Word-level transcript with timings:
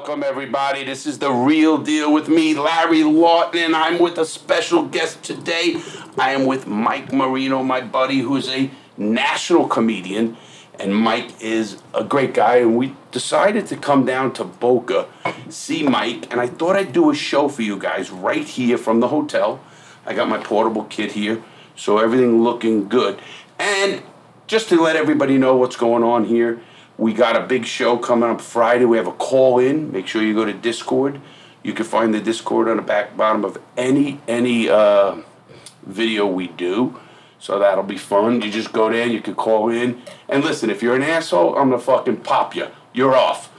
welcome 0.00 0.22
everybody. 0.22 0.82
This 0.82 1.04
is 1.04 1.18
the 1.18 1.30
real 1.30 1.76
deal 1.76 2.10
with 2.10 2.26
me, 2.26 2.54
Larry 2.54 3.04
Lawton, 3.04 3.60
and 3.60 3.76
I'm 3.76 3.98
with 3.98 4.16
a 4.16 4.24
special 4.24 4.86
guest 4.86 5.22
today. 5.22 5.76
I 6.18 6.30
am 6.30 6.46
with 6.46 6.66
Mike 6.66 7.12
Marino, 7.12 7.62
my 7.62 7.82
buddy, 7.82 8.20
who's 8.20 8.48
a 8.48 8.70
national 8.96 9.68
comedian. 9.68 10.38
And 10.78 10.96
Mike 10.96 11.42
is 11.42 11.82
a 11.92 12.02
great 12.02 12.32
guy, 12.32 12.56
and 12.56 12.78
we 12.78 12.96
decided 13.10 13.66
to 13.66 13.76
come 13.76 14.06
down 14.06 14.32
to 14.34 14.44
Boca, 14.44 15.06
see 15.50 15.82
Mike, 15.82 16.32
and 16.32 16.40
I 16.40 16.46
thought 16.46 16.76
I'd 16.76 16.94
do 16.94 17.10
a 17.10 17.14
show 17.14 17.48
for 17.48 17.60
you 17.60 17.76
guys 17.78 18.10
right 18.10 18.48
here 18.48 18.78
from 18.78 19.00
the 19.00 19.08
hotel. 19.08 19.60
I 20.06 20.14
got 20.14 20.30
my 20.30 20.38
portable 20.38 20.84
kit 20.84 21.12
here, 21.12 21.42
so 21.76 21.98
everything 21.98 22.42
looking 22.42 22.88
good. 22.88 23.20
And 23.58 24.02
just 24.46 24.70
to 24.70 24.80
let 24.80 24.96
everybody 24.96 25.36
know 25.36 25.56
what's 25.56 25.76
going 25.76 26.02
on 26.02 26.24
here, 26.24 26.62
we 27.00 27.14
got 27.14 27.34
a 27.34 27.40
big 27.40 27.64
show 27.64 27.96
coming 27.96 28.28
up 28.28 28.42
Friday. 28.42 28.84
We 28.84 28.98
have 28.98 29.06
a 29.06 29.12
call 29.12 29.58
in. 29.58 29.90
Make 29.90 30.06
sure 30.06 30.22
you 30.22 30.34
go 30.34 30.44
to 30.44 30.52
Discord. 30.52 31.18
You 31.62 31.72
can 31.72 31.86
find 31.86 32.12
the 32.12 32.20
Discord 32.20 32.68
on 32.68 32.76
the 32.76 32.82
back 32.82 33.16
bottom 33.16 33.42
of 33.42 33.58
any 33.74 34.20
any 34.28 34.68
uh, 34.68 35.16
video 35.82 36.26
we 36.26 36.48
do. 36.48 37.00
So 37.38 37.58
that'll 37.58 37.84
be 37.84 37.96
fun. 37.96 38.42
You 38.42 38.50
just 38.50 38.74
go 38.74 38.90
there, 38.90 39.06
you 39.06 39.22
can 39.22 39.34
call 39.34 39.70
in. 39.70 40.02
And 40.28 40.44
listen, 40.44 40.68
if 40.68 40.82
you're 40.82 40.94
an 40.94 41.02
asshole, 41.02 41.56
I'm 41.56 41.70
gonna 41.70 41.80
fucking 41.80 42.18
pop 42.18 42.54
you. 42.54 42.68
You're 42.92 43.16
off. 43.16 43.50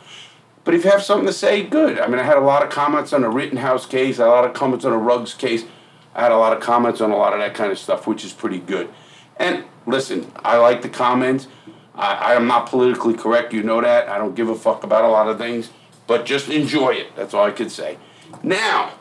But 0.63 0.75
if 0.75 0.85
you 0.85 0.91
have 0.91 1.01
something 1.01 1.25
to 1.25 1.33
say, 1.33 1.63
good. 1.63 1.99
I 1.99 2.05
mean, 2.05 2.19
I 2.19 2.23
had 2.23 2.37
a 2.37 2.41
lot 2.41 2.61
of 2.61 2.69
comments 2.69 3.11
on 3.11 3.21
the 3.21 3.29
Rittenhouse 3.29 3.87
case, 3.87 4.19
a 4.19 4.27
lot 4.27 4.45
of 4.45 4.53
comments 4.53 4.85
on 4.85 4.91
the 4.91 4.97
Ruggs 4.99 5.33
case. 5.33 5.65
I 6.13 6.21
had 6.21 6.31
a 6.31 6.37
lot 6.37 6.55
of 6.55 6.61
comments 6.61 7.01
on 7.01 7.09
a 7.09 7.17
lot 7.17 7.33
of 7.33 7.39
that 7.39 7.55
kind 7.55 7.71
of 7.71 7.79
stuff, 7.79 8.05
which 8.05 8.23
is 8.23 8.33
pretty 8.33 8.59
good. 8.59 8.89
And 9.37 9.63
listen, 9.87 10.31
I 10.43 10.57
like 10.57 10.83
the 10.83 10.89
comments. 10.89 11.47
I, 11.95 12.13
I 12.13 12.33
am 12.35 12.47
not 12.47 12.67
politically 12.67 13.13
correct, 13.13 13.53
you 13.53 13.63
know 13.63 13.81
that. 13.81 14.07
I 14.09 14.17
don't 14.17 14.35
give 14.35 14.49
a 14.49 14.55
fuck 14.55 14.83
about 14.83 15.03
a 15.03 15.09
lot 15.09 15.27
of 15.27 15.37
things. 15.37 15.69
But 16.07 16.25
just 16.25 16.49
enjoy 16.49 16.91
it. 16.91 17.15
That's 17.15 17.33
all 17.33 17.45
I 17.45 17.51
could 17.51 17.71
say. 17.71 17.97
Now, 18.43 18.91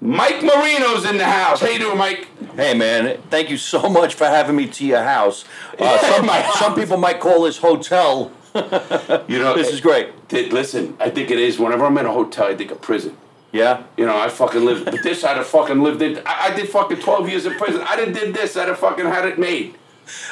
Mike 0.00 0.42
Marino's 0.42 1.04
in 1.04 1.18
the 1.18 1.24
house. 1.24 1.60
How 1.60 1.68
you 1.68 1.78
doing, 1.78 1.98
Mike? 1.98 2.26
Hey 2.56 2.74
man, 2.74 3.20
thank 3.30 3.50
you 3.50 3.56
so 3.56 3.88
much 3.88 4.14
for 4.14 4.24
having 4.24 4.56
me 4.56 4.66
to 4.66 4.84
your 4.86 5.02
house. 5.02 5.44
Uh, 5.78 5.98
some, 5.98 6.52
some 6.58 6.74
people 6.74 6.96
might 6.96 7.20
call 7.20 7.42
this 7.42 7.58
hotel. 7.58 8.32
You 8.54 9.38
know, 9.38 9.54
This 9.54 9.68
is 9.72 9.80
great. 9.80 10.28
Th- 10.28 10.50
Listen, 10.52 10.96
I 10.98 11.10
think 11.10 11.30
it 11.30 11.38
is. 11.38 11.58
Whenever 11.58 11.84
I'm 11.84 11.96
in 11.98 12.06
a 12.06 12.12
hotel, 12.12 12.46
I 12.46 12.56
think 12.56 12.70
of 12.70 12.80
prison. 12.80 13.16
Yeah. 13.52 13.84
You 13.96 14.06
know, 14.06 14.16
I 14.16 14.28
fucking 14.28 14.64
lived. 14.64 14.86
But 14.86 15.02
this, 15.02 15.22
I'd 15.24 15.36
have 15.36 15.46
fucking 15.46 15.80
lived 15.82 16.02
in. 16.02 16.18
I, 16.26 16.48
I 16.50 16.54
did 16.56 16.68
fucking 16.68 16.98
12 16.98 17.28
years 17.28 17.46
in 17.46 17.54
prison. 17.54 17.82
I 17.82 17.96
didn't 17.96 18.14
did 18.14 18.34
this. 18.34 18.56
I'd 18.56 18.68
have 18.68 18.78
fucking 18.78 19.06
had 19.06 19.26
it 19.26 19.38
made. 19.38 19.76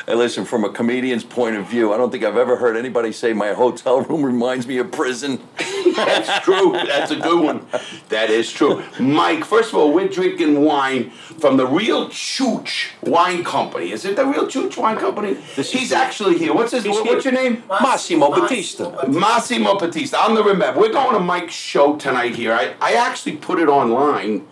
Hey, 0.07 0.15
listen, 0.15 0.45
from 0.45 0.65
a 0.65 0.71
comedian's 0.71 1.25
point 1.25 1.57
of 1.57 1.67
view, 1.67 1.93
I 1.93 1.97
don't 1.97 2.11
think 2.11 2.25
I've 2.25 2.37
ever 2.37 2.57
heard 2.57 2.77
anybody 2.77 3.13
say 3.13 3.33
my 3.33 3.53
hotel 3.53 4.01
room 4.09 4.23
reminds 4.25 4.67
me 4.67 4.79
of 4.79 4.91
prison. 4.93 5.41
That's 5.97 6.45
true. 6.45 6.73
That's 6.73 7.11
a 7.11 7.17
good 7.17 7.43
one. 7.43 7.67
That 8.09 8.31
is 8.31 8.53
true. 8.53 8.83
Mike, 9.01 9.45
first 9.45 9.71
of 9.71 9.77
all, 9.79 9.93
we're 9.93 10.09
drinking 10.09 10.61
wine 10.63 11.11
from 11.11 11.57
the 11.57 11.67
Real 11.67 12.09
Chooch 12.09 12.87
Wine 13.03 13.43
Company. 13.45 13.91
Is 13.91 14.05
it 14.05 14.17
the 14.17 14.25
Real 14.27 14.47
Chooch 14.47 14.77
Wine 14.77 14.97
Company? 14.97 15.35
This 15.57 15.73
He's 15.73 15.93
actually 15.93 16.39
here. 16.39 16.55
What's 16.55 16.73
his? 16.73 16.85
He's 16.85 16.95
what- 16.95 17.07
what's 17.07 17.25
your 17.25 17.35
name? 17.35 17.63
Massimo 17.69 18.31
Battista. 18.31 19.07
Massimo 19.09 19.79
Batista. 19.79 20.19
I'm 20.19 20.35
the 20.35 20.43
remember. 20.45 20.81
We're 20.81 20.93
going 20.93 21.15
to 21.15 21.21
Mike's 21.21 21.55
show 21.55 21.97
tonight 21.97 22.35
here. 22.37 22.53
I, 22.53 22.75
I 22.81 22.95
actually 22.95 23.37
put 23.37 23.59
it 23.59 23.69
online 23.69 24.47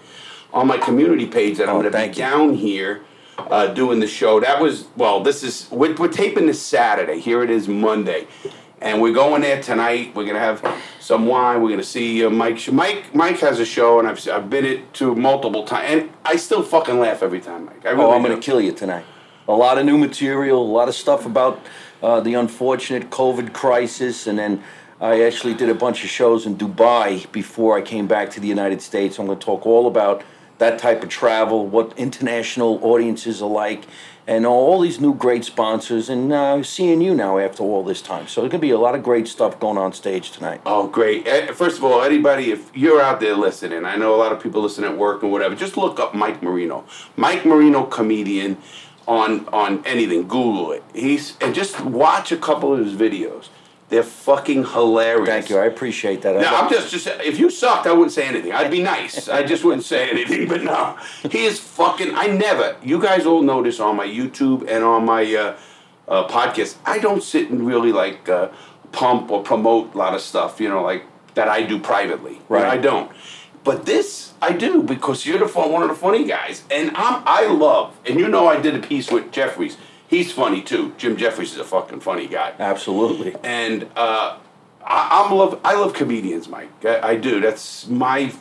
on 0.53 0.67
my 0.67 0.79
community 0.79 1.27
page 1.27 1.59
that 1.59 1.69
I'm 1.69 1.77
Oh, 1.77 1.81
going 1.83 1.93
to 1.93 1.99
be 1.99 2.07
you. 2.07 2.13
down 2.15 2.55
here 2.55 3.03
uh, 3.39 3.69
doing 3.69 4.01
the 4.01 4.07
show. 4.07 4.41
That 4.41 4.61
was, 4.61 4.87
well, 4.97 5.23
this 5.23 5.43
is, 5.43 5.69
we're, 5.71 5.95
we're 5.95 6.09
taping 6.09 6.47
this 6.47 6.61
Saturday. 6.61 7.21
Here 7.21 7.43
it 7.43 7.51
is 7.51 7.69
Monday. 7.69 8.27
And 8.81 9.01
we're 9.01 9.15
going 9.15 9.41
there 9.41 9.63
tonight. 9.63 10.15
We're 10.15 10.25
to 10.35 10.39
have 10.39 10.83
some 11.01 11.27
wine. 11.27 11.63
We're 11.63 11.69
to 11.79 11.85
see 11.85 12.25
uh, 12.25 12.29
Mike. 12.29 12.71
Mike 12.71 13.15
Mike 13.15 13.39
has 13.41 13.59
a 13.59 13.65
show, 13.65 13.99
and 13.99 14.07
I've, 14.07 14.29
I've 14.29 14.51
been 14.51 14.67
it 14.67 14.93
to 14.95 15.15
multiple 15.15 15.65
times. 15.65 15.87
And 15.91 16.11
I 16.27 16.37
still 16.37 16.63
fucking 16.63 16.99
laugh 16.99 17.23
every 17.23 17.41
time, 17.41 17.65
Mike. 17.65 17.87
I 17.87 17.91
really 17.91 18.05
Oh, 18.05 18.13
I'm 18.13 18.23
do. 18.23 18.35
to 18.35 18.41
kill 18.41 18.61
you 18.61 18.73
tonight. 18.73 19.05
A 19.49 19.53
lot 19.55 19.79
of 19.79 19.87
new 19.87 19.97
material, 19.97 20.61
a 20.61 20.73
lot 20.81 20.89
of 20.89 20.95
stuff 20.95 21.25
about 21.25 21.59
uh, 22.03 22.21
the 22.21 22.35
unfortunate 22.35 23.09
COVID 23.11 23.55
crisis, 23.55 24.27
and 24.27 24.39
then 24.39 24.63
I 25.01 25.23
actually 25.23 25.55
did 25.55 25.71
a 25.71 25.75
bunch 25.75 26.05
of 26.05 26.11
shows 26.11 26.45
in 26.45 26.57
Dubai 26.57 27.31
before 27.33 27.79
I 27.79 27.81
came 27.81 28.07
back 28.07 28.31
to 28.33 28.41
the 28.41 28.49
United 28.49 28.83
States. 28.83 29.19
I'm 29.19 29.27
going 29.27 29.39
to 29.39 29.45
talk 29.45 29.65
all 29.65 29.87
about 29.87 30.23
that 30.59 30.79
type 30.79 31.03
of 31.03 31.09
travel, 31.09 31.67
what 31.67 31.93
international 31.99 32.79
audiences 32.83 33.43
are 33.43 33.51
like, 33.51 33.85
and 34.27 34.45
all 34.45 34.81
these 34.81 35.01
new 35.01 35.15
great 35.15 35.45
sponsors, 35.45 36.09
and 36.09 36.33
uh, 36.33 36.63
seeing 36.63 37.01
you 37.01 37.15
now 37.15 37.39
after 37.39 37.63
all 37.63 37.85
this 37.85 38.03
time. 38.03 38.27
So 38.27 38.41
there's 38.41 38.51
going 38.51 38.61
to 38.61 38.67
be 38.67 38.71
a 38.71 38.79
lot 38.79 38.95
of 38.95 39.03
great 39.03 39.29
stuff 39.29 39.61
going 39.61 39.79
on 39.79 39.93
stage 39.93 40.33
tonight. 40.33 40.61
Oh, 40.67 40.89
great. 40.89 41.27
Eh, 41.29 41.53
First 41.53 41.79
of 41.79 41.85
all, 41.85 42.03
anybody, 42.03 42.51
if 42.51 42.77
you're 42.77 43.01
out 43.01 43.21
there 43.21 43.37
listening, 43.37 43.85
I 43.85 43.97
know 43.97 44.15
a 44.15 44.19
lot 44.19 44.33
of 44.33 44.43
people 44.43 44.63
listen 44.63 44.83
at 44.85 44.97
work 44.97 45.23
and 45.23 45.31
whatever, 45.31 45.55
just 45.55 45.77
look 45.77 46.01
up 46.01 46.15
Mike 46.15 46.43
Marino. 46.43 46.85
Mike 47.17 47.45
Marino 47.45 47.85
comedian 47.85 48.57
on 49.07 49.47
on 49.53 49.85
anything. 49.87 50.23
Google 50.23 50.73
it. 50.73 50.83
He's 50.93 51.37
and 51.41 51.55
just 51.55 51.81
watch 51.81 52.33
a 52.33 52.37
couple 52.37 52.73
of 52.73 52.85
his 52.85 52.95
videos. 52.95 53.49
They're 53.89 54.03
fucking 54.03 54.65
hilarious. 54.65 55.29
Thank 55.29 55.49
you. 55.49 55.59
I 55.59 55.67
appreciate 55.67 56.23
that. 56.23 56.35
No, 56.35 56.49
I'm 56.57 56.69
just 56.69 56.91
just 56.91 57.07
if 57.07 57.39
you 57.39 57.51
sucked, 57.51 57.87
I 57.87 57.93
wouldn't 57.93 58.11
say 58.13 58.27
anything. 58.27 58.53
I'd 58.53 58.71
be 58.71 58.83
nice. 58.83 59.29
I 59.29 59.45
just 59.45 59.63
wouldn't 59.63 59.85
say 59.85 60.11
anything. 60.11 60.49
But 60.49 60.63
no, 60.65 60.99
he 61.31 61.45
is 61.45 61.61
fucking. 61.61 62.13
I 62.15 62.27
never. 62.27 62.77
You 62.83 63.01
guys 63.01 63.27
all 63.27 63.43
know 63.43 63.63
this 63.63 63.79
on 63.79 63.95
my 63.97 64.07
YouTube 64.07 64.69
and 64.69 64.83
on 64.83 65.05
my 65.05 65.23
uh, 65.35 65.57
uh, 66.09 66.27
podcast. 66.27 66.77
I 66.85 66.99
don't 66.99 67.23
sit 67.23 67.49
and 67.51 67.65
really 67.65 67.93
like 67.93 68.29
uh, 68.29 68.49
pump 68.91 69.31
or 69.31 69.43
promote 69.45 69.95
a 69.95 69.99
lot 69.99 70.15
of 70.15 70.21
stuff. 70.21 70.61
You 70.61 70.69
know, 70.69 70.83
like 70.83 71.05
that 71.35 71.49
I 71.49 71.63
do 71.63 71.79
privately. 71.79 72.33
You 72.33 72.39
know, 72.39 72.45
Right. 72.57 72.65
I 72.67 72.79
don't. 72.79 73.11
But 73.63 73.87
this 73.87 74.33
I 74.43 74.53
do 74.53 74.83
because 74.83 75.25
you're 75.27 75.39
the 75.39 75.49
fun, 75.49 75.71
one 75.71 75.83
of 75.83 75.89
the 75.89 75.95
funny 75.95 76.25
guys, 76.25 76.65
and 76.73 76.91
I'm 76.97 77.23
I 77.25 77.47
love. 77.47 77.97
And 78.05 78.19
you 78.19 78.27
know, 78.27 78.49
I 78.49 78.61
did 78.61 78.75
a 78.75 78.81
piece 78.81 79.13
with 79.13 79.31
Jeffries. 79.31 79.77
He's 80.09 80.33
funny 80.33 80.63
too. 80.63 80.95
Jim 80.99 81.17
Jeffries 81.17 81.53
is 81.53 81.59
a 81.59 81.65
fucking 81.65 82.01
funny 82.01 82.27
guy 82.27 82.55
Absolutely. 82.59 83.35
and 83.43 83.89
uh, 83.97 84.39
I, 84.87 85.25
I'm 85.25 85.37
love. 85.37 85.61
I 85.65 85.75
love 85.75 85.95
comedians, 85.95 86.49
Mike. 86.49 86.85
I, 86.85 87.11
I 87.11 87.17
do. 87.17 87.41
That's 87.41 87.87
my. 87.89 88.33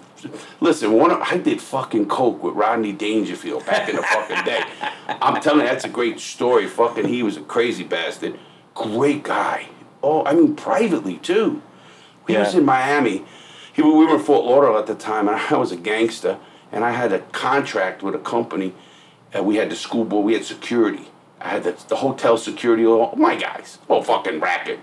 Listen, 0.59 0.93
one 0.93 1.11
of, 1.11 1.21
I 1.21 1.37
did 1.37 1.61
fucking 1.61 2.07
coke 2.07 2.41
with 2.41 2.55
Rodney 2.55 2.93
Dangerfield 2.93 3.65
back 3.65 3.89
in 3.89 3.95
the 3.95 4.01
fucking 4.01 4.43
day. 4.43 4.63
I'm 5.07 5.39
telling 5.41 5.61
you, 5.61 5.67
that's 5.67 5.85
a 5.85 5.89
great 5.89 6.19
story. 6.19 6.67
Fucking, 6.67 7.07
he 7.07 7.21
was 7.21 7.37
a 7.37 7.41
crazy 7.41 7.83
bastard. 7.83 8.39
Great 8.73 9.23
guy. 9.23 9.67
Oh, 10.01 10.23
I 10.25 10.33
mean, 10.33 10.55
privately 10.55 11.17
too. 11.17 11.61
He 12.27 12.35
was 12.35 12.55
in 12.55 12.65
Miami. 12.65 13.23
He, 13.73 13.81
we 13.83 14.05
were 14.05 14.15
in 14.15 14.21
Fort 14.21 14.45
Lauderdale 14.45 14.79
at 14.79 14.87
the 14.87 14.95
time, 14.95 15.27
and 15.27 15.37
I 15.49 15.57
was 15.57 15.71
a 15.71 15.77
gangster, 15.77 16.39
and 16.71 16.83
I 16.83 16.91
had 16.91 17.11
a 17.11 17.19
contract 17.19 18.01
with 18.01 18.15
a 18.15 18.19
company. 18.19 18.73
And 19.33 19.45
we 19.45 19.57
had 19.57 19.69
the 19.69 19.75
school 19.75 20.05
board. 20.05 20.25
We 20.25 20.33
had 20.33 20.45
security. 20.45 21.09
I 21.41 21.49
had 21.49 21.63
the, 21.63 21.71
the 21.87 21.97
hotel 21.97 22.37
security. 22.37 22.85
All 22.85 23.15
my 23.15 23.35
guys, 23.35 23.79
whole 23.87 24.03
fucking 24.03 24.39
racket. 24.39 24.79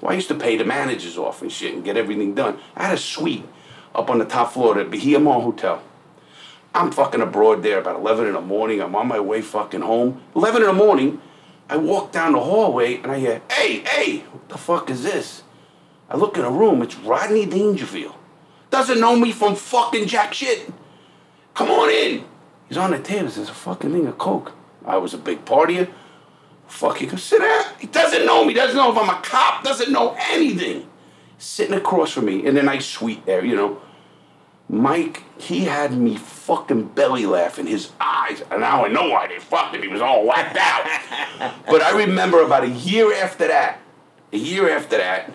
Well, 0.00 0.12
I 0.12 0.14
used 0.14 0.28
to 0.28 0.34
pay 0.34 0.56
the 0.56 0.64
managers 0.64 1.16
off 1.16 1.42
and 1.42 1.50
shit 1.50 1.74
and 1.74 1.84
get 1.84 1.96
everything 1.96 2.34
done. 2.34 2.58
I 2.76 2.84
had 2.84 2.94
a 2.94 3.00
suite 3.00 3.44
up 3.94 4.10
on 4.10 4.18
the 4.18 4.24
top 4.24 4.52
floor 4.52 4.78
at 4.78 4.90
the 4.90 4.96
Bahia 4.96 5.18
Mar 5.18 5.40
Hotel. 5.40 5.82
I'm 6.74 6.92
fucking 6.92 7.22
abroad 7.22 7.62
there 7.62 7.78
about 7.78 7.96
11 7.96 8.26
in 8.26 8.32
the 8.34 8.40
morning. 8.40 8.82
I'm 8.82 8.94
on 8.94 9.08
my 9.08 9.18
way 9.18 9.40
fucking 9.40 9.80
home. 9.80 10.20
11 10.34 10.60
in 10.60 10.68
the 10.68 10.74
morning, 10.74 11.22
I 11.70 11.78
walk 11.78 12.12
down 12.12 12.32
the 12.32 12.40
hallway 12.40 12.96
and 12.96 13.10
I 13.10 13.18
hear, 13.18 13.40
hey, 13.50 13.80
hey, 13.80 14.18
what 14.18 14.48
the 14.50 14.58
fuck 14.58 14.90
is 14.90 15.02
this? 15.02 15.42
I 16.10 16.16
look 16.16 16.36
in 16.36 16.42
the 16.42 16.50
room, 16.50 16.82
it's 16.82 16.96
Rodney 16.96 17.46
Dangerfield. 17.46 18.14
Doesn't 18.70 19.00
know 19.00 19.16
me 19.16 19.32
from 19.32 19.56
fucking 19.56 20.06
jack 20.06 20.34
shit. 20.34 20.70
Come 21.54 21.70
on 21.70 21.90
in. 21.90 22.24
He's 22.68 22.76
on 22.76 22.90
the 22.90 22.98
table, 22.98 23.30
there's 23.30 23.48
a 23.48 23.54
fucking 23.54 23.92
thing 23.92 24.06
of 24.06 24.18
coke. 24.18 24.52
I 24.84 24.98
was 24.98 25.14
a 25.14 25.18
big 25.18 25.44
partier. 25.44 25.88
Fuck, 26.66 26.98
he 26.98 27.08
sit 27.16 27.40
down. 27.40 27.64
He 27.78 27.86
doesn't 27.86 28.26
know 28.26 28.44
me, 28.44 28.54
doesn't 28.54 28.76
know 28.76 28.90
if 28.92 28.98
I'm 28.98 29.08
a 29.08 29.20
cop, 29.22 29.62
doesn't 29.62 29.92
know 29.92 30.16
anything. 30.30 30.88
Sitting 31.38 31.74
across 31.74 32.12
from 32.12 32.26
me 32.26 32.44
in 32.44 32.56
a 32.56 32.62
nice 32.62 32.86
suite 32.86 33.24
there, 33.26 33.44
you 33.44 33.54
know. 33.54 33.80
Mike, 34.68 35.22
he 35.38 35.64
had 35.64 35.92
me 35.92 36.16
fucking 36.16 36.88
belly 36.88 37.24
laughing, 37.24 37.66
his 37.66 37.92
eyes. 38.00 38.42
And 38.50 38.60
now 38.60 38.84
I 38.84 38.88
know 38.88 39.08
why 39.10 39.28
they 39.28 39.38
fucked 39.38 39.74
him. 39.74 39.82
He 39.82 39.88
was 39.88 40.00
all 40.00 40.26
whacked 40.26 40.56
out. 40.56 41.54
but 41.66 41.82
I 41.82 41.96
remember 41.96 42.42
about 42.42 42.64
a 42.64 42.70
year 42.70 43.14
after 43.14 43.46
that, 43.46 43.78
a 44.32 44.36
year 44.36 44.68
after 44.68 44.96
that, 44.96 45.32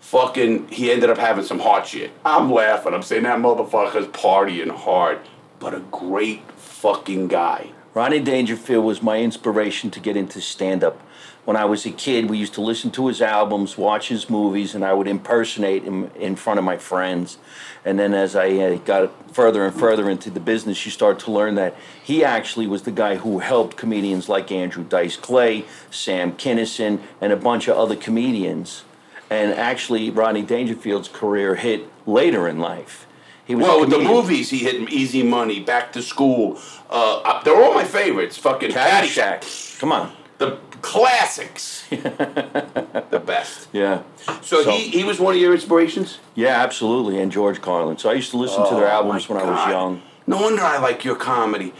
fucking, 0.00 0.68
he 0.68 0.90
ended 0.90 1.10
up 1.10 1.18
having 1.18 1.44
some 1.44 1.58
hot 1.58 1.86
shit. 1.86 2.10
I'm 2.24 2.50
laughing. 2.50 2.94
I'm 2.94 3.02
saying 3.02 3.24
that 3.24 3.38
motherfucker's 3.38 4.06
partying 4.06 4.70
hard. 4.70 5.20
But 5.58 5.74
a 5.74 5.80
great 5.80 6.50
fucking 6.52 7.28
guy. 7.28 7.72
Rodney 7.92 8.20
Dangerfield 8.20 8.84
was 8.84 9.02
my 9.02 9.18
inspiration 9.18 9.90
to 9.90 10.00
get 10.00 10.16
into 10.16 10.40
stand 10.40 10.84
up. 10.84 11.00
When 11.44 11.56
I 11.56 11.64
was 11.64 11.84
a 11.86 11.90
kid, 11.90 12.30
we 12.30 12.38
used 12.38 12.54
to 12.54 12.60
listen 12.60 12.90
to 12.92 13.08
his 13.08 13.20
albums, 13.20 13.76
watch 13.76 14.08
his 14.08 14.30
movies, 14.30 14.74
and 14.74 14.84
I 14.84 14.92
would 14.92 15.08
impersonate 15.08 15.82
him 15.82 16.10
in 16.14 16.36
front 16.36 16.58
of 16.58 16.64
my 16.64 16.76
friends. 16.76 17.38
And 17.84 17.98
then 17.98 18.14
as 18.14 18.36
I 18.36 18.50
uh, 18.50 18.74
got 18.76 19.34
further 19.34 19.64
and 19.64 19.74
further 19.74 20.08
into 20.08 20.30
the 20.30 20.38
business, 20.38 20.84
you 20.84 20.92
start 20.92 21.18
to 21.20 21.32
learn 21.32 21.56
that 21.56 21.74
he 22.04 22.22
actually 22.22 22.66
was 22.66 22.82
the 22.82 22.92
guy 22.92 23.16
who 23.16 23.40
helped 23.40 23.76
comedians 23.76 24.28
like 24.28 24.52
Andrew 24.52 24.84
Dice 24.84 25.16
Clay, 25.16 25.64
Sam 25.90 26.32
Kinison, 26.32 27.00
and 27.20 27.32
a 27.32 27.36
bunch 27.36 27.66
of 27.66 27.76
other 27.76 27.96
comedians 27.96 28.84
and 29.30 29.52
actually 29.52 30.10
Rodney 30.10 30.42
Dangerfield's 30.42 31.08
career 31.08 31.54
hit 31.54 31.88
later 32.04 32.48
in 32.48 32.58
life. 32.58 33.06
He 33.50 33.56
was 33.56 33.64
Well, 33.66 33.80
with 33.80 33.90
the 33.90 33.98
movies, 33.98 34.50
he 34.50 34.58
hit 34.58 34.88
Easy 34.92 35.24
Money, 35.24 35.58
Back 35.58 35.92
to 35.94 36.02
School. 36.02 36.56
Uh, 36.88 37.42
they're 37.42 37.60
all 37.60 37.74
my 37.74 37.82
favorites. 37.82 38.36
Fucking 38.38 38.70
Caddyshack. 38.70 39.80
Come 39.80 39.90
on. 39.90 40.12
The 40.38 40.56
classics. 40.82 41.84
the 41.90 43.22
best. 43.26 43.66
Yeah. 43.72 44.02
So, 44.40 44.62
So- 44.62 44.70
he, 44.70 44.88
he 44.90 45.02
was 45.02 45.18
one 45.18 45.34
of 45.34 45.40
your 45.40 45.52
inspirations? 45.52 46.20
Yeah, 46.36 46.62
absolutely. 46.62 47.20
And 47.20 47.32
George 47.32 47.60
Carlin. 47.60 47.98
So 47.98 48.08
I 48.08 48.12
used 48.12 48.30
to 48.30 48.36
listen 48.36 48.64
to 48.68 48.74
their 48.76 48.84
Oh, 48.86 48.98
albums 49.02 49.28
when 49.28 49.40
I 49.40 49.50
was 49.50 49.68
young. 49.68 50.00
No 50.28 50.40
wonder 50.40 50.62
I 50.62 50.78
like 50.78 51.04
your 51.04 51.16
comedy. 51.16 51.74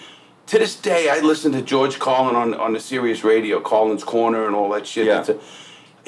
To 0.49 0.59
this 0.59 0.75
day, 0.75 1.09
I 1.09 1.21
listen 1.21 1.53
to 1.53 1.63
George 1.63 2.01
Carlin 2.01 2.35
on, 2.35 2.53
on 2.55 2.73
the 2.73 2.81
Sirius 2.81 3.23
radio, 3.23 3.61
Carlin's 3.61 4.03
Corner 4.03 4.45
and 4.45 4.57
all 4.57 4.71
that 4.71 4.89
shit. 4.89 5.07
Yeah. 5.07 5.25
A- 5.29 5.39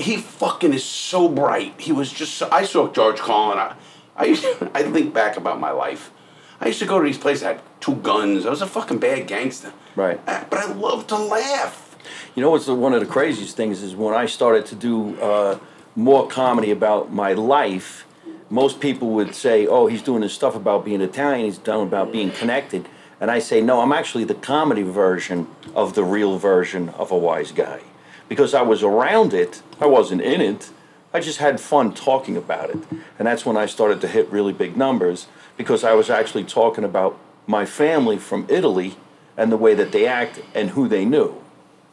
he 0.03 0.17
fucking 0.17 0.75
is 0.75 0.83
so 0.85 1.29
bright. 1.29 1.75
He 1.81 1.93
was 1.93 2.13
just 2.13 2.35
so, 2.35 2.49
I 2.51 2.65
saw 2.65 2.91
George 2.91 3.19
Carlin. 3.21 3.59
I, 3.59 3.77
I, 4.23 4.27
used 4.27 4.43
to, 4.45 4.71
I 4.73 4.85
think 4.85 5.13
back 5.13 5.37
about 5.37 5.59
my 5.59 5.73
life. 5.73 6.13
I 6.61 6.69
used 6.69 6.79
to 6.79 6.87
go 6.87 7.01
to 7.01 7.05
these 7.05 7.19
places, 7.19 7.43
I 7.43 7.55
had 7.55 7.63
two 7.81 7.97
guns. 7.97 8.47
I 8.47 8.51
was 8.51 8.63
a 8.63 8.69
fucking 8.69 8.99
bad 8.99 9.27
gangster. 9.27 9.73
Right. 9.97 10.21
Uh, 10.29 10.45
But 10.49 10.61
I 10.61 10.73
love 10.73 11.09
to 11.09 11.17
laugh. 11.17 11.97
You 12.37 12.43
know 12.43 12.51
what's 12.51 12.67
the, 12.67 12.75
one 12.75 12.95
of 12.95 13.01
the 13.01 13.07
craziest 13.07 13.57
things 13.57 13.83
is 13.83 13.97
when 13.97 14.15
I 14.15 14.27
started 14.27 14.65
to 14.67 14.77
do 14.77 15.21
uh, 15.21 15.59
more 15.97 16.29
comedy 16.29 16.71
about 16.71 17.13
my 17.13 17.33
life, 17.33 18.07
most 18.49 18.81
people 18.81 19.09
would 19.11 19.35
say, 19.35 19.67
"Oh, 19.67 19.87
he's 19.87 20.03
doing 20.03 20.21
this 20.21 20.35
stuff 20.35 20.55
about 20.55 20.85
being 20.85 21.01
Italian. 21.01 21.47
He's 21.47 21.59
done 21.59 21.81
about 21.81 22.13
being 22.13 22.31
connected." 22.31 22.89
And 23.21 23.31
I 23.31 23.39
say, 23.41 23.61
"No, 23.61 23.81
I'm 23.81 23.93
actually 23.93 24.25
the 24.25 24.35
comedy 24.35 24.83
version 24.83 25.47
of 25.75 25.95
the 25.95 26.05
real 26.05 26.39
version 26.39 26.91
of 26.91 27.11
a 27.11 27.17
wise 27.17 27.53
guy, 27.53 27.81
because 28.29 28.53
I 28.55 28.63
was 28.63 28.83
around 28.83 29.33
it. 29.35 29.63
I 29.81 29.87
wasn't 29.87 30.23
in 30.23 30.41
it. 30.41 30.71
I 31.15 31.21
just 31.21 31.39
had 31.39 31.61
fun 31.61 31.93
talking 31.93 32.37
about 32.37 32.71
it, 32.71 32.79
and 33.19 33.27
that's 33.29 33.45
when 33.45 33.57
I 33.57 33.67
started 33.67 34.01
to 34.01 34.09
hit 34.09 34.31
really 34.31 34.53
big 34.53 34.77
numbers 34.77 35.27
because 35.57 35.85
I 35.85 35.93
was 35.93 36.09
actually 36.09 36.45
talking 36.45 36.85
about 36.85 37.19
my 37.47 37.67
family 37.67 38.19
from 38.19 38.47
Italy 38.49 38.97
and 39.37 39.53
the 39.53 39.57
way 39.57 39.75
that 39.75 39.93
they 39.93 40.07
act 40.07 40.41
and 40.55 40.71
who 40.71 40.89
they 40.89 41.05
knew." 41.05 41.43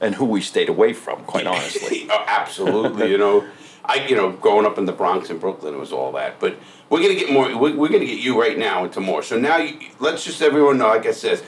and 0.01 0.16
who 0.16 0.24
we 0.24 0.39
stayed 0.39 0.69
away 0.69 0.94
from, 0.94 1.21
quite 1.25 1.45
honestly. 1.56 2.07
Oh, 2.12 2.24
absolutely. 2.25 3.12
you 3.12 3.18
know, 3.18 3.45
I 3.83 4.06
you 4.07 4.16
know, 4.16 4.31
growing 4.31 4.66
up 4.66 4.77
in 4.77 4.86
the 4.86 4.94
Bronx 4.94 5.30
and 5.30 5.39
Brooklyn, 5.42 5.74
it 5.74 5.77
was 5.77 5.92
all 5.92 6.13
that. 6.13 6.39
But 6.39 6.56
we're 6.89 7.01
gonna 7.01 7.15
get 7.15 7.31
more. 7.31 7.48
We're, 7.57 7.75
we're 7.75 7.89
gonna 7.89 8.06
get 8.06 8.19
you 8.19 8.39
right 8.39 8.57
now 8.57 8.86
into 8.86 9.01
more. 9.01 9.22
So 9.24 9.38
now, 9.38 9.57
you, 9.57 9.77
let's 10.00 10.24
just 10.24 10.42
everyone 10.42 10.77
know. 10.77 10.88
Like 10.88 11.06
I 11.06 11.12
said, 11.12 11.39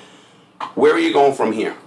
where 0.75 0.93
are 0.93 0.99
you 0.99 1.13
going 1.13 1.33
from 1.33 1.53
here? 1.53 1.77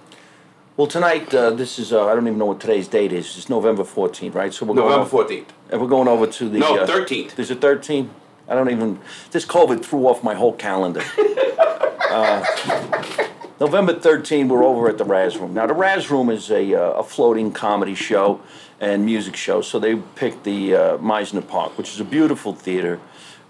Well, 0.77 0.87
tonight, 0.89 1.33
uh, 1.33 1.51
this 1.51 1.79
is, 1.79 1.93
uh, 1.93 2.07
I 2.09 2.15
don't 2.15 2.27
even 2.27 2.39
know 2.39 2.47
what 2.47 2.61
today's 2.61 2.89
date 2.89 3.13
is. 3.13 3.37
It's 3.37 3.49
November 3.49 3.85
14th, 3.85 4.35
right? 4.35 4.53
So 4.53 4.67
we're 4.67 4.75
going 4.75 4.89
November 4.89 5.03
over, 5.03 5.11
fourteenth. 5.11 5.53
And 5.75 5.83
we're 5.83 5.89
going 5.89 6.07
over 6.07 6.29
to 6.29 6.49
the. 6.49 6.61
No, 6.61 6.79
uh, 6.79 6.87
13th. 6.87 7.35
There's 7.35 7.51
a 7.51 7.57
13th? 7.57 8.09
I 8.47 8.55
don't 8.55 8.71
even. 8.71 9.01
This 9.33 9.45
COVID 9.45 9.85
threw 9.85 10.07
off 10.07 10.23
my 10.23 10.35
whole 10.35 10.53
calendar. 10.53 11.03
uh, 11.19 12.45
November 13.59 13.93
13th, 13.93 14.51
we're 14.51 14.63
over 14.63 14.89
at 14.89 14.99
the 14.99 15.05
Raz 15.05 15.37
Room. 15.37 15.53
Now, 15.53 15.67
the 15.67 15.75
Raz 15.75 16.13
Room 16.13 16.31
is 16.31 16.49
a, 16.53 16.75
uh, 16.75 17.01
a 17.01 17.03
floating 17.03 17.51
comedy 17.51 17.97
show 17.97 18.41
and 18.79 19.05
music 19.05 19.35
show. 19.35 19.63
So 19.63 19.81
they 19.81 19.97
picked 19.97 20.45
the 20.45 20.77
uh, 20.77 20.99
Mizner 20.99 21.45
Park, 21.45 21.77
which 21.77 21.93
is 21.93 21.99
a 21.99 22.05
beautiful 22.05 22.55
theater. 22.55 23.01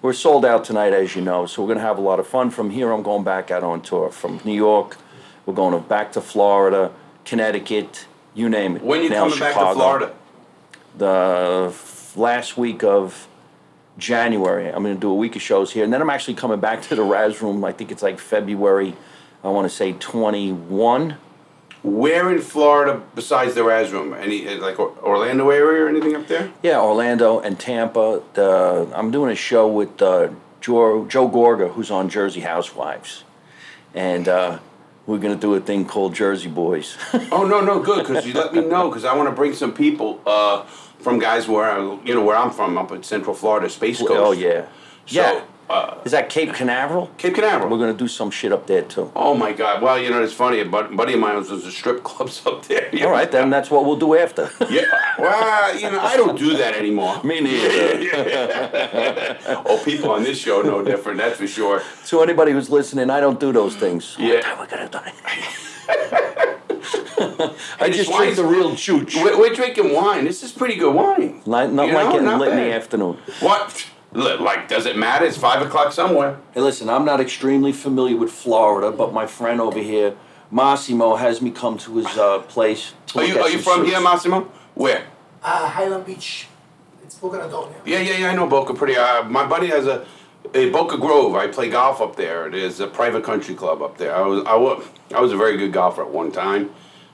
We're 0.01 0.15
sold 0.15 0.47
out 0.47 0.65
tonight, 0.65 0.95
as 0.95 1.15
you 1.15 1.21
know, 1.21 1.45
so 1.45 1.61
we're 1.61 1.69
going 1.69 1.79
to 1.79 1.85
have 1.85 1.99
a 1.99 2.03
lot 2.03 2.21
of 2.21 2.27
fun. 2.27 2.49
From 2.49 2.71
here, 2.71 2.91
I'm 2.91 3.03
going 3.03 3.25
back 3.25 3.51
out 3.51 3.63
on 3.63 3.83
tour. 3.83 4.11
From 4.11 4.41
New 4.47 4.55
York, 4.55 4.97
we're 5.45 5.53
going 5.53 5.79
back 5.83 6.13
to 6.13 6.23
Florida, 6.23 6.91
Connecticut, 7.27 8.07
you 8.33 8.49
name 8.49 8.77
it. 8.77 8.83
When 8.83 9.03
you 9.03 9.11
Now 9.11 9.25
coming 9.25 9.39
back 9.39 9.55
to 9.57 9.75
Florida? 9.75 10.15
the 10.97 11.71
last 12.17 12.57
week 12.57 12.83
of 12.83 13.29
January. 13.99 14.69
I'm 14.69 14.83
going 14.83 14.95
to 14.95 15.01
do 15.01 15.11
a 15.11 15.15
week 15.15 15.37
of 15.37 15.43
shows 15.43 15.73
here, 15.73 15.85
and 15.85 15.93
then 15.93 16.01
I'm 16.01 16.11
actually 16.11 16.35
coming 16.35 16.61
back 16.61 16.83
to 16.83 16.97
the 16.97 17.03
Raz 17.03 17.41
Room. 17.41 17.65
I 17.65 17.73
think 17.73 17.93
it's 17.93 18.03
like 18.03 18.19
February. 18.19 18.97
I 19.43 19.49
want 19.49 19.69
to 19.69 19.75
say 19.75 19.93
21. 19.93 21.17
Where 21.83 22.33
in 22.33 22.41
Florida 22.41 23.03
besides 23.15 23.55
the 23.55 23.63
Raz 23.63 23.93
Room? 23.93 24.15
Any 24.15 24.49
uh, 24.49 24.59
like 24.59 24.79
Orlando 24.79 25.51
area 25.51 25.85
or 25.85 25.89
anything 25.89 26.17
up 26.17 26.27
there? 26.29 26.51
Yeah, 26.63 26.81
Orlando 26.81 27.41
and 27.41 27.61
Tampa. 27.61 28.23
The, 28.33 28.91
I'm 28.95 29.11
doing 29.11 29.31
a 29.31 29.37
show 29.37 29.69
with 29.69 30.01
uh, 30.01 30.31
Joe, 30.63 31.05
Joe 31.07 31.29
Gorga, 31.29 31.73
who's 31.73 31.91
on 31.91 32.09
Jersey 32.09 32.41
Housewives, 32.41 33.25
and 33.93 34.27
uh, 34.29 34.61
we're 35.07 35.19
going 35.19 35.35
to 35.35 35.41
do 35.41 35.53
a 35.55 35.61
thing 35.61 35.85
called 35.85 36.15
Jersey 36.15 36.49
Boys. 36.49 36.97
Oh 37.31 37.47
no, 37.47 37.61
no, 37.61 37.81
good 37.81 38.07
because 38.07 38.27
you 38.27 38.33
let 38.33 38.55
me 38.55 38.63
know 38.63 38.89
because 38.89 39.05
I 39.05 39.15
want 39.15 39.29
to 39.29 39.35
bring 39.35 39.53
some 39.53 39.75
people 39.75 40.21
uh, 40.25 40.65
from 41.05 41.19
guys 41.19 41.47
where 41.47 41.71
I, 41.71 41.79
you 42.05 42.15
know 42.15 42.25
where 42.25 42.37
I'm 42.37 42.51
from 42.51 42.77
up 42.79 42.91
in 42.91 43.03
Central 43.03 43.35
Florida, 43.35 43.69
Space 43.69 43.99
Coast. 43.99 44.13
oh 44.15 44.33
yeah, 44.33 44.63
So, 45.07 45.21
yeah. 45.21 45.43
uh, 45.71 45.99
Is 46.05 46.13
that 46.13 46.29
Cape 46.31 46.53
Canaveral? 46.55 47.11
Cape 47.19 47.35
Canaveral. 47.35 47.69
We're 47.71 47.79
going 47.85 47.93
to 47.97 47.99
do 48.05 48.09
some 48.09 48.31
shit 48.31 48.53
up 48.53 48.67
there 48.67 48.83
too. 48.83 49.13
Oh 49.15 49.35
my 49.35 49.53
God! 49.53 49.83
Well, 49.83 49.99
you 50.03 50.09
know 50.11 50.23
it's 50.23 50.33
funny. 50.33 50.61
A 50.61 50.65
buddy 50.65 51.15
of 51.15 51.21
mine 51.21 51.37
was 51.37 51.49
there's 51.51 51.67
a 51.67 51.71
strip 51.73 52.03
clubs 52.11 52.43
up 52.47 52.67
there. 52.69 52.89
All 53.05 53.11
right, 53.11 53.31
then 53.31 53.51
that's 53.51 53.71
what 53.71 53.85
we'll 53.85 53.97
do 54.07 54.15
after. 54.17 54.51
Yeah. 54.71 54.85
Well, 55.19 55.77
you 55.79 55.91
know 55.93 56.01
I 56.01 56.17
don't 56.17 56.39
do 56.39 56.57
that 56.57 56.75
anymore. 56.75 57.23
Me 57.31 57.41
neither. 57.41 57.71
Oh, 59.67 59.81
people 59.85 60.11
on 60.11 60.23
this 60.23 60.39
show 60.39 60.63
know 60.63 60.83
different. 60.83 61.19
That's 61.19 61.37
for 61.39 61.47
sure. 61.47 61.83
To 62.09 62.21
anybody 62.23 62.53
who's 62.53 62.71
listening, 62.71 63.09
I 63.11 63.21
don't 63.21 63.39
do 63.41 63.53
those 63.53 63.75
things. 63.77 64.17
Yeah. 64.19 64.35
One 64.35 64.43
time 64.43 64.59
we 64.61 64.67
could 64.67 64.79
have 64.81 64.91
done 64.91 65.05
it. 65.09 66.59
I 67.81 67.91
just 67.91 68.11
wine's- 68.11 68.35
drink 68.35 68.37
the 68.37 68.45
real 68.45 68.73
chooch. 68.73 69.15
We're, 69.23 69.39
we're 69.39 69.55
drinking 69.55 69.93
wine. 69.95 70.25
This 70.25 70.43
is 70.43 70.53
pretty 70.53 70.77
good 70.77 70.95
wine. 70.95 71.43
Like, 71.47 71.71
not 71.71 71.89
You 71.89 71.95
like 71.95 72.07
know, 72.07 72.13
getting 72.13 72.27
not 72.27 72.41
lit 72.41 72.51
in 72.53 72.57
the 72.57 72.73
afternoon. 72.75 73.19
What? 73.41 73.87
Like, 74.13 74.69
does 74.69 74.87
it 74.87 74.97
matter? 74.97 75.25
It's 75.25 75.37
five 75.37 75.61
o'clock 75.67 75.93
somewhere. 75.93 76.39
Hey, 76.53 76.61
listen, 76.61 76.89
I'm 76.89 77.05
not 77.05 77.21
extremely 77.21 77.73
familiar 77.73 78.17
with 78.17 78.31
Florida, 78.31 78.93
but 78.97 79.13
my 79.13 79.27
friend 79.27 79.61
over 79.61 79.81
here, 79.81 80.15
Massimo, 80.53 81.17
has 81.17 81.43
me 81.43 81.51
come 81.51 81.79
to 81.79 81.97
his 81.97 82.07
uh, 82.17 82.39
place. 82.43 82.93
To 83.09 83.19
Are 83.19 83.25
you 83.25 83.39
are 83.41 83.49
you 83.51 83.59
from 83.59 83.79
suits. 83.81 83.91
here, 83.91 84.01
Massimo? 84.01 84.43
Where? 84.75 85.05
Uh, 85.43 85.69
Highland 85.69 86.07
Beach. 86.07 86.47
It's 87.03 87.17
Boca 87.17 87.39
Raton. 87.39 87.73
Yeah, 87.85 87.99
yeah, 88.01 88.19
yeah. 88.19 88.31
I 88.31 88.35
know 88.37 88.47
Boca 88.47 88.73
pretty. 88.73 88.97
Uh, 88.97 89.25
my 89.25 89.47
buddy 89.47 89.67
has 89.67 89.87
a, 89.87 90.07
a 90.55 90.71
Boca 90.71 90.97
Grove. 90.97 91.35
I 91.35 91.49
play 91.49 91.69
golf 91.69 92.01
up 92.01 92.17
there. 92.17 92.49
There's 92.49 92.81
a 92.81 92.87
private 92.87 93.25
country 93.25 93.55
club 93.55 93.83
up 93.83 93.99
there. 93.99 94.15
I 94.15 94.23
was 94.23 94.45
I 94.47 94.55
was 94.57 94.87
I 95.15 95.21
was 95.21 95.33
a 95.33 95.37
very 95.37 95.57
good 95.57 95.73
golfer 95.73 96.03
at 96.03 96.11
one 96.11 96.33
time. 96.33 96.71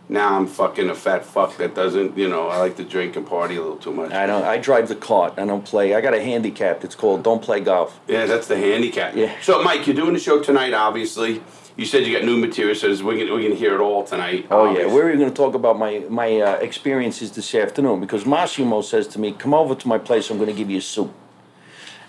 Now 0.08 0.36
I'm 0.36 0.48
fucking 0.48 0.90
a 0.90 0.94
fat 0.94 1.24
fuck 1.24 1.56
that 1.58 1.74
doesn't. 1.74 2.18
You 2.18 2.28
know, 2.28 2.48
I 2.48 2.58
like 2.58 2.76
to 2.76 2.84
drink 2.84 3.14
and 3.14 3.24
party 3.24 3.56
a 3.56 3.62
little 3.62 3.76
too 3.76 3.92
much. 3.92 4.12
I 4.12 4.26
don't. 4.26 4.44
I 4.44 4.58
drive 4.58 4.88
the 4.88 4.96
cart. 4.96 5.34
I 5.38 5.46
don't 5.46 5.64
play. 5.64 5.94
I 5.94 6.00
got 6.00 6.14
a 6.14 6.22
handicap. 6.22 6.84
It's 6.84 6.96
called 6.96 7.22
"Don't 7.22 7.42
Play 7.42 7.60
Golf." 7.60 7.98
Yeah, 8.08 8.26
that's 8.26 8.48
the 8.48 8.56
handicap. 8.56 9.14
Yeah. 9.14 9.32
So, 9.40 9.62
Mike, 9.62 9.86
you're 9.86 9.96
doing 9.96 10.12
the 10.12 10.20
show 10.20 10.42
tonight. 10.42 10.74
Obviously, 10.74 11.40
you 11.76 11.86
said 11.86 12.04
you 12.04 12.12
got 12.12 12.24
new 12.24 12.36
material, 12.36 12.74
so 12.74 12.88
we're 13.04 13.18
gonna 13.18 13.32
we're 13.32 13.42
gonna 13.42 13.54
hear 13.54 13.74
it 13.76 13.80
all 13.80 14.02
tonight. 14.02 14.48
Oh 14.50 14.76
yeah, 14.76 14.92
we're 14.92 15.16
going 15.16 15.30
to 15.30 15.34
talk 15.34 15.54
about 15.54 15.78
my 15.78 16.00
my 16.10 16.40
uh, 16.40 16.54
experiences 16.56 17.30
this 17.30 17.54
afternoon 17.54 18.00
because 18.00 18.26
Massimo 18.26 18.82
says 18.82 19.06
to 19.08 19.20
me, 19.20 19.30
"Come 19.30 19.54
over 19.54 19.76
to 19.76 19.88
my 19.88 19.98
place. 19.98 20.28
I'm 20.28 20.38
going 20.38 20.50
to 20.50 20.56
give 20.56 20.70
you 20.70 20.78
a 20.78 20.82
suit." 20.82 21.10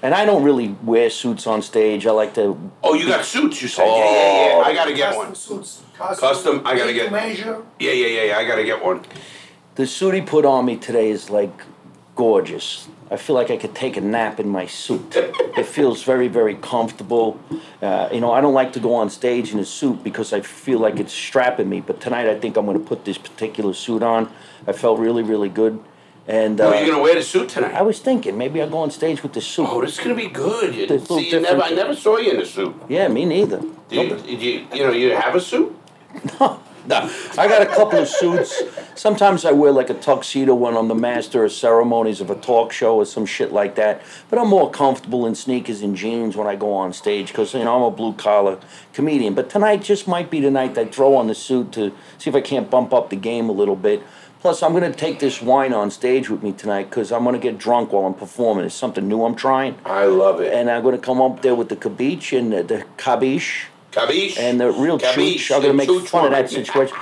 And 0.04 0.16
I 0.16 0.26
don't 0.26 0.44
really 0.44 0.76
wear 0.84 1.10
suits 1.10 1.46
on 1.46 1.62
stage. 1.62 2.08
I 2.08 2.12
like 2.12 2.34
to. 2.34 2.58
Oh, 2.84 2.94
you 2.96 3.08
got 3.08 3.24
suits? 3.24 3.62
You 3.62 3.68
said? 3.68 3.86
yeah, 3.86 3.96
yeah, 3.96 4.58
yeah. 4.58 4.64
I 4.64 4.74
gotta 4.74 4.94
get 4.94 5.06
Custom 5.14 5.26
one. 5.26 5.36
suits. 5.36 5.82
Custom. 5.96 6.28
Custom, 6.30 6.62
I 6.66 6.76
gotta 6.78 6.94
get- 6.94 7.12
measure. 7.12 7.62
Yeah, 7.80 7.92
yeah, 7.92 8.08
yeah, 8.08 8.24
yeah. 8.24 8.38
I 8.38 8.46
gotta 8.48 8.64
get 8.64 8.84
one. 8.84 9.06
The 9.76 9.86
suit 9.86 10.16
he 10.16 10.22
put 10.22 10.44
on 10.46 10.66
me 10.66 10.76
today 10.78 11.10
is 11.12 11.30
like 11.30 11.54
gorgeous. 12.16 12.88
I 13.12 13.18
feel 13.18 13.36
like 13.36 13.52
I 13.52 13.58
could 13.58 13.76
take 13.76 13.98
a 13.98 14.02
nap 14.02 14.40
in 14.40 14.48
my 14.48 14.66
suit. 14.66 15.14
it 15.16 15.66
feels 15.66 16.02
very, 16.04 16.30
very 16.30 16.56
comfortable. 16.56 17.38
Uh, 17.82 18.08
you 18.12 18.22
know, 18.22 18.32
I 18.32 18.40
don't 18.42 18.54
like 18.54 18.72
to 18.74 18.80
go 18.80 18.96
on 18.96 19.10
stage 19.10 19.52
in 19.52 19.60
a 19.60 19.66
suit 19.66 20.02
because 20.04 20.32
I 20.32 20.40
feel 20.42 20.80
like 20.80 20.98
it's 20.98 21.12
strapping 21.14 21.68
me. 21.70 21.82
But 21.82 22.00
tonight, 22.00 22.28
I 22.28 22.40
think 22.40 22.56
I'm 22.58 22.66
going 22.66 22.80
to 22.80 22.86
put 22.86 23.04
this 23.04 23.18
particular 23.18 23.74
suit 23.74 24.02
on. 24.02 24.32
I 24.66 24.72
felt 24.72 24.98
really, 24.98 25.24
really 25.24 25.50
good. 25.50 25.84
And 26.32 26.62
uh, 26.62 26.70
Oh, 26.70 26.74
you're 26.74 26.92
gonna 26.92 27.04
wear 27.04 27.16
the 27.16 27.24
suit 27.24 27.50
tonight? 27.50 27.74
I 27.76 27.82
was 27.82 28.00
thinking 28.00 28.38
maybe 28.38 28.62
I'll 28.62 28.70
go 28.70 28.78
on 28.78 28.90
stage 28.90 29.22
with 29.22 29.34
the 29.34 29.42
suit. 29.42 29.68
Oh, 29.70 29.82
this 29.82 29.98
is 29.98 30.00
gonna 30.00 30.16
be 30.16 30.28
good. 30.28 30.74
You, 30.74 30.88
There's 30.88 31.02
a 31.02 31.14
little 31.14 31.20
see, 31.20 31.30
you 31.30 31.42
never, 31.42 31.62
I 31.62 31.72
never 31.72 31.94
saw 31.94 32.18
you 32.18 32.32
in 32.32 32.40
a 32.40 32.46
suit. 32.46 32.74
Yeah, 32.88 33.10
me 33.10 33.26
neither. 33.26 33.60
Do 33.90 33.96
you, 33.96 34.16
did 34.16 34.42
you, 34.42 34.66
you 34.74 34.84
know, 34.84 34.92
you 34.92 35.12
have 35.12 35.36
a 35.36 35.42
suit? 35.42 35.78
No, 36.88 37.12
I 37.38 37.48
got 37.48 37.62
a 37.62 37.68
couple 37.68 38.00
of 38.00 38.08
suits. 38.08 38.60
Sometimes 38.96 39.46
I 39.46 39.52
wear 39.52 39.72
like 39.72 39.92
a 39.92 39.94
tuxedo 39.94 40.56
when 40.56 40.76
I'm 40.76 40.88
the 40.88 40.96
master 40.96 41.46
of 41.46 41.52
ceremonies 41.52 42.22
of 42.22 42.32
a 42.32 42.36
talk 42.36 42.72
show 42.72 42.96
or 42.96 43.06
some 43.06 43.28
shit 43.28 43.52
like 43.52 43.76
that. 43.76 44.02
But 44.32 44.40
I'm 44.40 44.48
more 44.48 44.72
comfortable 44.72 45.28
in 45.28 45.36
sneakers 45.36 45.84
and 45.84 45.96
jeans 45.96 46.36
when 46.36 46.48
I 46.48 46.56
go 46.56 46.74
on 46.74 46.92
stage 46.94 47.28
because 47.28 47.54
you 47.54 47.64
know 47.64 47.76
I'm 47.76 47.94
a 47.94 47.96
blue 47.96 48.14
collar 48.14 48.58
comedian. 48.94 49.36
But 49.36 49.50
tonight 49.52 49.84
just 49.84 50.08
might 50.08 50.32
be 50.32 50.40
the 50.40 50.50
night 50.50 50.74
that 50.74 50.88
I 50.88 50.90
throw 50.90 51.16
on 51.16 51.28
the 51.28 51.36
suit 51.36 51.72
to 51.74 51.92
see 52.18 52.32
if 52.32 52.36
I 52.36 52.42
can't 52.42 52.68
bump 52.68 52.96
up 52.96 53.12
the 53.12 53.16
game 53.16 53.48
a 53.48 53.54
little 53.54 53.76
bit. 53.76 54.02
Plus, 54.42 54.64
I'm 54.64 54.72
going 54.72 54.92
to 54.92 54.98
take 54.98 55.20
this 55.20 55.40
wine 55.40 55.72
on 55.72 55.92
stage 55.92 56.28
with 56.28 56.42
me 56.42 56.52
tonight 56.52 56.90
because 56.90 57.12
I'm 57.12 57.24
going 57.24 57.34
to 57.36 57.40
get 57.40 57.60
drunk 57.60 57.94
while 57.94 58.06
I'm 58.06 58.16
performing. 58.16 58.66
It's 58.66 58.74
something 58.74 59.08
new 59.08 59.24
I'm 59.24 59.36
trying. 59.36 59.78
I 59.86 60.06
love 60.06 60.42
it. 60.42 60.52
And 60.52 60.70
I'm 60.70 60.82
going 60.82 60.96
to 60.96 61.02
come 61.02 61.22
up 61.22 61.44
there 61.44 61.54
with 61.54 61.70
the 61.70 61.76
cabiche 61.76 62.34
and 62.34 62.52
the, 62.52 62.64
the 62.64 62.86
cabiche 62.98 63.68
Cabiche? 63.92 64.40
and 64.40 64.60
the 64.60 64.72
real 64.72 64.98
Cabiche, 64.98 65.50
chooch. 65.50 65.56
I'm 65.56 65.62
gonna 65.62 65.74
make 65.74 65.90
chooch 65.90 66.08
fun 66.08 66.26
of 66.26 66.32
that 66.32 66.50
situation. 66.50 66.96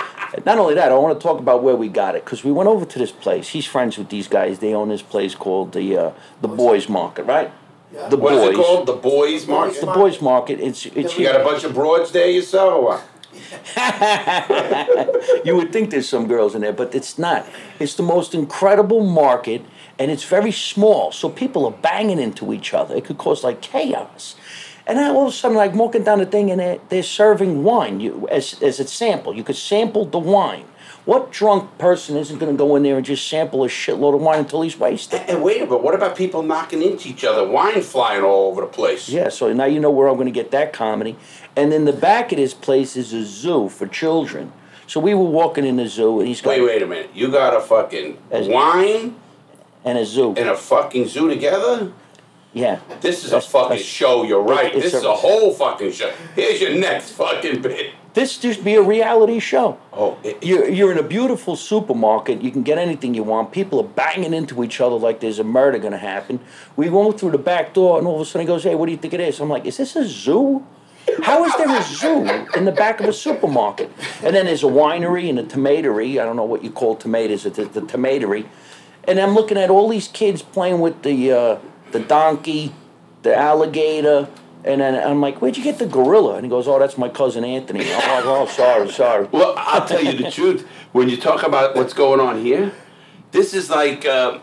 Not 0.44 0.58
only 0.58 0.74
that, 0.74 0.90
I 0.92 0.96
want 0.96 1.18
to 1.18 1.22
talk 1.22 1.38
about 1.38 1.62
where 1.62 1.76
we 1.76 1.88
got 1.88 2.16
it 2.16 2.24
because 2.24 2.42
we 2.44 2.50
went 2.50 2.68
over 2.68 2.84
to 2.84 2.98
this 2.98 3.12
place. 3.12 3.48
He's 3.48 3.64
friends 3.64 3.96
with 3.96 4.08
these 4.08 4.26
guys. 4.26 4.58
They 4.58 4.74
own 4.74 4.88
this 4.88 5.02
place 5.02 5.34
called 5.36 5.72
the 5.72 5.96
uh, 5.96 6.10
the 6.40 6.48
Boys 6.48 6.88
Market, 6.88 7.24
right? 7.26 7.52
Yeah. 7.94 8.08
The 8.08 8.16
What 8.16 8.32
is 8.34 8.40
Boys. 8.40 8.48
it 8.50 8.56
called? 8.56 8.86
The 8.86 8.92
Boys 8.94 9.46
Market? 9.46 9.80
The 9.80 9.86
Boys 9.86 10.20
Market. 10.20 10.60
It's 10.60 10.86
it's 10.86 11.16
You 11.16 11.26
got 11.26 11.40
a 11.40 11.44
bunch 11.44 11.62
of 11.64 11.74
broads 11.74 12.10
there 12.10 12.28
yourself 12.28 12.72
or 12.72 12.82
what? 12.84 13.04
you 15.44 15.56
would 15.56 15.72
think 15.72 15.90
there's 15.90 16.08
some 16.08 16.26
girls 16.26 16.54
in 16.54 16.62
there, 16.62 16.72
but 16.72 16.94
it's 16.94 17.18
not. 17.18 17.46
It's 17.78 17.94
the 17.94 18.02
most 18.02 18.34
incredible 18.34 19.04
market, 19.04 19.62
and 19.98 20.10
it's 20.10 20.24
very 20.24 20.52
small, 20.52 21.12
so 21.12 21.28
people 21.28 21.64
are 21.66 21.72
banging 21.72 22.18
into 22.18 22.52
each 22.52 22.72
other. 22.74 22.94
It 22.96 23.04
could 23.04 23.18
cause 23.18 23.44
like 23.44 23.60
chaos. 23.60 24.36
And 24.86 24.98
then 24.98 25.14
all 25.14 25.28
of 25.28 25.32
a 25.32 25.36
sudden, 25.36 25.56
like 25.56 25.74
walking 25.74 26.02
down 26.02 26.18
the 26.18 26.26
thing, 26.26 26.50
and 26.50 26.60
they're, 26.60 26.78
they're 26.88 27.02
serving 27.02 27.62
wine 27.62 28.00
you, 28.00 28.26
as, 28.28 28.60
as 28.62 28.80
a 28.80 28.86
sample. 28.86 29.34
You 29.34 29.44
could 29.44 29.56
sample 29.56 30.04
the 30.04 30.18
wine. 30.18 30.64
What 31.10 31.32
drunk 31.32 31.76
person 31.76 32.16
isn't 32.16 32.38
going 32.38 32.52
to 32.52 32.56
go 32.56 32.76
in 32.76 32.84
there 32.84 32.96
and 32.96 33.04
just 33.04 33.26
sample 33.26 33.64
a 33.64 33.66
shitload 33.66 34.14
of 34.14 34.20
wine 34.20 34.38
until 34.38 34.62
he's 34.62 34.78
wasted? 34.78 35.20
And 35.26 35.42
wait 35.42 35.56
a 35.60 35.64
minute, 35.64 35.82
what 35.82 35.92
about 35.92 36.14
people 36.16 36.40
knocking 36.40 36.82
into 36.82 37.08
each 37.08 37.24
other, 37.24 37.44
wine 37.44 37.82
flying 37.82 38.22
all 38.22 38.46
over 38.52 38.60
the 38.60 38.68
place? 38.68 39.08
Yeah, 39.08 39.28
so 39.28 39.52
now 39.52 39.64
you 39.64 39.80
know 39.80 39.90
where 39.90 40.06
I'm 40.06 40.14
going 40.14 40.26
to 40.26 40.30
get 40.30 40.52
that 40.52 40.72
comedy. 40.72 41.16
And 41.56 41.72
in 41.72 41.84
the 41.84 41.92
back 41.92 42.30
of 42.30 42.38
this 42.38 42.54
place 42.54 42.96
is 42.96 43.12
a 43.12 43.24
zoo 43.24 43.68
for 43.68 43.88
children. 43.88 44.52
So 44.86 45.00
we 45.00 45.12
were 45.14 45.24
walking 45.24 45.66
in 45.66 45.74
the 45.78 45.88
zoo, 45.88 46.20
and 46.20 46.28
he's 46.28 46.40
got 46.40 46.50
Wait, 46.50 46.62
wait 46.62 46.80
a 46.80 46.86
minute. 46.86 47.10
You 47.12 47.28
got 47.32 47.56
a 47.56 47.60
fucking 47.60 48.16
As- 48.30 48.46
wine 48.46 49.16
and 49.84 49.98
a 49.98 50.06
zoo. 50.06 50.28
and 50.36 50.48
a 50.48 50.56
fucking 50.56 51.08
zoo 51.08 51.28
together? 51.28 51.90
Yeah. 52.52 52.78
This 53.00 53.24
is 53.24 53.32
a 53.32 53.40
fucking 53.40 53.78
show, 53.78 54.22
you're 54.22 54.42
right. 54.42 54.72
This 54.72 54.94
a- 54.94 54.98
is 54.98 55.04
a 55.04 55.14
whole 55.14 55.52
fucking 55.54 55.90
show. 55.90 56.12
Here's 56.36 56.60
your 56.60 56.76
next 56.76 57.10
fucking 57.14 57.62
bit. 57.62 57.94
This 58.12 58.38
just 58.38 58.64
be 58.64 58.74
a 58.74 58.82
reality 58.82 59.38
show. 59.38 59.78
Oh, 59.92 60.18
it, 60.24 60.42
You're, 60.42 60.68
you're 60.68 60.90
in 60.90 60.98
a 60.98 61.02
beautiful 61.02 61.54
supermarket. 61.54 62.42
You 62.42 62.50
can 62.50 62.62
get 62.62 62.76
anything 62.76 63.14
you 63.14 63.22
want. 63.22 63.52
People 63.52 63.80
are 63.80 63.88
banging 63.88 64.34
into 64.34 64.64
each 64.64 64.80
other 64.80 64.96
like 64.96 65.20
there's 65.20 65.38
a 65.38 65.44
murder 65.44 65.78
going 65.78 65.92
to 65.92 65.98
happen. 65.98 66.40
We 66.74 66.88
go 66.88 67.12
through 67.12 67.30
the 67.30 67.38
back 67.38 67.72
door, 67.72 67.98
and 67.98 68.06
all 68.08 68.16
of 68.16 68.20
a 68.22 68.24
sudden 68.24 68.42
he 68.42 68.46
goes, 68.46 68.64
Hey, 68.64 68.74
what 68.74 68.86
do 68.86 68.92
you 68.92 68.98
think 68.98 69.14
it 69.14 69.20
is? 69.20 69.38
I'm 69.38 69.48
like, 69.48 69.64
Is 69.64 69.76
this 69.76 69.94
a 69.94 70.04
zoo? 70.04 70.66
How 71.22 71.44
is 71.44 71.54
there 71.56 71.70
a 71.70 71.82
zoo 71.82 72.28
in 72.56 72.64
the 72.64 72.72
back 72.72 73.00
of 73.00 73.06
a 73.06 73.12
supermarket? 73.12 73.90
And 74.22 74.34
then 74.34 74.46
there's 74.46 74.62
a 74.62 74.68
winery 74.68 75.28
and 75.28 75.38
a 75.38 75.44
tomatory. 75.44 76.18
I 76.20 76.24
don't 76.24 76.36
know 76.36 76.44
what 76.44 76.62
you 76.62 76.70
call 76.70 76.96
tomatoes, 76.96 77.46
it's 77.46 77.56
the, 77.56 77.64
the 77.64 77.80
tomatory. 77.82 78.48
And 79.04 79.18
I'm 79.18 79.34
looking 79.34 79.56
at 79.56 79.70
all 79.70 79.88
these 79.88 80.08
kids 80.08 80.42
playing 80.42 80.80
with 80.80 81.02
the, 81.02 81.32
uh, 81.32 81.58
the 81.92 82.00
donkey, 82.00 82.74
the 83.22 83.34
alligator. 83.36 84.28
And 84.64 84.80
then 84.80 84.94
I'm 84.94 85.20
like, 85.20 85.40
Where'd 85.40 85.56
you 85.56 85.64
get 85.64 85.78
the 85.78 85.86
gorilla? 85.86 86.34
And 86.36 86.44
he 86.44 86.50
goes, 86.50 86.68
Oh, 86.68 86.78
that's 86.78 86.98
my 86.98 87.08
cousin 87.08 87.44
Anthony. 87.44 87.80
I'm 87.92 87.98
like, 88.16 88.24
Oh, 88.26 88.46
sorry, 88.46 88.90
sorry. 88.90 89.26
Well, 89.32 89.54
I'll 89.56 89.86
tell 89.86 90.02
you 90.04 90.12
the 90.22 90.30
truth. 90.30 90.66
When 90.92 91.08
you 91.08 91.16
talk 91.16 91.42
about 91.42 91.74
what's 91.76 91.92
going 91.94 92.20
on 92.20 92.44
here, 92.44 92.72
this 93.32 93.54
is 93.54 93.70
like, 93.70 94.04
uh, 94.04 94.38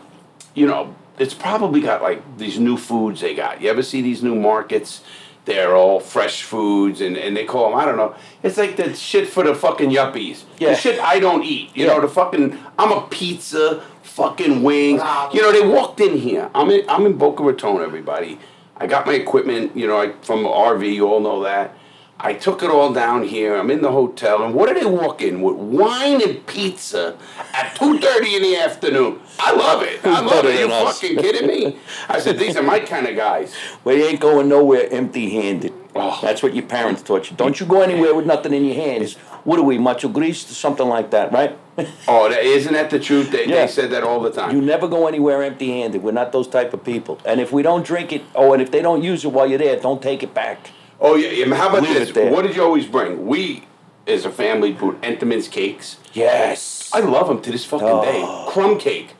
you 0.54 0.66
know, 0.66 0.94
it's 1.18 1.34
probably 1.34 1.80
got 1.80 2.02
like 2.02 2.22
these 2.38 2.58
new 2.58 2.76
foods 2.76 3.20
they 3.20 3.34
got. 3.34 3.60
You 3.60 3.70
ever 3.70 3.82
see 3.82 4.02
these 4.02 4.22
new 4.22 4.34
markets? 4.34 5.02
They're 5.44 5.74
all 5.74 5.98
fresh 5.98 6.42
foods, 6.42 7.00
and, 7.00 7.16
and 7.16 7.34
they 7.34 7.46
call 7.46 7.70
them, 7.70 7.78
I 7.78 7.86
don't 7.86 7.96
know. 7.96 8.14
It's 8.42 8.58
like 8.58 8.76
the 8.76 8.92
shit 8.94 9.28
for 9.30 9.42
the 9.44 9.54
fucking 9.54 9.88
yuppies. 9.88 10.42
Yeah. 10.58 10.70
The 10.70 10.74
shit 10.76 11.00
I 11.00 11.20
don't 11.20 11.42
eat. 11.42 11.74
You 11.74 11.86
Yeah. 11.86 11.94
know, 11.94 12.00
the 12.02 12.08
fucking, 12.08 12.58
I'm 12.78 12.92
a 12.92 13.06
pizza, 13.08 13.82
fucking 14.02 14.62
wings. 14.62 15.00
Wow. 15.00 15.30
You 15.32 15.40
know, 15.40 15.50
they 15.52 15.66
walked 15.66 16.00
in 16.00 16.18
here. 16.18 16.50
I'm 16.54 16.68
in, 16.70 16.84
I'm 16.88 17.06
in 17.06 17.14
Boca 17.16 17.42
Raton, 17.42 17.80
everybody. 17.80 18.38
I 18.80 18.86
got 18.86 19.06
my 19.06 19.14
equipment, 19.14 19.76
you 19.76 19.86
know, 19.86 20.00
I, 20.00 20.12
from 20.22 20.44
RV, 20.44 20.92
you 20.94 21.06
all 21.08 21.20
know 21.20 21.42
that. 21.42 21.76
I 22.20 22.34
took 22.34 22.64
it 22.64 22.70
all 22.70 22.92
down 22.92 23.22
here. 23.22 23.54
I'm 23.54 23.70
in 23.70 23.80
the 23.80 23.92
hotel, 23.92 24.42
and 24.42 24.52
what 24.52 24.68
do 24.68 24.78
they 24.78 24.86
walk 24.86 25.22
in 25.22 25.40
with? 25.40 25.54
Wine 25.54 26.20
and 26.20 26.44
pizza 26.48 27.16
at 27.54 27.76
two 27.76 28.00
thirty 28.00 28.34
in 28.34 28.42
the 28.42 28.56
afternoon. 28.56 29.20
I 29.38 29.52
love 29.52 29.82
it. 29.82 30.04
I 30.04 30.20
love 30.20 30.30
better 30.30 30.48
it. 30.48 30.60
You 30.60 30.68
than 30.68 30.86
us? 30.86 31.00
fucking 31.00 31.18
kidding 31.18 31.46
me? 31.46 31.78
I 32.08 32.18
said 32.18 32.36
these 32.36 32.56
are 32.56 32.62
my 32.62 32.80
kind 32.80 33.06
of 33.06 33.14
guys. 33.14 33.54
Well, 33.84 33.96
you 33.96 34.04
ain't 34.04 34.18
going 34.18 34.48
nowhere 34.48 34.88
empty-handed. 34.90 35.72
Oh. 35.94 36.18
That's 36.20 36.42
what 36.42 36.56
your 36.56 36.66
parents 36.66 37.02
taught 37.02 37.30
you. 37.30 37.36
Don't 37.36 37.60
you 37.60 37.66
go 37.66 37.82
anywhere 37.82 38.14
with 38.14 38.26
nothing 38.26 38.52
in 38.52 38.64
your 38.64 38.74
hands. 38.74 39.14
What 39.44 39.60
are 39.60 39.62
we, 39.62 39.78
macho 39.78 40.08
grease? 40.08 40.44
Something 40.44 40.88
like 40.88 41.10
that, 41.12 41.30
right? 41.32 41.56
Oh, 42.08 42.28
that, 42.28 42.42
isn't 42.42 42.72
that 42.72 42.90
the 42.90 42.98
truth? 42.98 43.30
They, 43.30 43.46
Yeah. 43.46 43.66
they 43.66 43.72
said 43.72 43.90
that 43.90 44.02
all 44.02 44.20
the 44.20 44.30
time. 44.30 44.54
You 44.54 44.60
never 44.60 44.88
go 44.88 45.06
anywhere 45.06 45.42
empty-handed. 45.42 46.02
We're 46.02 46.12
not 46.12 46.32
those 46.32 46.48
type 46.48 46.72
of 46.74 46.82
people. 46.84 47.18
And 47.24 47.40
if 47.40 47.52
we 47.52 47.62
don't 47.62 47.84
drink 47.86 48.12
it, 48.12 48.22
oh, 48.34 48.52
and 48.52 48.60
if 48.62 48.70
they 48.70 48.82
don't 48.82 49.02
use 49.02 49.24
it 49.24 49.28
while 49.32 49.46
you're 49.46 49.58
there, 49.58 49.76
don't 49.78 50.02
take 50.02 50.22
it 50.22 50.34
back. 50.34 50.70
oh 51.00 51.14
yeah. 51.14 51.30
yeah, 51.30 51.54
How 51.54 51.68
about 51.68 51.82
Leave 51.82 51.94
this? 51.94 52.32
What 52.32 52.42
did 52.42 52.56
you 52.56 52.62
always 52.64 52.86
bring? 52.86 53.26
We, 53.26 53.64
as 54.06 54.24
a 54.24 54.30
family, 54.30 54.72
put 54.72 55.00
Entenmann's 55.02 55.48
cakes. 55.48 55.96
Yes. 56.12 56.90
I 56.92 57.00
love 57.00 57.28
them 57.28 57.40
to 57.42 57.50
this 57.52 57.64
fucking 57.64 57.86
Oh. 57.88 58.02
day. 58.02 58.52
Crumb 58.52 58.78
cake. 58.78 59.14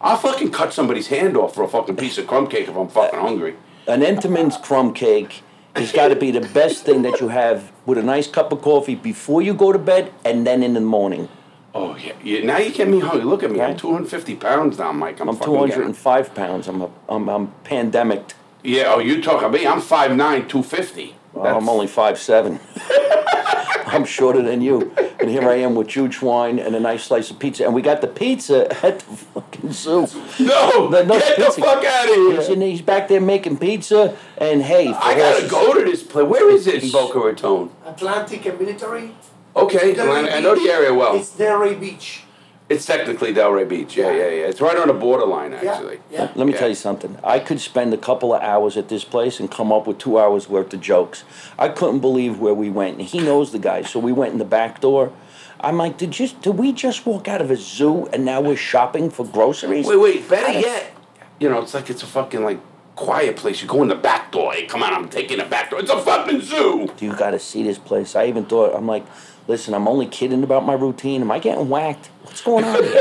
I'll 0.00 0.16
fucking 0.18 0.50
cut 0.50 0.72
somebody's 0.72 1.06
hand 1.08 1.36
off 1.36 1.54
for 1.54 1.62
a 1.64 1.68
fucking 1.68 1.96
piece 1.96 2.18
of 2.18 2.26
crumb 2.26 2.46
cake 2.46 2.68
if 2.68 2.76
I'm 2.76 2.88
fucking 2.88 3.18
hungry. 3.18 3.54
An 3.88 4.02
Entenmann's 4.02 4.56
crumb 4.58 4.92
cake 4.92 5.42
has 5.74 5.90
got 5.92 6.08
to 6.08 6.16
be 6.16 6.30
the 6.30 6.42
best 6.42 6.84
thing 6.84 7.02
that 7.02 7.20
you 7.20 7.28
have 7.28 7.72
with 7.86 7.98
a 7.98 8.02
nice 8.02 8.28
cup 8.28 8.52
of 8.52 8.60
coffee 8.62 8.94
before 8.94 9.40
you 9.42 9.54
go 9.54 9.72
to 9.72 9.78
bed 9.78 10.12
and 10.24 10.46
then 10.46 10.62
in 10.62 10.74
the 10.74 10.80
morning. 10.80 11.28
Oh 11.74 11.96
yeah, 11.96 12.12
yeah. 12.22 12.44
Now 12.44 12.58
you 12.58 12.70
get 12.72 12.88
me 12.88 13.00
hungry. 13.00 13.24
Look 13.24 13.42
at 13.42 13.50
me. 13.50 13.60
I'm 13.60 13.76
250 13.76 14.36
pounds 14.36 14.78
now, 14.78 14.92
Mike. 14.92 15.20
I'm, 15.20 15.28
I'm 15.28 15.36
fucking 15.36 15.54
getting- 15.54 15.70
205 15.74 16.34
pounds. 16.34 16.68
I'm 16.68 16.82
a, 16.82 16.90
I'm, 17.08 17.28
I'm 17.28 17.48
pandemicked. 17.64 18.34
Yeah. 18.62 18.84
Oh, 18.94 18.98
you 19.00 19.20
talk 19.20 19.40
talking 19.40 19.60
me? 19.60 19.66
I'm 19.66 19.80
5'9", 19.80 20.16
250. 20.48 21.16
Well, 21.32 21.58
I'm 21.58 21.68
only 21.68 21.88
five 21.88 22.16
seven. 22.18 22.60
I'm 23.86 24.04
shorter 24.04 24.42
than 24.42 24.60
you, 24.60 24.92
and 25.20 25.28
here 25.30 25.48
I 25.48 25.56
am 25.56 25.74
with 25.74 25.90
huge 25.90 26.20
wine 26.22 26.58
and 26.58 26.74
a 26.74 26.80
nice 26.80 27.04
slice 27.04 27.30
of 27.30 27.38
pizza, 27.38 27.64
and 27.64 27.74
we 27.74 27.82
got 27.82 28.00
the 28.00 28.06
pizza 28.08 28.66
at 28.84 29.00
the 29.00 29.16
fucking 29.16 29.72
zoo. 29.72 30.06
No, 30.40 30.88
No, 30.88 31.02
no 31.02 31.18
get 31.18 31.36
pizza. 31.36 31.60
the 31.60 31.66
fuck 31.66 31.84
out 31.84 32.08
of 32.08 32.14
here. 32.46 32.52
in, 32.54 32.60
he's 32.60 32.82
back 32.82 33.08
there 33.08 33.20
making 33.20 33.58
pizza, 33.58 34.16
and 34.38 34.62
hey, 34.62 34.88
I 34.88 35.16
gotta 35.16 35.32
horses. 35.48 35.50
go 35.50 35.74
to 35.74 35.84
this 35.84 36.02
place. 36.02 36.26
Where 36.26 36.50
is 36.50 36.66
it 36.66 36.82
in 36.84 36.90
Boca 36.90 37.18
Raton? 37.20 37.70
Atlantic 37.84 38.46
and 38.46 38.58
military. 38.58 39.14
Okay, 39.56 39.94
Delray 39.94 40.28
I, 40.30 40.36
I 40.36 40.40
know 40.40 40.54
the 40.54 40.70
area 40.70 40.92
well. 40.92 41.14
It's 41.16 41.30
Delray 41.30 41.78
Beach. 41.78 42.22
It's 42.68 42.86
technically 42.86 43.32
Delray 43.34 43.68
Beach. 43.68 43.96
Yeah, 43.96 44.10
yeah, 44.10 44.28
yeah. 44.28 44.46
It's 44.46 44.60
right 44.60 44.76
on 44.76 44.88
the 44.88 44.94
borderline, 44.94 45.52
actually. 45.52 46.00
Yeah. 46.10 46.32
Let 46.34 46.46
me 46.46 46.52
Yeah. 46.54 46.58
tell 46.58 46.68
you 46.70 46.74
something. 46.74 47.18
I 47.22 47.38
could 47.38 47.60
spend 47.60 47.92
a 47.94 47.98
couple 47.98 48.34
of 48.34 48.42
hours 48.42 48.76
at 48.76 48.88
this 48.88 49.04
place 49.04 49.38
and 49.38 49.50
come 49.50 49.70
up 49.70 49.86
with 49.86 49.98
two 49.98 50.18
hours 50.18 50.48
worth 50.48 50.72
of 50.72 50.80
jokes. 50.80 51.24
I 51.58 51.68
couldn't 51.68 52.00
believe 52.00 52.40
where 52.40 52.54
we 52.54 52.70
went, 52.70 52.98
and 52.98 53.06
he 53.06 53.18
knows 53.20 53.52
the 53.52 53.58
guy, 53.58 53.82
so 53.82 53.98
we 54.00 54.12
went 54.12 54.32
in 54.32 54.38
the 54.38 54.44
back 54.46 54.80
door. 54.80 55.12
I'm 55.60 55.76
like, 55.76 55.98
did 55.98 56.10
just 56.10 56.40
did 56.42 56.58
we 56.58 56.72
just 56.72 57.06
walk 57.06 57.28
out 57.28 57.40
of 57.40 57.50
a 57.50 57.56
zoo 57.56 58.06
and 58.12 58.24
now 58.24 58.40
we're 58.40 58.56
shopping 58.56 59.08
for 59.08 59.24
groceries? 59.24 59.86
Wait, 59.86 59.96
wait. 59.96 60.28
Better 60.28 60.48
I- 60.48 60.60
yet, 60.60 60.92
you 61.38 61.48
know, 61.48 61.60
it's 61.62 61.72
like 61.74 61.88
it's 61.90 62.02
a 62.02 62.06
fucking 62.06 62.42
like 62.44 62.58
quiet 62.96 63.36
place. 63.36 63.62
You 63.62 63.68
go 63.68 63.80
in 63.82 63.88
the 63.88 63.94
back 63.94 64.30
door. 64.32 64.52
Hey, 64.52 64.66
come 64.66 64.82
on, 64.82 64.92
I'm 64.92 65.08
taking 65.08 65.38
the 65.38 65.44
back 65.44 65.70
door. 65.70 65.80
It's 65.80 65.90
a 65.90 66.00
fucking 66.00 66.40
zoo. 66.42 66.88
You 67.00 67.14
got 67.14 67.30
to 67.30 67.38
see 67.38 67.62
this 67.62 67.78
place. 67.78 68.14
I 68.14 68.26
even 68.26 68.44
thought, 68.44 68.74
I'm 68.74 68.86
like, 68.86 69.04
listen, 69.48 69.74
I'm 69.74 69.86
only 69.88 70.06
kidding 70.06 70.42
about 70.42 70.64
my 70.64 70.74
routine. 70.74 71.20
Am 71.22 71.30
I 71.30 71.38
getting 71.38 71.68
whacked? 71.68 72.06
What's 72.22 72.40
going 72.42 72.64
on 72.64 72.82
here? 72.82 73.00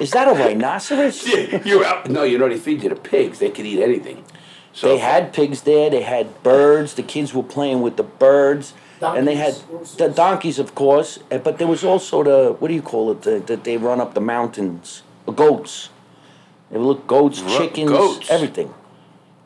Is 0.00 0.10
that 0.12 0.26
a 0.28 0.32
rhinoceros? 0.32 1.26
You're 1.64 1.84
out. 1.84 2.08
No, 2.10 2.24
you 2.24 2.38
know 2.38 2.48
they 2.48 2.58
feed 2.58 2.82
you 2.82 2.88
the 2.88 2.96
pigs. 2.96 3.38
They 3.38 3.50
can 3.50 3.66
eat 3.66 3.80
anything. 3.80 4.24
So 4.72 4.88
They 4.88 4.98
had 4.98 5.32
pigs 5.32 5.62
there. 5.62 5.90
They 5.90 6.02
had 6.02 6.42
birds. 6.42 6.94
The 6.94 7.02
kids 7.02 7.32
were 7.34 7.42
playing 7.42 7.82
with 7.82 7.96
the 7.96 8.02
birds, 8.02 8.72
and 9.00 9.28
they 9.28 9.34
had 9.36 9.54
the 9.98 10.08
donkeys, 10.08 10.58
of 10.58 10.74
course. 10.74 11.18
eh, 11.30 11.38
But 11.38 11.58
there 11.58 11.68
was 11.68 11.84
also 11.84 12.22
the 12.24 12.56
what 12.58 12.68
do 12.68 12.74
you 12.74 12.82
call 12.82 13.12
it? 13.12 13.22
The, 13.22 13.38
that 13.40 13.64
they 13.64 13.76
run 13.76 14.00
up 14.00 14.14
the 14.14 14.20
mountains. 14.20 15.02
The 15.26 15.32
goats. 15.32 15.90
They 16.70 16.78
look 16.78 17.06
goats, 17.06 17.40
Ru- 17.42 17.58
chickens, 17.58 17.90
goats. 17.90 18.30
everything, 18.30 18.72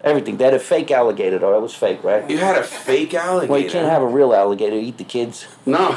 everything. 0.02 0.36
They 0.36 0.44
had 0.44 0.54
a 0.54 0.58
fake 0.58 0.90
alligator 0.90 1.38
though. 1.38 1.52
That 1.52 1.60
was 1.60 1.74
fake, 1.74 2.02
right? 2.04 2.28
You 2.30 2.38
had 2.38 2.56
a 2.56 2.62
fake 2.62 3.14
alligator. 3.14 3.52
Well, 3.52 3.60
you 3.60 3.70
can't 3.70 3.88
have 3.88 4.02
a 4.02 4.06
real 4.06 4.32
alligator 4.34 4.76
eat 4.76 4.98
the 4.98 5.04
kids. 5.04 5.46
No. 5.64 5.90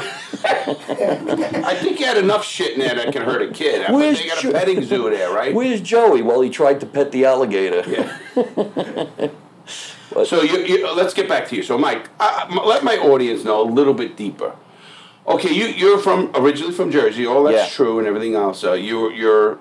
I 0.44 1.76
think 1.80 2.00
you 2.00 2.06
had 2.06 2.16
enough 2.16 2.44
shit 2.44 2.74
in 2.74 2.80
there 2.80 2.94
that 2.94 3.12
can 3.12 3.22
hurt 3.22 3.42
a 3.42 3.52
kid. 3.52 3.90
Where's 3.92 4.18
they 4.20 4.26
got 4.28 4.38
Jo- 4.42 4.50
a 4.50 4.52
petting 4.52 4.82
zoo 4.82 5.10
there, 5.10 5.30
right? 5.32 5.54
Where's 5.54 5.80
Joey? 5.80 6.22
Well, 6.22 6.40
he 6.40 6.50
tried 6.50 6.80
to 6.80 6.86
pet 6.86 7.12
the 7.12 7.24
alligator. 7.24 7.84
Yeah. 7.88 9.28
So 10.24 10.42
you, 10.42 10.58
you, 10.64 10.92
let's 10.92 11.14
get 11.14 11.28
back 11.28 11.46
to 11.48 11.56
you. 11.56 11.62
So, 11.62 11.78
Mike, 11.78 12.08
uh, 12.18 12.48
let 12.66 12.82
my 12.82 12.96
audience 12.96 13.44
know 13.44 13.62
a 13.62 13.68
little 13.70 13.94
bit 13.94 14.16
deeper. 14.16 14.56
Okay, 15.24 15.52
you 15.52 15.66
you're 15.66 15.98
from 15.98 16.32
originally 16.34 16.72
from 16.72 16.90
Jersey. 16.90 17.24
All 17.26 17.44
that's 17.44 17.56
Yeah. 17.56 17.68
true 17.76 18.00
and 18.00 18.08
everything 18.08 18.34
else. 18.34 18.64
Uh, 18.64 18.72
you 18.72 19.10
you're 19.12 19.60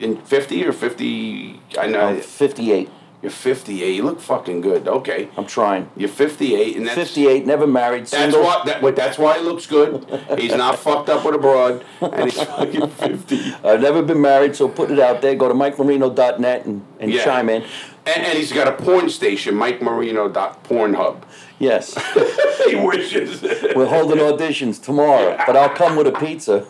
in 0.00 0.16
fifty 0.22 0.64
or 0.66 0.72
fifty. 0.72 1.60
I 1.78 1.86
know 1.86 2.00
I'm 2.00 2.20
58. 2.20 2.90
You're 3.24 3.30
fifty 3.30 3.82
eight. 3.82 3.96
You 3.96 4.02
look 4.02 4.20
fucking 4.20 4.60
good. 4.60 4.86
Okay, 4.86 5.30
I'm 5.38 5.46
trying. 5.46 5.88
you're 5.96 6.10
fifty 6.10 6.54
eight, 6.54 6.76
and 6.76 6.86
that's 6.86 6.94
58, 6.94 7.46
never 7.46 7.66
married, 7.66 8.02
That's 8.02 8.10
single. 8.10 8.42
why. 8.42 8.62
That, 8.66 8.82
wait, 8.82 8.96
that's 8.96 9.16
why 9.16 9.38
he 9.38 9.42
looks 9.44 9.64
good. 9.66 10.04
He's 10.38 10.54
not 10.54 10.78
fucked 10.86 11.08
up 11.08 11.24
with 11.24 11.34
a 11.34 11.38
broad, 11.38 11.82
and 12.02 12.24
he's 12.30 12.40
fucking 12.42 12.88
fifty. 12.90 13.40
I've 13.64 13.80
never 13.80 14.02
been 14.02 14.20
married, 14.20 14.54
so 14.54 14.68
put 14.68 14.90
it 14.90 15.00
out 15.00 15.22
there. 15.22 15.34
Go 15.34 15.48
to 15.48 15.54
MikeMarino.net 15.54 16.66
and, 16.66 16.84
and 17.00 17.10
Yeah. 17.10 17.24
chime 17.24 17.48
in. 17.48 17.62
And, 18.06 18.22
and 18.26 18.36
he's 18.36 18.52
got 18.52 18.68
a 18.68 18.72
porn 18.72 19.08
station, 19.08 19.54
Mike 19.54 19.80
Marino 19.80 20.28
Pornhub. 20.28 21.22
Yes. 21.58 21.94
he 22.66 22.74
wishes. 22.74 23.40
We're 23.74 23.86
holding 23.86 24.18
auditions 24.18 24.82
tomorrow, 24.82 25.38
but 25.46 25.56
I'll 25.56 25.70
come 25.70 25.96
with 25.96 26.08
a 26.08 26.12
pizza. 26.12 26.66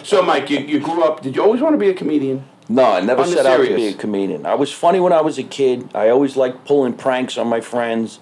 so, 0.04 0.22
Mike, 0.22 0.50
you, 0.50 0.60
you 0.60 0.78
grew 0.78 1.02
up. 1.02 1.22
Did 1.22 1.34
you 1.34 1.42
always 1.42 1.60
want 1.60 1.74
to 1.74 1.78
be 1.78 1.88
a 1.88 1.94
comedian? 1.94 2.44
No, 2.68 2.92
I 2.92 3.00
never 3.00 3.24
the 3.24 3.28
set 3.28 3.46
out 3.46 3.64
to 3.64 3.74
be 3.74 3.88
a 3.88 3.92
comedian. 3.92 4.46
I 4.46 4.54
was 4.54 4.72
funny 4.72 5.00
when 5.00 5.12
I 5.12 5.20
was 5.20 5.38
a 5.38 5.42
kid. 5.42 5.90
I 5.94 6.08
always 6.08 6.36
liked 6.36 6.64
pulling 6.64 6.94
pranks 6.94 7.36
on 7.36 7.46
my 7.48 7.60
friends. 7.60 8.20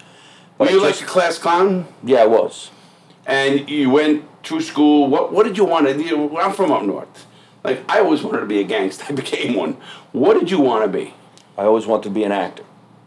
Were 0.59 0.69
you 0.69 0.83
like 0.83 1.01
a 1.01 1.05
class 1.05 1.39
clown? 1.39 1.87
Yeah, 2.03 2.23
I 2.23 2.27
was. 2.27 2.71
And 3.25 3.69
you 3.71 3.91
went 3.91 4.25
to 4.45 4.61
school. 4.61 5.09
What 5.09 5.33
What 5.33 5.45
did 5.47 5.57
you 5.57 5.65
want 5.65 5.87
to 5.87 5.95
do? 5.95 6.37
I'm 6.39 6.53
from 6.53 6.73
up 6.73 6.83
north. 6.83 7.27
Like 7.63 7.85
I 7.89 8.01
always 8.01 8.23
wanted 8.23 8.41
to 8.41 8.47
be 8.47 8.59
a 8.59 8.65
gangster. 8.65 9.05
I 9.09 9.13
became 9.13 9.55
one. 9.55 9.77
What 10.11 10.39
did 10.39 10.51
you 10.51 10.61
want 10.61 10.85
to 10.85 10.99
be? 10.99 11.15
I 11.57 11.65
always 11.65 11.87
wanted 11.87 12.05
to 12.05 12.11
be 12.11 12.25
an 12.25 12.33
actor. 12.33 12.65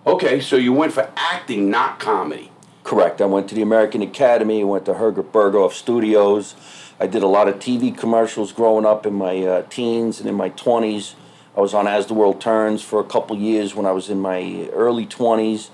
Okay, 0.07 0.39
so 0.39 0.55
you 0.55 0.71
went 0.71 0.93
for 0.93 1.09
acting, 1.17 1.69
not 1.69 1.99
comedy. 1.99 2.51
Correct. 2.83 3.19
I 3.19 3.25
went 3.25 3.49
to 3.49 3.55
the 3.55 3.63
American 3.63 4.03
Academy. 4.03 4.61
I 4.61 4.63
went 4.63 4.85
to 4.85 4.93
Herbert 4.93 5.33
Berghof 5.33 5.71
Studios. 5.71 6.55
I 6.99 7.07
did 7.07 7.23
a 7.23 7.27
lot 7.27 7.47
of 7.47 7.55
TV 7.55 7.95
commercials 7.97 8.53
growing 8.53 8.85
up 8.85 9.05
in 9.05 9.13
my 9.15 9.41
uh, 9.41 9.63
teens 9.63 10.19
and 10.19 10.29
in 10.29 10.35
my 10.35 10.51
20s. 10.51 11.15
I 11.55 11.61
was 11.61 11.73
on 11.73 11.87
As 11.87 12.07
the 12.07 12.13
World 12.13 12.41
Turns 12.41 12.81
for 12.81 12.99
a 12.99 13.03
couple 13.05 13.37
years 13.37 13.73
when 13.73 13.85
I 13.85 13.93
was 13.93 14.09
in 14.09 14.19
my 14.19 14.69
early 14.73 15.05
20s. 15.05 15.69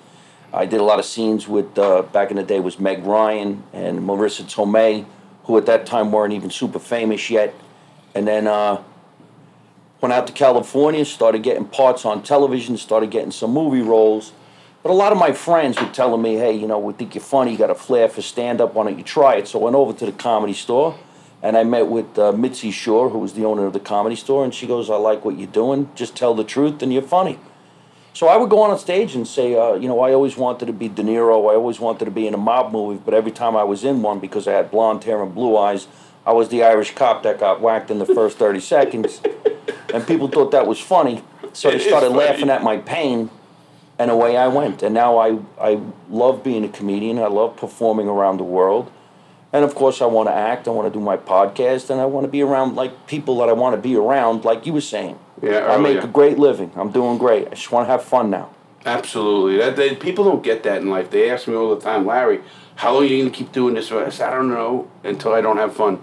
I 0.53 0.67
did 0.67 0.79
a 0.79 0.83
lot 0.83 0.99
of 0.99 1.05
scenes 1.05 1.47
with, 1.47 1.75
uh, 1.79 2.03
back 2.03 2.29
in 2.29 2.37
the 2.37 2.43
day, 2.43 2.59
was 2.59 2.79
Meg 2.79 3.03
Ryan 3.03 3.63
and 3.73 4.01
Marisa 4.01 4.43
Tomei, 4.43 5.05
who 5.45 5.57
at 5.57 5.65
that 5.65 5.87
time 5.87 6.11
weren't 6.11 6.33
even 6.33 6.51
super 6.51 6.77
famous 6.77 7.31
yet. 7.31 7.55
And 8.13 8.27
then 8.27 8.45
uh, 8.45 8.83
went 10.01 10.13
out 10.13 10.27
to 10.27 10.33
California, 10.33 11.03
started 11.03 11.41
getting 11.41 11.65
parts 11.65 12.05
on 12.05 12.21
television, 12.21 12.77
started 12.77 13.09
getting 13.09 13.31
some 13.31 13.51
movie 13.51 13.81
roles. 13.81 14.33
But 14.83 14.91
a 14.91 14.93
lot 14.93 15.11
of 15.11 15.17
my 15.17 15.31
friends 15.31 15.81
were 15.81 15.87
telling 15.87 16.21
me, 16.21 16.35
hey, 16.35 16.53
you 16.53 16.67
know, 16.67 16.77
we 16.77 16.93
think 16.93 17.15
you're 17.15 17.23
funny, 17.23 17.53
you 17.53 17.57
got 17.57 17.71
a 17.71 17.75
flair 17.75 18.07
for 18.07 18.21
stand 18.21 18.61
up, 18.61 18.75
why 18.75 18.83
don't 18.83 18.99
you 18.99 19.03
try 19.03 19.35
it? 19.37 19.47
So 19.47 19.59
I 19.59 19.63
went 19.63 19.75
over 19.75 19.93
to 19.93 20.05
the 20.05 20.11
comedy 20.11 20.53
store 20.53 20.95
and 21.43 21.57
I 21.57 21.63
met 21.63 21.87
with 21.87 22.17
uh, 22.19 22.31
Mitzi 22.31 22.71
Shore, 22.71 23.09
who 23.09 23.19
was 23.19 23.33
the 23.33 23.45
owner 23.45 23.65
of 23.65 23.73
the 23.73 23.79
comedy 23.79 24.15
store, 24.15 24.43
and 24.43 24.53
she 24.53 24.67
goes, 24.67 24.89
I 24.89 24.95
like 24.95 25.25
what 25.25 25.37
you're 25.37 25.47
doing, 25.47 25.89
just 25.95 26.15
tell 26.15 26.33
the 26.33 26.43
truth 26.43 26.81
and 26.81 26.93
you're 26.93 27.01
funny. 27.01 27.39
So 28.13 28.27
I 28.27 28.35
would 28.35 28.49
go 28.49 28.61
on 28.61 28.77
stage 28.77 29.15
and 29.15 29.25
say, 29.27 29.57
uh, 29.57 29.75
you 29.75 29.87
know, 29.87 30.01
I 30.01 30.13
always 30.13 30.35
wanted 30.35 30.65
to 30.65 30.73
be 30.73 30.89
De 30.89 31.01
Niro, 31.01 31.49
I 31.49 31.55
always 31.55 31.79
wanted 31.79 32.05
to 32.05 32.11
be 32.11 32.27
in 32.27 32.33
a 32.33 32.37
mob 32.37 32.71
movie, 32.71 33.01
but 33.03 33.13
every 33.13 33.31
time 33.31 33.55
I 33.55 33.63
was 33.63 33.83
in 33.83 34.01
one, 34.01 34.19
because 34.19 34.47
I 34.47 34.51
had 34.51 34.69
blonde 34.69 35.03
hair 35.03 35.23
and 35.23 35.33
blue 35.33 35.57
eyes, 35.57 35.87
I 36.25 36.33
was 36.33 36.49
the 36.49 36.63
Irish 36.63 36.93
cop 36.93 37.23
that 37.23 37.39
got 37.39 37.61
whacked 37.61 37.89
in 37.89 37.99
the 37.99 38.05
first 38.05 38.37
30 38.37 38.59
seconds. 38.59 39.21
And 39.93 40.05
people 40.05 40.27
thought 40.27 40.51
that 40.51 40.67
was 40.67 40.79
funny, 40.79 41.23
so 41.53 41.69
It 41.69 41.79
they 41.79 41.87
started 41.87 42.09
laughing 42.09 42.49
at 42.49 42.63
my 42.63 42.77
pain 42.77 43.29
and 43.97 44.09
away 44.09 44.35
I 44.35 44.47
went. 44.47 44.83
And 44.83 44.93
now 44.93 45.17
I, 45.17 45.39
I 45.59 45.79
love 46.09 46.43
being 46.43 46.63
a 46.65 46.69
comedian. 46.69 47.19
I 47.19 47.27
love 47.27 47.55
performing 47.55 48.07
around 48.07 48.37
the 48.37 48.43
world. 48.43 48.91
And 49.53 49.65
of 49.65 49.75
course, 49.75 50.01
I 50.01 50.05
want 50.05 50.29
to 50.29 50.33
act. 50.33 50.67
I 50.67 50.71
want 50.71 50.91
to 50.91 50.97
do 50.97 51.03
my 51.03 51.17
podcast, 51.17 51.89
and 51.89 51.99
I 51.99 52.05
want 52.05 52.25
to 52.25 52.31
be 52.31 52.41
around 52.41 52.75
like 52.75 53.07
people 53.07 53.37
that 53.39 53.49
I 53.49 53.53
want 53.53 53.75
to 53.75 53.81
be 53.81 53.95
around, 53.95 54.45
like 54.45 54.65
you 54.65 54.73
were 54.73 54.81
saying. 54.81 55.19
Yeah, 55.41 55.71
I 55.71 55.77
make 55.77 56.03
a 56.03 56.07
great 56.07 56.37
living. 56.37 56.71
I'm 56.75 56.91
doing 56.91 57.17
great. 57.17 57.47
I 57.47 57.49
just 57.51 57.71
want 57.71 57.87
to 57.87 57.91
have 57.91 58.03
fun 58.03 58.29
now. 58.29 58.51
Absolutely. 58.85 59.57
That 59.57 59.75
they, 59.75 59.95
people 59.95 60.23
don't 60.23 60.43
get 60.43 60.63
that 60.63 60.81
in 60.81 60.89
life. 60.89 61.11
They 61.11 61.29
ask 61.29 61.47
me 61.47 61.55
all 61.55 61.73
the 61.75 61.81
time, 61.81 62.05
Larry, 62.05 62.41
how 62.75 62.93
long 62.93 63.03
are 63.03 63.05
you 63.05 63.21
going 63.21 63.31
to 63.31 63.37
keep 63.37 63.51
doing 63.51 63.75
this? 63.75 63.91
I 63.91 64.09
said, 64.09 64.29
I 64.29 64.35
don't 64.35 64.49
know 64.49 64.89
until 65.03 65.33
I 65.33 65.41
don't 65.41 65.57
have 65.57 65.75
fun. 65.75 66.01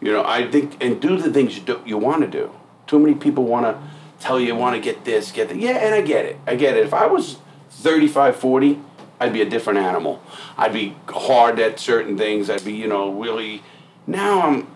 You 0.00 0.12
know, 0.12 0.24
I 0.24 0.50
think 0.50 0.82
and 0.82 1.00
do 1.00 1.18
the 1.18 1.32
things 1.32 1.56
you 1.56 1.62
do, 1.62 1.82
you 1.84 1.98
want 1.98 2.22
to 2.22 2.26
do. 2.26 2.52
Too 2.86 2.98
many 2.98 3.14
people 3.14 3.44
want 3.44 3.66
to 3.66 3.80
tell 4.18 4.40
you 4.40 4.54
want 4.54 4.74
to 4.76 4.80
get 4.80 5.04
this, 5.04 5.30
get 5.30 5.48
that. 5.48 5.58
Yeah, 5.58 5.76
and 5.78 5.94
I 5.94 6.00
get 6.00 6.24
it. 6.24 6.38
I 6.46 6.56
get 6.56 6.76
it. 6.76 6.84
If 6.84 6.94
I 6.94 7.06
was 7.06 7.36
35, 7.70 8.36
40, 8.36 8.80
I'd 9.20 9.34
be 9.34 9.42
a 9.42 9.48
different 9.48 9.78
animal. 9.78 10.22
I'd 10.56 10.72
be 10.72 10.96
hard 11.06 11.60
at 11.60 11.78
certain 11.78 12.16
things. 12.16 12.48
I'd 12.48 12.64
be, 12.64 12.72
you 12.72 12.88
know, 12.88 13.12
really. 13.12 13.62
Now 14.06 14.40
I'm. 14.48 14.66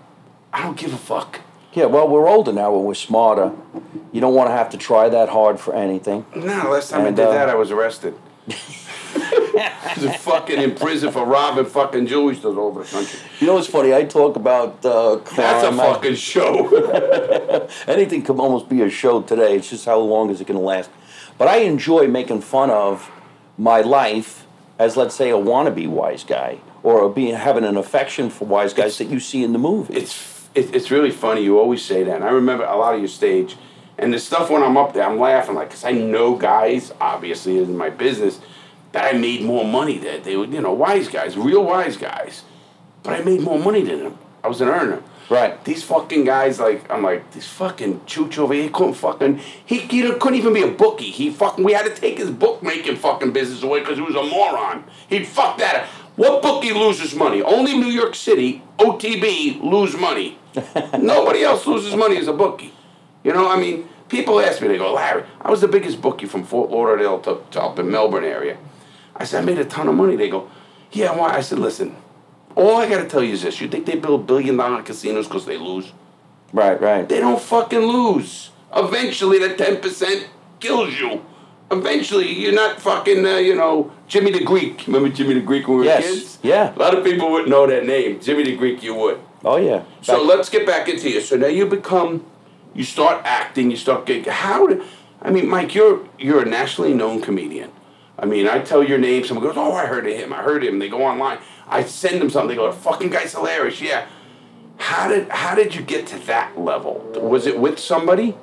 I 0.53 0.63
don't 0.63 0.77
give 0.77 0.93
a 0.93 0.99
fuck. 0.99 1.41
Yeah, 1.73 1.87
well, 1.87 2.07
we're 2.07 2.29
older 2.29 2.53
now 2.53 2.77
and 2.77 2.85
we're 2.85 2.95
smarter. 2.95 3.53
You 4.13 4.21
don't 4.21 4.35
want 4.35 4.49
to 4.49 4.53
have 4.53 4.71
to 4.71 4.79
try 4.79 5.09
that 5.09 5.29
hard 5.29 5.59
for 5.59 5.75
anything. 5.75 6.25
No, 6.37 6.71
last 6.71 6.91
time 6.91 7.01
I 7.01 7.11
did 7.11 7.21
uh, 7.21 7.33
that, 7.33 7.49
I 7.49 7.57
was 7.57 7.73
arrested. 7.73 8.15
I 9.57 9.97
was 10.01 10.17
fucking 10.17 10.61
in 10.61 10.75
prison 10.77 11.11
for 11.11 11.25
robbing 11.25 11.65
fucking 11.65 12.07
stores 12.07 12.45
all 12.45 12.59
over 12.61 12.85
the 12.85 12.89
country. 12.89 13.19
You 13.41 13.49
know 13.49 13.55
what's 13.55 13.67
funny? 13.67 13.93
I 13.93 14.05
talk 14.05 14.37
about 14.37 14.85
uh, 14.85 15.17
crime. 15.25 15.37
That's 15.37 15.65
a 15.65 15.77
fucking 15.77 16.15
show. 16.15 17.69
anything 17.89 18.23
can 18.23 18.39
almost 18.39 18.69
be 18.69 18.83
a 18.83 18.91
show 18.91 19.23
today. 19.23 19.57
It's 19.57 19.71
just 19.71 19.85
how 19.87 19.99
long 19.99 20.31
is 20.31 20.41
it 20.41 20.47
going 20.47 20.59
to 20.59 20.65
last. 20.65 20.91
But 21.39 21.49
I 21.49 21.59
enjoy 21.59 22.07
making 22.07 22.43
fun 22.43 22.71
of 22.71 23.11
my 23.57 23.81
life 23.81 24.47
as, 24.79 24.97
let's 24.97 25.15
say, 25.15 25.31
a 25.31 25.35
wannabe 25.35 25.89
wise 25.89 26.25
guy 26.25 26.59
or 26.83 27.09
being 27.09 27.35
having 27.35 27.65
an 27.65 27.77
affection 27.77 28.31
for 28.31 28.45
wise 28.45 28.75
guys 28.75 28.99
that 28.99 29.07
you 29.07 29.21
see 29.21 29.43
in 29.43 29.53
the 29.53 29.59
movies. 29.59 29.97
it's 29.97 30.35
it, 30.55 30.75
it's 30.75 30.91
really 30.91 31.11
funny. 31.11 31.43
You 31.43 31.59
always 31.59 31.85
say 31.85 32.05
that. 32.05 32.17
And 32.17 32.25
I 32.25 32.31
remember 32.31 32.65
a 32.65 32.77
lot 32.77 32.95
of 32.95 33.01
your 33.01 33.09
stage, 33.09 33.57
and 33.99 34.13
the 34.13 34.19
stuff 34.19 34.51
when 34.51 34.63
I'm 34.63 34.77
up 34.77 34.95
there, 34.95 35.05
I'm 35.05 35.19
laughing 35.19 35.55
like, 35.55 35.71
cause 35.71 35.85
I 35.85 35.93
know 35.93 36.37
guys, 36.37 36.93
obviously 37.01 37.59
in 37.59 37.77
my 37.77 37.91
business, 37.91 38.41
that 38.93 39.13
I 39.13 39.19
made 39.19 39.43
more 39.43 39.65
money 39.65 39.99
that 39.99 40.25
they 40.25 40.37
were, 40.37 40.47
you 40.47 40.61
know, 40.61 40.73
wise 40.73 41.09
guys, 41.09 41.37
real 41.37 41.65
wise 41.65 41.97
guys, 41.97 42.45
but 43.03 43.15
I 43.15 43.25
made 43.25 43.41
more 43.41 43.59
money 43.59 43.83
than 43.83 44.05
them. 44.05 44.19
I 44.43 44.49
was 44.49 44.61
an 44.61 44.69
earner. 44.69 45.03
Right. 45.31 45.63
These 45.65 45.83
fucking 45.85 46.25
guys, 46.25 46.61
like, 46.61 46.91
I'm 46.91 47.03
like, 47.03 47.31
this 47.33 47.47
fucking 47.47 48.01
chooch 48.01 48.37
over 48.37 48.53
here 48.53 48.69
couldn't 48.69 48.95
fucking, 48.95 49.41
he, 49.65 49.79
he 49.79 50.03
couldn't 50.03 50.35
even 50.35 50.53
be 50.53 50.63
a 50.63 50.69
bookie. 50.69 51.11
He 51.11 51.31
fucking, 51.31 51.65
we 51.65 51.73
had 51.73 51.87
to 51.87 51.95
take 51.95 52.19
his 52.19 52.31
bookmaking 52.31 52.97
fucking 52.97 53.33
business 53.33 53.63
away 53.63 53.81
because 53.81 53.97
he 53.97 54.03
was 54.03 54.15
a 54.15 54.23
moron. 54.23 54.85
He'd 55.09 55.27
fuck 55.27 55.59
that 55.59 55.85
up. 55.85 55.87
What 56.17 56.43
bookie 56.43 56.73
loses 56.73 57.15
money? 57.15 57.43
Only 57.43 57.77
New 57.77 57.89
York 57.89 58.15
City, 58.15 58.63
OTB, 58.79 59.63
lose 59.63 59.97
money. 59.97 60.39
Nobody 60.99 61.43
else 61.43 61.67
loses 61.67 61.97
money 61.97 62.19
as 62.19 62.29
a 62.29 62.33
bookie. 62.33 62.73
You 63.25 63.33
know, 63.33 63.51
I 63.51 63.59
mean, 63.59 63.89
people 64.09 64.39
ask 64.41 64.61
me, 64.61 64.69
they 64.69 64.79
go, 64.79 64.93
Larry, 64.93 65.25
I 65.41 65.51
was 65.51 65.61
the 65.61 65.69
biggest 65.69 66.01
bookie 66.01 66.27
from 66.27 66.45
Fort 66.45 66.71
Lauderdale 66.71 67.19
to, 67.23 67.41
to 67.53 67.63
up 67.63 67.79
in 67.79 67.91
Melbourne 67.91 68.25
area. 68.25 68.59
I 69.17 69.25
said, 69.25 69.43
I 69.43 69.47
made 69.47 69.59
a 69.59 69.65
ton 69.65 69.89
of 69.89 69.95
money. 69.95 70.17
They 70.17 70.29
go, 70.29 70.51
yeah, 70.93 71.17
why? 71.17 71.35
I 71.35 71.41
said, 71.41 71.59
listen, 71.59 71.97
all 72.57 72.77
I 72.77 72.89
got 72.89 73.03
to 73.03 73.09
tell 73.09 73.23
you 73.23 73.33
is 73.35 73.43
this. 73.43 73.61
You 73.61 73.69
think 73.69 73.87
they 73.87 73.97
build 73.97 74.27
billion 74.27 74.57
dollar 74.57 74.83
casinos 74.83 75.27
because 75.27 75.47
they 75.47 75.57
lose? 75.59 75.93
right, 76.53 76.81
right. 76.81 77.09
They 77.09 77.21
don't 77.21 77.41
fucking 77.41 77.81
lose. 77.81 78.51
Eventually, 78.75 79.39
that 79.41 79.59
10% 79.59 80.27
kills 80.61 80.95
you. 80.99 81.25
Eventually, 81.71 82.31
you're 82.33 82.53
not 82.53 82.81
fucking, 82.81 83.25
uh, 83.27 83.37
you 83.37 83.55
know, 83.57 83.93
Jimmy 84.07 84.31
the 84.31 84.45
Greek. 84.45 84.85
Remember 84.87 85.09
Jimmy 85.09 85.35
the 85.35 85.41
Greek 85.41 85.67
when 85.67 85.79
we 85.79 85.85
were 85.85 85.93
Yes, 85.93 86.05
kids? 86.07 86.39
yeah. 86.43 86.75
A 86.75 86.79
lot 86.79 86.97
of 86.97 87.03
people 87.05 87.31
wouldn't 87.31 87.49
know 87.51 87.67
that 87.67 87.87
name. 87.87 88.21
Jimmy 88.21 88.45
the 88.45 88.57
Greek, 88.57 88.83
you 88.83 88.95
would. 88.95 89.19
Oh, 89.45 89.57
yeah. 89.57 89.83
So 90.03 90.23
let's 90.23 90.49
get 90.49 90.67
back 90.67 90.89
into 90.89 91.11
you. 91.11 91.21
So 91.21 91.37
now 91.37 91.47
you 91.49 91.67
become, 91.67 92.25
you 92.75 92.85
start 92.85 93.23
acting, 93.25 93.71
you 93.71 93.77
start 93.77 94.07
getting, 94.07 94.25
how 94.33 94.67
did, 94.67 94.83
I 95.23 95.31
mean, 95.31 95.49
Mike, 95.49 95.75
you're 95.75 96.07
you're 96.19 96.43
a 96.43 96.45
nationally 96.45 96.95
known 96.95 97.21
comedian. 97.21 97.71
I 98.19 98.27
mean, 98.27 98.47
I 98.47 98.61
tell 98.61 98.83
your 98.85 98.99
name, 98.99 99.25
someone 99.25 99.45
goes, 99.45 99.57
oh, 99.57 99.73
I 99.73 99.87
heard 99.87 100.07
of 100.07 100.13
him, 100.17 100.33
I 100.33 100.43
heard 100.43 100.63
him. 100.63 100.79
They 100.79 100.89
go 100.89 101.03
online, 101.03 101.39
I 101.67 101.85
send 101.85 102.21
them 102.21 102.31
something, 102.31 102.49
they 102.49 102.55
go, 102.57 102.71
fucking 102.73 103.11
guy's 103.11 103.33
hilarious, 103.33 103.81
yeah. 103.81 104.07
How 104.77 105.09
did 105.09 105.29
how 105.29 105.55
did 105.55 105.75
you 105.75 105.83
get 105.83 106.07
to 106.09 106.19
that 106.27 106.59
level? 106.59 106.95
Was 107.21 107.47
it 107.47 107.59
with 107.59 107.79
somebody? 107.79 108.37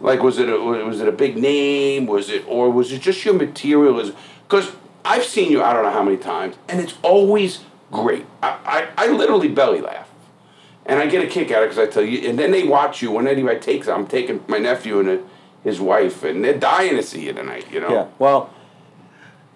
Like, 0.00 0.22
was 0.22 0.38
it 0.38 0.48
a, 0.48 0.56
was 0.58 1.00
it 1.00 1.08
a 1.08 1.12
big 1.12 1.36
name? 1.36 2.06
Was 2.06 2.28
it 2.28 2.44
or 2.46 2.70
was 2.70 2.92
it 2.92 3.00
just 3.00 3.24
your 3.24 3.34
material? 3.34 4.12
Because 4.42 4.72
I've 5.04 5.24
seen 5.24 5.50
you 5.50 5.62
I 5.62 5.72
don't 5.72 5.84
know 5.84 5.90
how 5.90 6.02
many 6.02 6.18
times, 6.18 6.56
and 6.68 6.80
it's 6.80 6.94
always 7.02 7.60
great. 7.90 8.26
I, 8.42 8.88
I, 8.96 9.04
I 9.04 9.06
literally 9.08 9.48
belly 9.48 9.80
laugh. 9.80 10.08
And 10.84 10.98
I 10.98 11.06
get 11.06 11.24
a 11.24 11.28
kick 11.28 11.52
out 11.52 11.62
of 11.62 11.66
it 11.70 11.74
because 11.74 11.88
I 11.88 11.90
tell 11.90 12.02
you, 12.02 12.28
and 12.28 12.36
then 12.36 12.50
they 12.50 12.64
watch 12.64 13.02
you. 13.02 13.12
When 13.12 13.28
anybody 13.28 13.60
takes, 13.60 13.86
I'm 13.86 14.06
taking 14.06 14.42
my 14.48 14.58
nephew 14.58 14.98
and 14.98 15.22
his 15.62 15.80
wife, 15.80 16.24
and 16.24 16.44
they're 16.44 16.58
dying 16.58 16.96
to 16.96 17.04
see 17.04 17.26
you 17.26 17.32
tonight. 17.32 17.66
You 17.70 17.80
know. 17.80 17.90
Yeah. 17.90 18.06
Well, 18.18 18.50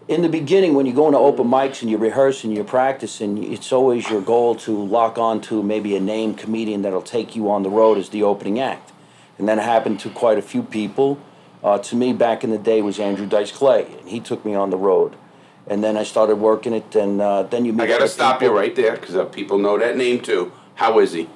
in 0.09 0.23
the 0.23 0.29
beginning, 0.29 0.75
when 0.75 0.87
you 0.87 0.92
go 0.92 1.07
into 1.07 1.19
open 1.19 1.49
mics 1.49 1.83
and 1.83 1.90
you're 1.90 1.99
rehearsing, 1.99 2.53
you're 2.53 2.64
practicing, 2.64 3.53
it's 3.53 3.73
always 3.73 4.09
your 4.09 4.21
goal 4.21 4.55
to 4.55 4.85
lock 4.85 5.19
on 5.19 5.40
to 5.42 5.62
maybe 5.62 5.97
a 5.97 6.01
name 6.01 6.35
comedian 6.35 6.83
that'll 6.83 7.03
take 7.03 7.35
you 7.35 7.51
on 7.51 7.64
the 7.64 7.71
road 7.71 7.99
as 7.99 8.11
the 8.11 8.23
opening 8.23 8.61
act. 8.61 8.92
And 9.38 9.49
that 9.49 9.59
happened 9.59 9.99
to 10.01 10.11
quite 10.11 10.38
a 10.38 10.42
few 10.42 10.62
people. 10.62 11.19
Uh, 11.62 11.79
to 11.79 11.97
me, 11.97 12.12
back 12.12 12.45
in 12.45 12.51
the 12.51 12.59
day, 12.59 12.83
was 12.83 13.01
Andrew 13.01 13.27
Dice 13.27 13.51
Clay, 13.51 13.87
and 13.99 14.09
he 14.09 14.21
took 14.21 14.45
me 14.45 14.55
on 14.55 14.71
the 14.71 14.77
road. 14.77 15.16
And 15.66 15.83
then 15.83 15.97
I 15.97 16.05
started 16.05 16.37
working 16.37 16.73
it, 16.73 16.95
and 16.95 17.21
uh, 17.21 17.42
then 17.42 17.64
you 17.64 17.73
meet. 17.73 17.83
I 17.83 17.87
got 17.88 17.99
to 17.99 18.09
stop 18.09 18.38
people. 18.38 18.55
you 18.55 18.61
right 18.61 18.75
there 18.75 18.92
because 18.92 19.16
uh, 19.16 19.25
people 19.25 19.59
know 19.59 19.77
that 19.77 19.97
name 19.97 20.21
too. 20.21 20.53
How 20.77 21.01
is 21.01 21.12
he? 21.12 21.29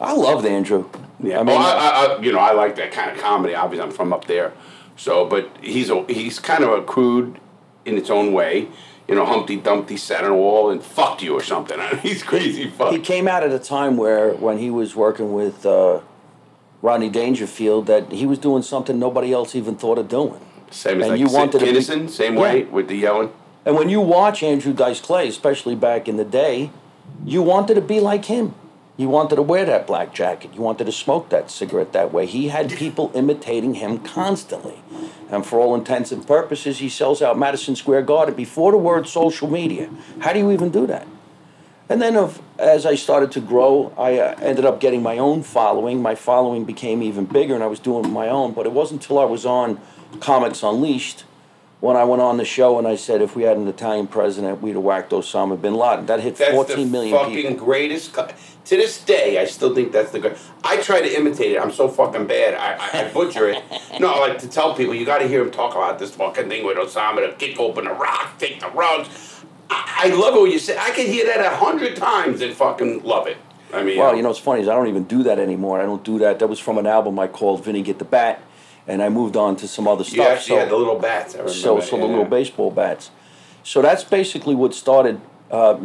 I 0.00 0.12
loved 0.12 0.44
Andrew. 0.44 0.90
Yeah, 1.22 1.38
I 1.38 1.42
mean, 1.44 1.56
oh, 1.56 1.62
I, 1.62 2.16
I, 2.16 2.20
you 2.20 2.32
know, 2.32 2.40
I 2.40 2.52
like 2.52 2.74
that 2.76 2.90
kind 2.90 3.12
of 3.12 3.18
comedy. 3.18 3.54
Obviously, 3.54 3.86
I'm 3.86 3.92
from 3.92 4.12
up 4.12 4.26
there, 4.26 4.52
so 4.96 5.24
but 5.24 5.48
he's 5.60 5.88
a, 5.88 6.04
he's 6.06 6.40
kind 6.40 6.64
of 6.64 6.70
a 6.70 6.82
crude 6.82 7.38
in 7.84 7.96
its 7.98 8.10
own 8.10 8.32
way. 8.32 8.68
You 9.08 9.14
know, 9.14 9.26
Humpty 9.26 9.56
Dumpty 9.56 9.96
sat 9.98 10.24
on 10.24 10.30
a 10.30 10.36
wall 10.36 10.70
and 10.70 10.82
fucked 10.82 11.22
you 11.22 11.34
or 11.34 11.42
something. 11.42 11.78
he's 12.02 12.22
crazy 12.22 12.68
fuck. 12.70 12.92
he 12.92 12.98
came 12.98 13.28
out 13.28 13.42
at 13.42 13.52
a 13.52 13.58
time 13.58 13.96
where 13.96 14.32
when 14.34 14.58
he 14.58 14.70
was 14.70 14.96
working 14.96 15.34
with 15.34 15.66
uh, 15.66 16.00
Rodney 16.80 17.10
Dangerfield 17.10 17.86
that 17.86 18.12
he 18.12 18.24
was 18.26 18.38
doing 18.38 18.62
something 18.62 18.98
nobody 18.98 19.32
else 19.32 19.54
even 19.54 19.76
thought 19.76 19.98
of 19.98 20.08
doing. 20.08 20.40
Same 20.70 21.00
as 21.02 21.08
And 21.08 21.10
like 21.12 21.20
you 21.20 21.28
wanted 21.34 21.58
to 21.60 21.66
be- 21.66 21.72
Kinison, 21.72 22.08
same 22.08 22.34
way 22.34 22.60
Yeah. 22.60 22.70
with 22.70 22.88
the 22.88 22.96
yelling. 22.96 23.30
And 23.66 23.76
when 23.76 23.88
you 23.88 24.00
watch 24.00 24.42
Andrew 24.42 24.72
Dice 24.72 25.00
Clay, 25.00 25.28
especially 25.28 25.74
back 25.74 26.08
in 26.08 26.16
the 26.16 26.24
day, 26.24 26.70
you 27.24 27.42
wanted 27.42 27.74
to 27.74 27.80
be 27.80 28.00
like 28.00 28.24
him. 28.26 28.54
You 28.96 29.08
wanted 29.08 29.36
to 29.36 29.42
wear 29.42 29.64
that 29.64 29.86
black 29.86 30.14
jacket. 30.14 30.54
You 30.54 30.60
wanted 30.60 30.84
to 30.84 30.92
smoke 30.92 31.28
that 31.30 31.50
cigarette 31.50 31.92
that 31.92 32.12
way. 32.12 32.26
He 32.26 32.48
had 32.48 32.70
people 32.76 33.10
imitating 33.14 33.74
him 33.74 33.98
constantly. 33.98 34.82
And 35.30 35.44
for 35.44 35.58
all 35.58 35.74
intents 35.74 36.12
and 36.12 36.26
purposes, 36.26 36.78
he 36.78 36.88
sells 36.88 37.20
out 37.22 37.38
Madison 37.38 37.74
Square 37.74 38.02
Garden 38.02 38.34
before 38.34 38.70
the 38.70 38.78
word 38.78 39.08
social 39.08 39.50
media. 39.50 39.90
How 40.20 40.32
do 40.32 40.38
you 40.38 40.52
even 40.52 40.70
do 40.70 40.86
that? 40.86 41.08
And 41.88 42.00
then, 42.00 42.16
of, 42.16 42.40
as 42.58 42.86
I 42.86 42.94
started 42.94 43.30
to 43.32 43.40
grow, 43.40 43.92
I 43.98 44.18
uh, 44.18 44.36
ended 44.40 44.64
up 44.64 44.80
getting 44.80 45.02
my 45.02 45.18
own 45.18 45.42
following. 45.42 46.00
My 46.00 46.14
following 46.14 46.64
became 46.64 47.02
even 47.02 47.26
bigger, 47.26 47.54
and 47.54 47.62
I 47.62 47.66
was 47.66 47.78
doing 47.78 48.10
my 48.10 48.28
own. 48.28 48.52
But 48.54 48.64
it 48.64 48.72
wasn't 48.72 49.02
until 49.02 49.18
I 49.18 49.24
was 49.24 49.44
on 49.44 49.80
Comics 50.20 50.62
Unleashed 50.62 51.24
when 51.84 51.96
I 51.96 52.04
went 52.04 52.22
on 52.22 52.38
the 52.38 52.46
show 52.46 52.78
and 52.78 52.88
I 52.88 52.96
said, 52.96 53.20
if 53.20 53.36
we 53.36 53.42
had 53.42 53.58
an 53.58 53.68
Italian 53.68 54.06
president, 54.06 54.62
we'd 54.62 54.74
have 54.74 54.82
whacked 54.82 55.10
Osama 55.12 55.60
bin 55.60 55.74
Laden. 55.74 56.06
That 56.06 56.20
hit 56.20 56.36
That's 56.36 56.50
14 56.52 56.76
the 56.76 56.84
million 56.86 57.14
fucking 57.14 57.34
people. 57.34 57.66
greatest. 57.66 58.14
Co- 58.14 58.28
to 58.64 58.76
this 58.76 59.02
day, 59.04 59.38
I 59.38 59.44
still 59.44 59.74
think 59.74 59.92
that's 59.92 60.10
the 60.10 60.20
good. 60.20 60.36
I 60.62 60.78
try 60.78 61.00
to 61.00 61.16
imitate 61.16 61.52
it. 61.52 61.60
I'm 61.60 61.70
so 61.70 61.88
fucking 61.88 62.26
bad. 62.26 62.54
I, 62.54 63.00
I, 63.00 63.04
I 63.04 63.12
butcher 63.12 63.48
it. 63.48 63.62
No, 64.00 64.12
I 64.12 64.18
like 64.18 64.38
to 64.40 64.48
tell 64.48 64.74
people 64.74 64.92
you 64.92 65.06
got 65.06 65.18
to 65.18 65.28
hear 65.28 65.40
him 65.40 65.52
talk 65.52 65.76
about 65.76 66.00
this 66.00 66.10
fucking 66.16 66.48
thing 66.48 66.64
with 66.66 66.76
Osama 66.76 67.24
to 67.28 67.32
kick 67.36 67.60
open 67.60 67.84
the 67.84 67.92
rock, 67.92 68.36
take 68.38 68.58
the 68.58 68.68
rugs. 68.70 69.44
I, 69.70 70.06
I 70.06 70.14
love 70.14 70.34
it 70.34 70.42
when 70.42 70.50
you 70.50 70.58
say. 70.58 70.76
I 70.76 70.90
can 70.90 71.06
hear 71.06 71.24
that 71.26 71.40
a 71.40 71.56
hundred 71.56 71.94
times 71.94 72.40
and 72.40 72.52
fucking 72.52 73.04
love 73.04 73.28
it. 73.28 73.36
I 73.72 73.84
mean, 73.84 73.98
Well, 73.98 74.16
you 74.16 74.22
know, 74.22 74.28
what's 74.28 74.40
funny 74.40 74.62
is 74.62 74.68
I 74.68 74.74
don't 74.74 74.88
even 74.88 75.04
do 75.04 75.22
that 75.22 75.38
anymore. 75.38 75.80
I 75.80 75.84
don't 75.84 76.02
do 76.02 76.18
that. 76.18 76.40
That 76.40 76.48
was 76.48 76.58
from 76.58 76.76
an 76.78 76.86
album 76.86 77.18
I 77.20 77.28
called 77.28 77.64
Vinny 77.64 77.82
Get 77.82 78.00
the 78.00 78.04
Bat, 78.04 78.42
and 78.88 79.00
I 79.00 79.08
moved 79.10 79.36
on 79.36 79.54
to 79.56 79.68
some 79.68 79.86
other 79.86 80.02
you 80.02 80.10
stuff. 80.10 80.28
actually 80.28 80.58
had 80.58 80.70
the 80.70 80.76
little 80.76 80.98
bats. 80.98 81.34
I 81.34 81.38
remember. 81.38 81.52
so 81.52 81.80
so 81.80 81.96
the 81.96 82.02
yeah. 82.02 82.08
little 82.08 82.24
baseball 82.24 82.70
bats. 82.72 83.10
So 83.62 83.80
that's 83.80 84.02
basically 84.02 84.54
what 84.56 84.74
started 84.74 85.20
uh, 85.50 85.78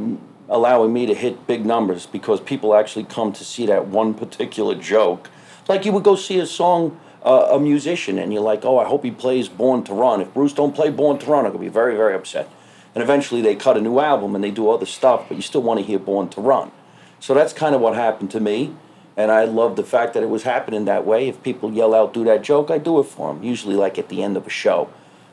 allowing 0.50 0.92
me 0.92 1.06
to 1.06 1.14
hit 1.14 1.48
big 1.48 1.66
numbers 1.66 2.06
because 2.06 2.42
people 2.42 2.76
actually 2.76 3.06
come 3.06 3.32
to 3.34 3.46
see 3.46 3.66
that 3.68 3.88
one 3.88 4.14
particular 4.14 4.76
joke. 4.76 5.30
Like 5.68 5.86
you 5.86 5.92
would 5.92 6.04
go 6.04 6.16
see 6.16 6.40
a 6.40 6.46
song, 6.46 7.00
uh, 7.24 7.50
a 7.52 7.60
musician, 7.60 8.18
and 8.18 8.34
you're 8.34 8.42
like, 8.42 8.66
oh, 8.66 8.80
I 8.80 8.86
hope 8.86 9.04
he 9.04 9.12
plays 9.12 9.48
Born 9.48 9.84
to 9.84 9.94
Run. 9.94 10.22
If 10.22 10.34
Bruce 10.34 10.54
don't 10.54 10.76
play 10.76 10.90
Born 10.90 11.20
to 11.20 11.26
Run, 11.28 11.46
I'm 11.46 11.52
gonna 11.52 11.64
be 11.64 11.70
very 11.70 11.96
very 11.96 12.16
upset. 12.16 12.50
And 12.96 13.04
eventually 13.04 13.42
they 13.42 13.56
cut 13.56 13.78
a 13.78 13.82
new 13.82 14.00
album 14.00 14.34
and 14.34 14.44
they 14.44 14.52
do 14.52 14.70
other 14.70 14.88
stuff, 14.88 15.26
but 15.28 15.36
you 15.36 15.44
still 15.44 15.62
want 15.62 15.80
to 15.80 15.86
hear 15.86 16.00
Born 16.00 16.30
to 16.30 16.42
Run. 16.42 16.72
So 17.20 17.34
that's 17.34 17.54
kind 17.54 17.76
of 17.76 17.82
what 17.82 17.96
happened 17.96 18.32
to 18.32 18.40
me. 18.40 18.76
And 19.16 19.32
I 19.32 19.44
love 19.44 19.76
the 19.76 19.84
fact 19.84 20.14
that 20.14 20.24
it 20.24 20.30
was 20.30 20.44
happening 20.44 20.86
that 20.86 21.06
way. 21.06 21.28
If 21.28 21.44
people 21.44 21.74
yell 21.74 21.94
out, 21.94 22.14
do 22.14 22.24
that 22.24 22.42
joke, 22.42 22.72
I 22.72 22.78
do 22.78 23.00
it 23.00 23.04
for 23.04 23.34
them, 23.34 23.44
usually 23.44 23.76
like 23.76 24.00
at 24.00 24.10
the 24.10 24.24
end 24.24 24.38
of 24.38 24.48
a 24.48 24.50
show. 24.50 24.90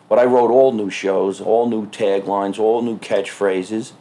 But 0.09 0.19
I 0.19 0.25
wrote 0.25 0.51
all 0.51 0.73
new 0.73 0.91
shows, 0.91 1.41
all 1.41 1.69
new 1.69 1.87
taglines, 1.87 2.59
all 2.59 2.83
new 2.83 2.99
catchphrases, 2.99 3.93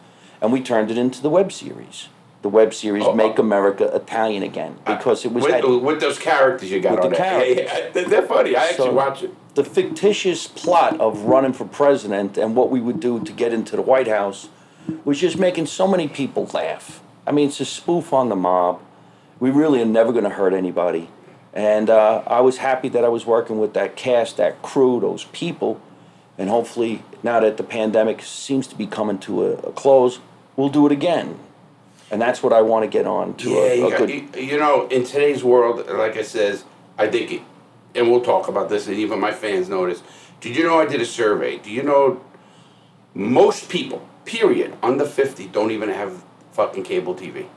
and 0.45 0.53
we 0.53 0.61
turned 0.61 0.91
it 0.91 0.97
into 0.97 1.21
the 1.21 1.29
web 1.29 1.51
series. 1.51 2.07
The 2.43 2.49
web 2.49 2.73
series 2.75 3.03
Oh, 3.03 3.13
Make 3.15 3.39
oh. 3.39 3.41
America 3.41 3.85
Italian 3.95 4.43
Again 4.43 4.77
because 4.85 5.25
it 5.25 5.33
was 5.33 5.43
with, 5.43 5.51
that, 5.51 5.67
with 5.67 5.99
those 5.99 6.19
characters 6.19 6.69
you 6.69 6.79
got 6.79 6.97
With 6.97 7.05
on 7.05 7.11
the 7.11 7.17
there. 7.17 7.45
Yeah, 7.47 7.63
characters. 7.65 8.03
yeah, 8.03 8.07
they're 8.09 8.21
funny. 8.27 8.55
I 8.55 8.65
actually 8.65 8.89
So- 8.89 8.93
watch 8.93 9.23
it. 9.23 9.55
the 9.55 9.63
fictitious 9.63 10.45
plot 10.47 10.99
of 10.99 11.23
running 11.23 11.53
for 11.53 11.65
president 11.65 12.37
and 12.37 12.55
what 12.55 12.69
we 12.69 12.79
would 12.79 12.99
do 12.99 13.19
to 13.23 13.31
get 13.31 13.51
into 13.51 13.75
the 13.75 13.81
White 13.81 14.07
House 14.07 14.49
was 15.03 15.19
just 15.19 15.39
making 15.39 15.65
so 15.65 15.87
many 15.87 16.07
people 16.07 16.47
laugh. 16.53 17.01
I 17.25 17.31
mean, 17.31 17.47
it's 17.47 17.59
a 17.59 17.65
spoof 17.65 18.13
on 18.13 18.29
the 18.29 18.35
mob. 18.35 18.79
We 19.39 19.49
really 19.49 19.81
are 19.81 19.85
never 19.85 20.11
going 20.11 20.25
to 20.25 20.29
hurt 20.29 20.53
anybody. 20.53 21.09
And 21.53 21.89
uh, 21.89 22.21
I 22.27 22.41
was 22.41 22.57
happy 22.57 22.89
that 22.89 23.03
I 23.03 23.07
was 23.07 23.25
working 23.25 23.57
with 23.59 23.73
that 23.73 23.95
cast, 23.95 24.37
that 24.37 24.61
crew, 24.61 24.99
those 24.99 25.23
people. 25.25 25.81
And 26.37 26.49
hopefully, 26.49 27.01
now 27.23 27.39
that 27.39 27.57
the 27.57 27.63
pandemic 27.63 28.21
seems 28.21 28.67
to 28.67 28.75
be 28.75 28.85
coming 28.85 29.17
to 29.19 29.45
a, 29.45 29.51
a 29.53 29.71
close, 29.71 30.19
we'll 30.55 30.69
do 30.69 30.85
it 30.85 30.91
again. 30.91 31.39
And 32.11 32.21
that's 32.21 32.43
what 32.43 32.53
I 32.53 32.61
want 32.61 32.83
to 32.83 32.87
get 32.87 33.07
on 33.07 33.33
to 33.37 33.49
Yeah, 33.49 33.55
a, 33.57 33.75
you, 33.77 33.87
a 33.87 33.89
got- 33.91 33.97
good. 33.99 34.09
you, 34.09 34.27
you 34.35 34.57
know, 34.59 34.87
in 34.87 35.03
today's 35.03 35.43
world, 35.43 35.87
like 35.89 36.17
I 36.17 36.21
says, 36.21 36.63
I 36.97 37.07
think, 37.07 37.31
it, 37.31 37.41
and 37.95 38.11
we'll 38.11 38.21
talk 38.21 38.47
about 38.47 38.69
this, 38.69 38.87
and 38.87 38.95
even 38.97 39.19
my 39.19 39.31
fans 39.31 39.69
know 39.69 39.85
this. 39.87 40.03
Did 40.41 40.55
you 40.55 40.63
know 40.63 40.79
I 40.79 40.85
did 40.85 41.01
a 41.01 41.05
survey? 41.05 41.57
Do 41.57 41.71
you 41.71 41.81
know 41.81 42.21
most 43.13 43.69
people, 43.69 44.07
period, 44.25 44.75
under 44.83 45.05
50, 45.05 45.47
don't 45.47 45.71
even 45.71 45.89
have 45.89 46.23
fucking 46.51 46.83
cable 46.83 47.15
TV? 47.15 47.47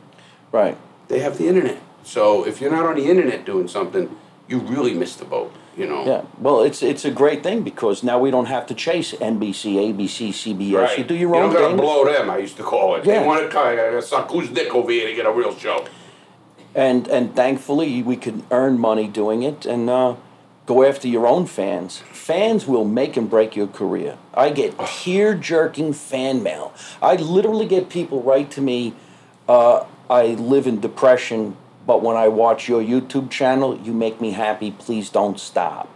right. 0.52 0.76
They 1.08 1.20
have 1.20 1.38
the 1.38 1.48
internet. 1.48 1.78
So 2.04 2.46
if 2.46 2.60
you're 2.60 2.70
not 2.70 2.84
on 2.84 2.96
the 2.96 3.06
internet 3.08 3.46
doing 3.46 3.66
something, 3.66 4.14
you 4.46 4.58
really 4.58 4.92
missed 4.92 5.18
the 5.20 5.24
boat, 5.24 5.54
you 5.78 5.86
know? 5.86 6.04
Yeah, 6.04 6.22
well, 6.38 6.60
it's 6.62 6.82
it's 6.82 7.04
a 7.04 7.10
great 7.10 7.42
thing 7.42 7.62
because 7.62 8.02
now 8.02 8.18
we 8.18 8.30
don't 8.30 8.46
have 8.46 8.66
to 8.66 8.74
chase 8.74 9.12
NBC, 9.12 9.76
ABC, 9.94 10.30
CBS. 10.30 10.74
Right. 10.82 10.98
You 10.98 11.04
do 11.04 11.14
your 11.14 11.30
you 11.30 11.36
own 11.36 11.42
don't 11.42 11.52
gotta 11.52 11.68
thing, 11.68 11.76
blow 11.76 12.04
them, 12.04 12.28
I 12.28 12.38
used 12.38 12.56
to 12.56 12.62
call 12.64 12.96
it. 12.96 13.06
Yeah. 13.06 13.20
They 13.20 13.26
want 13.26 13.50
to 13.50 13.96
of 13.96 14.04
suck 14.04 14.30
whose 14.30 14.50
dick 14.50 14.74
over 14.74 14.90
here 14.90 15.08
to 15.08 15.14
get 15.14 15.26
a 15.26 15.32
real 15.32 15.56
show. 15.56 15.86
and 16.74 17.08
and 17.08 17.34
thankfully 17.34 18.02
we 18.02 18.16
can 18.16 18.44
earn 18.50 18.78
money 18.78 19.06
doing 19.08 19.42
it 19.42 19.64
and 19.66 19.88
uh, 19.88 20.16
go 20.66 20.84
after 20.84 21.06
your 21.08 21.26
own 21.26 21.46
fans. 21.46 21.98
Fans 22.12 22.66
will 22.66 22.84
make 22.84 23.16
and 23.16 23.30
break 23.30 23.56
your 23.56 23.68
career. 23.68 24.18
I 24.34 24.50
get 24.50 24.78
tear 24.78 25.34
jerking 25.34 25.92
fan 25.94 26.42
mail. 26.42 26.74
I 27.00 27.14
literally 27.14 27.66
get 27.66 27.88
people 27.88 28.22
write 28.22 28.50
to 28.52 28.60
me. 28.60 28.92
Uh, 29.48 29.86
I 30.10 30.26
live 30.34 30.66
in 30.66 30.80
depression, 30.80 31.56
but 31.88 32.02
when 32.02 32.18
I 32.18 32.28
watch 32.28 32.68
your 32.68 32.82
YouTube 32.82 33.30
channel, 33.30 33.74
you 33.78 33.94
make 33.94 34.20
me 34.20 34.32
happy. 34.32 34.70
Please 34.70 35.08
don't 35.08 35.40
stop. 35.40 35.88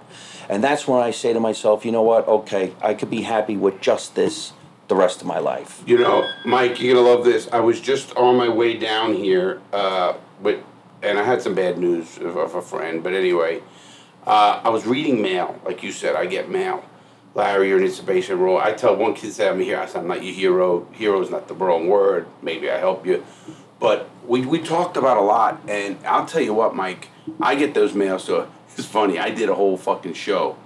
And 0.48 0.64
that's 0.64 0.88
when 0.88 1.02
I 1.02 1.10
say 1.10 1.34
to 1.34 1.38
myself, 1.38 1.84
you 1.84 1.92
know 1.92 2.00
what? 2.00 2.26
Okay, 2.26 2.72
I 2.80 2.94
could 2.94 3.10
be 3.10 3.20
happy 3.20 3.58
with 3.58 3.82
just 3.82 4.14
this 4.14 4.54
the 4.88 4.96
rest 4.96 5.20
of 5.20 5.26
my 5.26 5.38
life. 5.38 5.82
You 5.86 5.98
know, 5.98 6.26
Mike, 6.46 6.80
you're 6.80 6.94
gonna 6.94 7.06
love 7.06 7.24
this. 7.26 7.46
I 7.52 7.60
was 7.60 7.78
just 7.78 8.16
on 8.16 8.36
my 8.38 8.48
way 8.48 8.78
down 8.78 9.14
here, 9.14 9.60
uh, 9.70 10.14
with, 10.40 10.64
and 11.02 11.18
I 11.18 11.24
had 11.24 11.42
some 11.42 11.54
bad 11.54 11.76
news 11.76 12.16
of, 12.16 12.36
of 12.36 12.54
a 12.54 12.62
friend. 12.62 13.02
But 13.02 13.12
anyway, 13.12 13.62
uh, 14.26 14.62
I 14.64 14.70
was 14.70 14.86
reading 14.86 15.20
mail, 15.20 15.60
like 15.62 15.82
you 15.82 15.92
said. 15.92 16.16
I 16.16 16.24
get 16.24 16.48
mail. 16.48 16.84
Larry, 17.34 17.68
you're 17.68 17.78
an 17.78 17.84
inspiration 17.84 18.38
role. 18.38 18.58
I 18.58 18.72
tell 18.72 18.96
one 18.96 19.14
kid 19.14 19.32
that 19.34 19.52
I'm 19.52 19.60
here. 19.60 19.78
I 19.78 19.86
said, 19.86 20.00
I'm 20.00 20.08
not 20.08 20.22
your 20.22 20.34
hero. 20.34 20.86
Hero 20.92 21.20
is 21.20 21.30
not 21.30 21.48
the 21.48 21.54
wrong 21.54 21.88
word. 21.88 22.26
Maybe 22.42 22.70
I 22.70 22.78
help 22.78 23.06
you, 23.06 23.24
but 23.82 24.08
we 24.26 24.46
we 24.46 24.60
talked 24.60 24.96
about 24.96 25.18
a 25.18 25.22
lot. 25.22 25.60
And 25.68 25.98
I'll 26.06 26.24
tell 26.24 26.40
you 26.40 26.54
what, 26.54 26.74
Mike, 26.74 27.10
I 27.40 27.54
get 27.54 27.74
those 27.74 27.92
mails. 27.92 28.24
So 28.24 28.50
it's 28.78 28.86
funny. 28.86 29.18
I 29.18 29.28
did 29.28 29.50
a 29.50 29.54
whole 29.54 29.76
fucking 29.76 30.14
show 30.14 30.56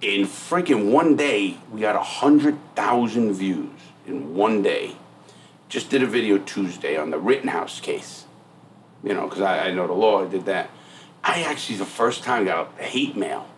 in 0.00 0.22
freaking 0.22 0.90
one 0.90 1.16
day, 1.16 1.56
we 1.70 1.80
got 1.80 1.96
a 1.96 2.02
hundred 2.02 2.58
thousand 2.74 3.32
views 3.34 3.70
in 4.06 4.34
one 4.34 4.62
day. 4.62 4.96
Just 5.68 5.90
did 5.90 6.02
a 6.02 6.06
video 6.06 6.38
Tuesday 6.38 6.96
on 6.96 7.10
the 7.10 7.18
Rittenhouse 7.18 7.80
case. 7.80 8.24
You 9.02 9.14
know, 9.14 9.26
because 9.26 9.40
I, 9.40 9.68
I 9.68 9.70
know 9.72 9.86
the 9.86 9.92
law. 9.92 10.24
I 10.24 10.28
did 10.28 10.46
that. 10.46 10.70
I 11.24 11.42
actually 11.42 11.78
the 11.78 11.84
first 11.84 12.22
time 12.22 12.44
got 12.44 12.72
a 12.78 12.84
hate 12.84 13.16
mail. 13.16 13.48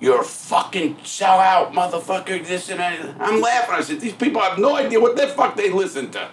You're 0.00 0.20
a 0.20 0.24
fucking 0.24 0.96
sellout, 0.96 1.72
motherfucker. 1.72 2.44
This 2.46 2.68
and 2.68 2.80
that. 2.80 3.16
I'm 3.20 3.40
laughing. 3.40 3.74
I 3.74 3.80
said 3.80 4.00
these 4.00 4.12
people 4.12 4.42
have 4.42 4.58
no 4.58 4.76
idea 4.76 5.00
what 5.00 5.16
the 5.16 5.28
fuck 5.28 5.56
they 5.56 5.70
listen 5.70 6.10
to. 6.12 6.28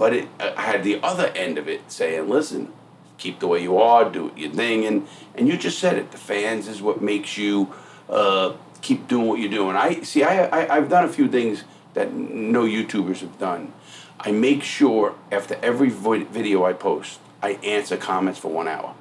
But 0.00 0.14
it, 0.14 0.28
I 0.40 0.62
had 0.62 0.82
the 0.82 0.98
other 1.02 1.26
end 1.36 1.58
of 1.58 1.68
it 1.68 1.92
saying, 1.92 2.26
listen, 2.26 2.72
keep 3.18 3.38
the 3.38 3.46
way 3.46 3.62
you 3.62 3.76
are, 3.76 4.10
do 4.10 4.32
your 4.34 4.50
thing, 4.50 4.86
and 4.86 5.06
and 5.34 5.46
you 5.46 5.58
just 5.58 5.78
said 5.78 5.98
it. 5.98 6.10
The 6.10 6.16
fans 6.16 6.68
is 6.68 6.80
what 6.80 7.02
makes 7.02 7.36
you 7.36 7.70
uh, 8.08 8.54
keep 8.80 9.08
doing 9.08 9.26
what 9.28 9.40
you're 9.40 9.50
doing. 9.50 9.76
I 9.76 10.00
see. 10.00 10.22
I, 10.24 10.46
I 10.46 10.76
I've 10.76 10.88
done 10.88 11.04
a 11.04 11.08
few 11.08 11.28
things 11.28 11.64
that 11.92 12.14
no 12.14 12.62
YouTubers 12.64 13.18
have 13.18 13.38
done. 13.38 13.74
I 14.18 14.32
make 14.32 14.62
sure 14.62 15.16
after 15.30 15.58
every 15.62 15.90
vo- 15.90 16.24
video 16.24 16.64
I 16.64 16.72
post, 16.72 17.20
I 17.42 17.58
answer 17.62 17.98
comments 17.98 18.40
for 18.40 18.48
one 18.50 18.68
hour, 18.68 18.94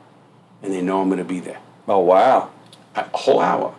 and 0.62 0.74
they 0.74 0.82
know 0.82 1.02
I'm 1.02 1.08
going 1.08 1.20
to 1.20 1.24
be 1.24 1.40
there 1.40 1.60
Oh 1.88 2.00
wow! 2.00 2.50
a 2.96 3.06
whole 3.18 3.40
hour. 3.40 3.74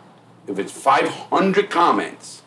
If 0.46 0.58
it's 0.58 0.72
500 0.72 1.68
comments, 1.68 2.40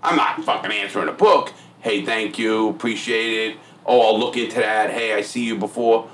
I'm 0.00 0.14
not 0.14 0.44
fucking 0.44 0.70
answering 0.70 1.08
a 1.08 1.12
book. 1.12 1.52
Hey, 1.80 2.04
thank 2.06 2.38
you, 2.38 2.68
appreciate 2.68 3.50
it. 3.50 3.56
Oh, 3.84 4.00
I'll 4.00 4.18
look 4.18 4.36
into 4.36 4.56
that. 4.56 4.90
Hey, 4.90 5.14
I 5.14 5.22
see 5.22 5.44
you 5.44 5.56
before. 5.56 6.08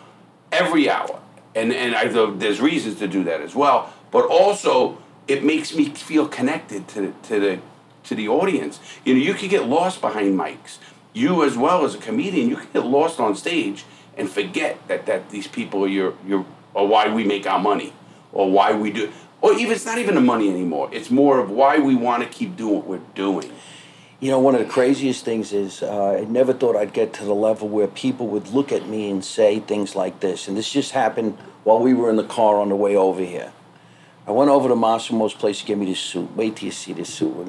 Every 0.50 0.88
hour, 0.88 1.20
and 1.54 1.72
and 1.72 1.94
I 1.94 2.08
there's 2.08 2.60
reasons 2.60 2.98
to 3.00 3.08
do 3.08 3.24
that 3.24 3.40
as 3.40 3.54
well. 3.54 3.92
But 4.10 4.26
also, 4.26 4.98
it 5.26 5.44
makes 5.44 5.74
me 5.74 5.90
feel 5.90 6.26
connected 6.26 6.88
to 6.88 7.00
the, 7.02 7.12
to 7.28 7.40
the 7.40 7.58
to 8.04 8.14
the 8.14 8.28
audience. 8.28 8.80
You 9.04 9.14
know, 9.14 9.20
you 9.20 9.34
can 9.34 9.48
get 9.48 9.66
lost 9.66 10.00
behind 10.00 10.38
mics. 10.38 10.78
You 11.12 11.44
as 11.44 11.56
well 11.56 11.84
as 11.84 11.94
a 11.94 11.98
comedian, 11.98 12.48
you 12.48 12.56
can 12.56 12.68
get 12.72 12.86
lost 12.86 13.20
on 13.20 13.34
stage 13.36 13.84
and 14.16 14.30
forget 14.30 14.86
that 14.88 15.06
that 15.06 15.30
these 15.30 15.46
people 15.46 15.84
are 15.84 15.88
your 15.88 16.14
your 16.26 16.46
or 16.74 16.86
why 16.88 17.12
we 17.12 17.24
make 17.24 17.46
our 17.46 17.58
money 17.58 17.92
or 18.32 18.50
why 18.50 18.72
we 18.72 18.90
do 18.90 19.12
or 19.40 19.52
even 19.52 19.72
it's 19.72 19.86
not 19.86 19.98
even 19.98 20.14
the 20.14 20.20
money 20.20 20.48
anymore. 20.50 20.88
It's 20.92 21.10
more 21.10 21.38
of 21.38 21.50
why 21.50 21.78
we 21.78 21.94
want 21.94 22.22
to 22.22 22.28
keep 22.28 22.56
doing 22.56 22.76
what 22.76 22.86
we're 22.86 23.00
doing. 23.14 23.52
You 24.20 24.32
know, 24.32 24.40
one 24.40 24.56
of 24.56 24.60
the 24.60 24.66
craziest 24.66 25.24
things 25.24 25.52
is 25.52 25.80
uh, 25.80 26.18
I 26.18 26.24
never 26.24 26.52
thought 26.52 26.74
I'd 26.74 26.92
get 26.92 27.12
to 27.14 27.24
the 27.24 27.34
level 27.34 27.68
where 27.68 27.86
people 27.86 28.26
would 28.28 28.48
look 28.48 28.72
at 28.72 28.88
me 28.88 29.10
and 29.10 29.24
say 29.24 29.60
things 29.60 29.94
like 29.94 30.18
this. 30.18 30.48
And 30.48 30.56
this 30.56 30.72
just 30.72 30.90
happened 30.90 31.38
while 31.62 31.78
we 31.78 31.94
were 31.94 32.10
in 32.10 32.16
the 32.16 32.24
car 32.24 32.58
on 32.60 32.68
the 32.68 32.76
way 32.76 32.96
over 32.96 33.22
here. 33.22 33.52
I 34.26 34.32
went 34.32 34.50
over 34.50 34.68
to 34.68 34.74
Massimo's 34.74 35.34
place 35.34 35.60
to 35.60 35.66
get 35.66 35.78
me 35.78 35.86
this 35.86 36.00
suit. 36.00 36.34
Wait 36.34 36.56
till 36.56 36.66
you 36.66 36.72
see 36.72 36.92
this 36.92 37.14
suit. 37.14 37.48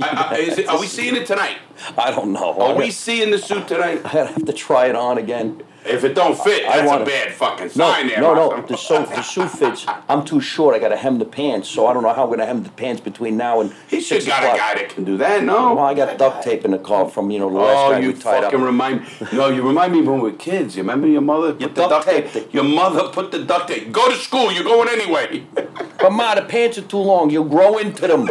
I, 0.00 0.06
I, 0.06 0.36
it, 0.36 0.68
are 0.68 0.78
we 0.78 0.86
seeing 0.86 1.16
it 1.16 1.26
tonight? 1.26 1.56
I 1.96 2.10
don't 2.10 2.32
know. 2.32 2.60
Are 2.60 2.74
we 2.74 2.90
seeing 2.90 3.30
the 3.30 3.38
suit 3.38 3.66
tonight? 3.66 4.02
I 4.04 4.08
have 4.08 4.44
to 4.44 4.52
try 4.52 4.86
it 4.86 4.94
on 4.94 5.16
again. 5.16 5.62
If 5.84 6.04
it 6.04 6.14
don't 6.14 6.38
fit, 6.38 6.64
I 6.64 6.82
that's 6.82 7.02
a 7.02 7.04
bad 7.04 7.32
fucking 7.32 7.66
No, 7.74 7.90
sign 7.92 8.06
there. 8.06 8.20
no, 8.20 8.34
no. 8.34 8.62
The 8.62 8.76
suit, 8.76 9.08
the 9.08 9.22
suit 9.22 9.50
fits. 9.50 9.84
I'm 10.08 10.24
too 10.24 10.40
short. 10.40 10.76
I 10.76 10.78
got 10.78 10.90
to 10.90 10.96
hem 10.96 11.18
the 11.18 11.24
pants, 11.24 11.68
so 11.68 11.86
I 11.88 11.92
don't 11.92 12.04
know 12.04 12.12
how 12.12 12.22
I'm 12.22 12.28
going 12.28 12.38
to 12.38 12.46
hem 12.46 12.62
the 12.62 12.70
pants 12.70 13.00
between 13.00 13.36
now 13.36 13.60
and 13.60 13.72
He 13.88 14.00
should 14.00 14.24
got 14.24 14.44
a 14.44 14.56
guy 14.56 14.74
that 14.76 14.90
can 14.90 15.02
do 15.04 15.16
that. 15.16 15.42
No. 15.42 15.74
Well, 15.74 15.84
I 15.84 15.94
got 15.94 16.16
duct 16.18 16.44
tape 16.44 16.64
in 16.64 16.70
the 16.70 16.78
car 16.78 17.08
from 17.08 17.30
you 17.32 17.40
know 17.40 17.50
the 17.50 17.56
last 17.58 17.76
Oh, 17.88 17.92
time 17.92 18.02
you 18.04 18.12
tied 18.12 18.44
fucking 18.44 18.60
up. 18.60 18.64
remind 18.66 19.02
No, 19.32 19.48
you 19.48 19.62
remind 19.66 19.92
me 19.92 20.02
when 20.02 20.20
we 20.20 20.30
were 20.30 20.36
kids. 20.36 20.76
You 20.76 20.82
remember 20.82 21.08
your 21.08 21.20
mother 21.20 21.52
put 21.52 21.60
You 21.62 21.68
the 21.68 21.88
duct 21.88 22.06
tape? 22.06 22.30
taped. 22.32 22.54
Your 22.54 22.64
mother 22.64 23.08
put 23.08 23.32
the 23.32 23.44
duct 23.44 23.68
tape. 23.68 23.90
Go 23.90 24.08
to 24.08 24.14
school. 24.16 24.52
You're 24.52 24.64
going 24.64 24.88
anyway. 24.88 25.46
But 25.98 26.10
ma, 26.10 26.34
the 26.34 26.42
pants 26.42 26.78
are 26.78 26.82
too 26.82 26.96
long. 26.98 27.30
You'll 27.30 27.44
grow 27.44 27.78
into 27.78 28.08
them. 28.08 28.28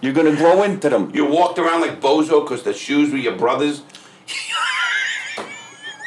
You're 0.00 0.12
gonna 0.12 0.34
grow 0.34 0.62
into 0.64 0.88
them. 0.88 1.10
You 1.14 1.26
walked 1.26 1.58
around 1.58 1.80
like 1.80 2.00
bozo 2.00 2.42
because 2.44 2.62
the 2.64 2.72
shoes 2.74 3.10
were 3.12 3.18
your 3.18 3.36
brothers. 3.36 3.82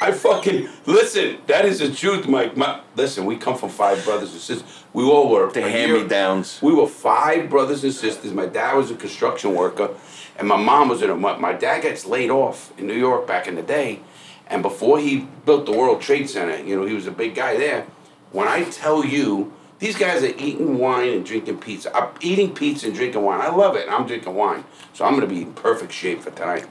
I 0.02 0.12
fucking 0.12 0.68
listen. 0.88 1.38
That 1.46 1.64
is 1.64 1.78
the 1.78 1.94
truth, 1.94 2.28
Mike. 2.28 2.58
My, 2.58 2.82
listen, 2.96 3.24
we 3.24 3.38
come 3.38 3.56
from 3.56 3.70
five 3.70 4.04
brothers 4.04 4.32
and 4.32 4.42
sisters. 4.42 4.84
We 4.94 5.04
all 5.04 5.30
were 5.30 5.52
The 5.52 5.62
hand-me-downs. 5.62 6.60
We 6.60 6.74
were 6.74 6.88
five 6.88 7.52
brothers 7.52 7.84
and 7.84 7.94
sisters. 7.94 8.34
My 8.34 8.48
dad 8.48 8.76
was 8.76 8.90
a 8.90 8.96
construction 8.96 9.54
worker, 9.54 9.92
and 10.40 10.48
my 10.48 10.58
mom 10.58 10.90
was 10.90 11.04
in 11.04 11.12
a. 11.12 11.16
My, 11.16 11.38
my 11.38 11.54
dad 11.54 11.84
gets 11.84 12.08
laid 12.08 12.32
off 12.32 12.74
in 12.80 12.88
New 12.88 12.98
York 12.98 13.28
back 13.28 13.48
in 13.48 13.54
the 13.54 13.62
day, 13.62 14.00
and 14.48 14.64
before 14.64 14.98
he 14.98 15.28
built 15.46 15.68
the 15.68 15.72
World 15.72 16.02
Trade 16.02 16.28
Center, 16.28 16.58
you 16.58 16.76
know, 16.76 16.86
he 16.88 16.96
was 16.96 17.06
a 17.06 17.12
big 17.12 17.36
guy 17.36 17.56
there. 17.56 17.86
When 18.32 18.48
I 18.48 18.64
tell 18.64 19.06
you, 19.06 19.54
these 19.78 19.96
guys 19.96 20.24
are 20.24 20.36
eating 20.36 20.80
wine 20.80 21.10
and 21.10 21.24
drinking 21.24 21.60
pizza. 21.60 21.96
I'm 21.96 22.10
eating 22.22 22.56
pizza 22.56 22.88
and 22.88 22.96
drinking 22.96 23.22
wine. 23.22 23.40
I 23.40 23.50
love 23.50 23.76
it. 23.76 23.86
and 23.86 23.92
I'm 23.94 24.08
drinking 24.08 24.34
wine, 24.34 24.64
so 24.94 25.06
I'm 25.06 25.14
gonna 25.14 25.28
be 25.28 25.44
in 25.44 25.54
perfect 25.54 25.92
shape 25.92 26.22
for 26.22 26.32
tonight. 26.32 26.66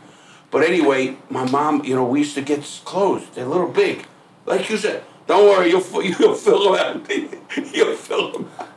But 0.50 0.64
anyway, 0.64 1.16
my 1.28 1.48
mom, 1.48 1.84
you 1.84 1.94
know, 1.94 2.04
we 2.04 2.20
used 2.20 2.34
to 2.34 2.42
get 2.42 2.62
clothes. 2.84 3.26
They're 3.34 3.44
a 3.44 3.48
little 3.48 3.68
big, 3.68 4.06
like 4.46 4.68
you 4.68 4.76
said. 4.76 5.04
Don't 5.26 5.44
worry, 5.48 5.70
you'll 5.70 6.02
you'll 6.02 6.34
fill 6.34 6.72
them 6.72 6.74
out. 6.74 7.10
you'll 7.74 7.96
fill 7.96 8.32
them 8.32 8.50
out. 8.58 8.68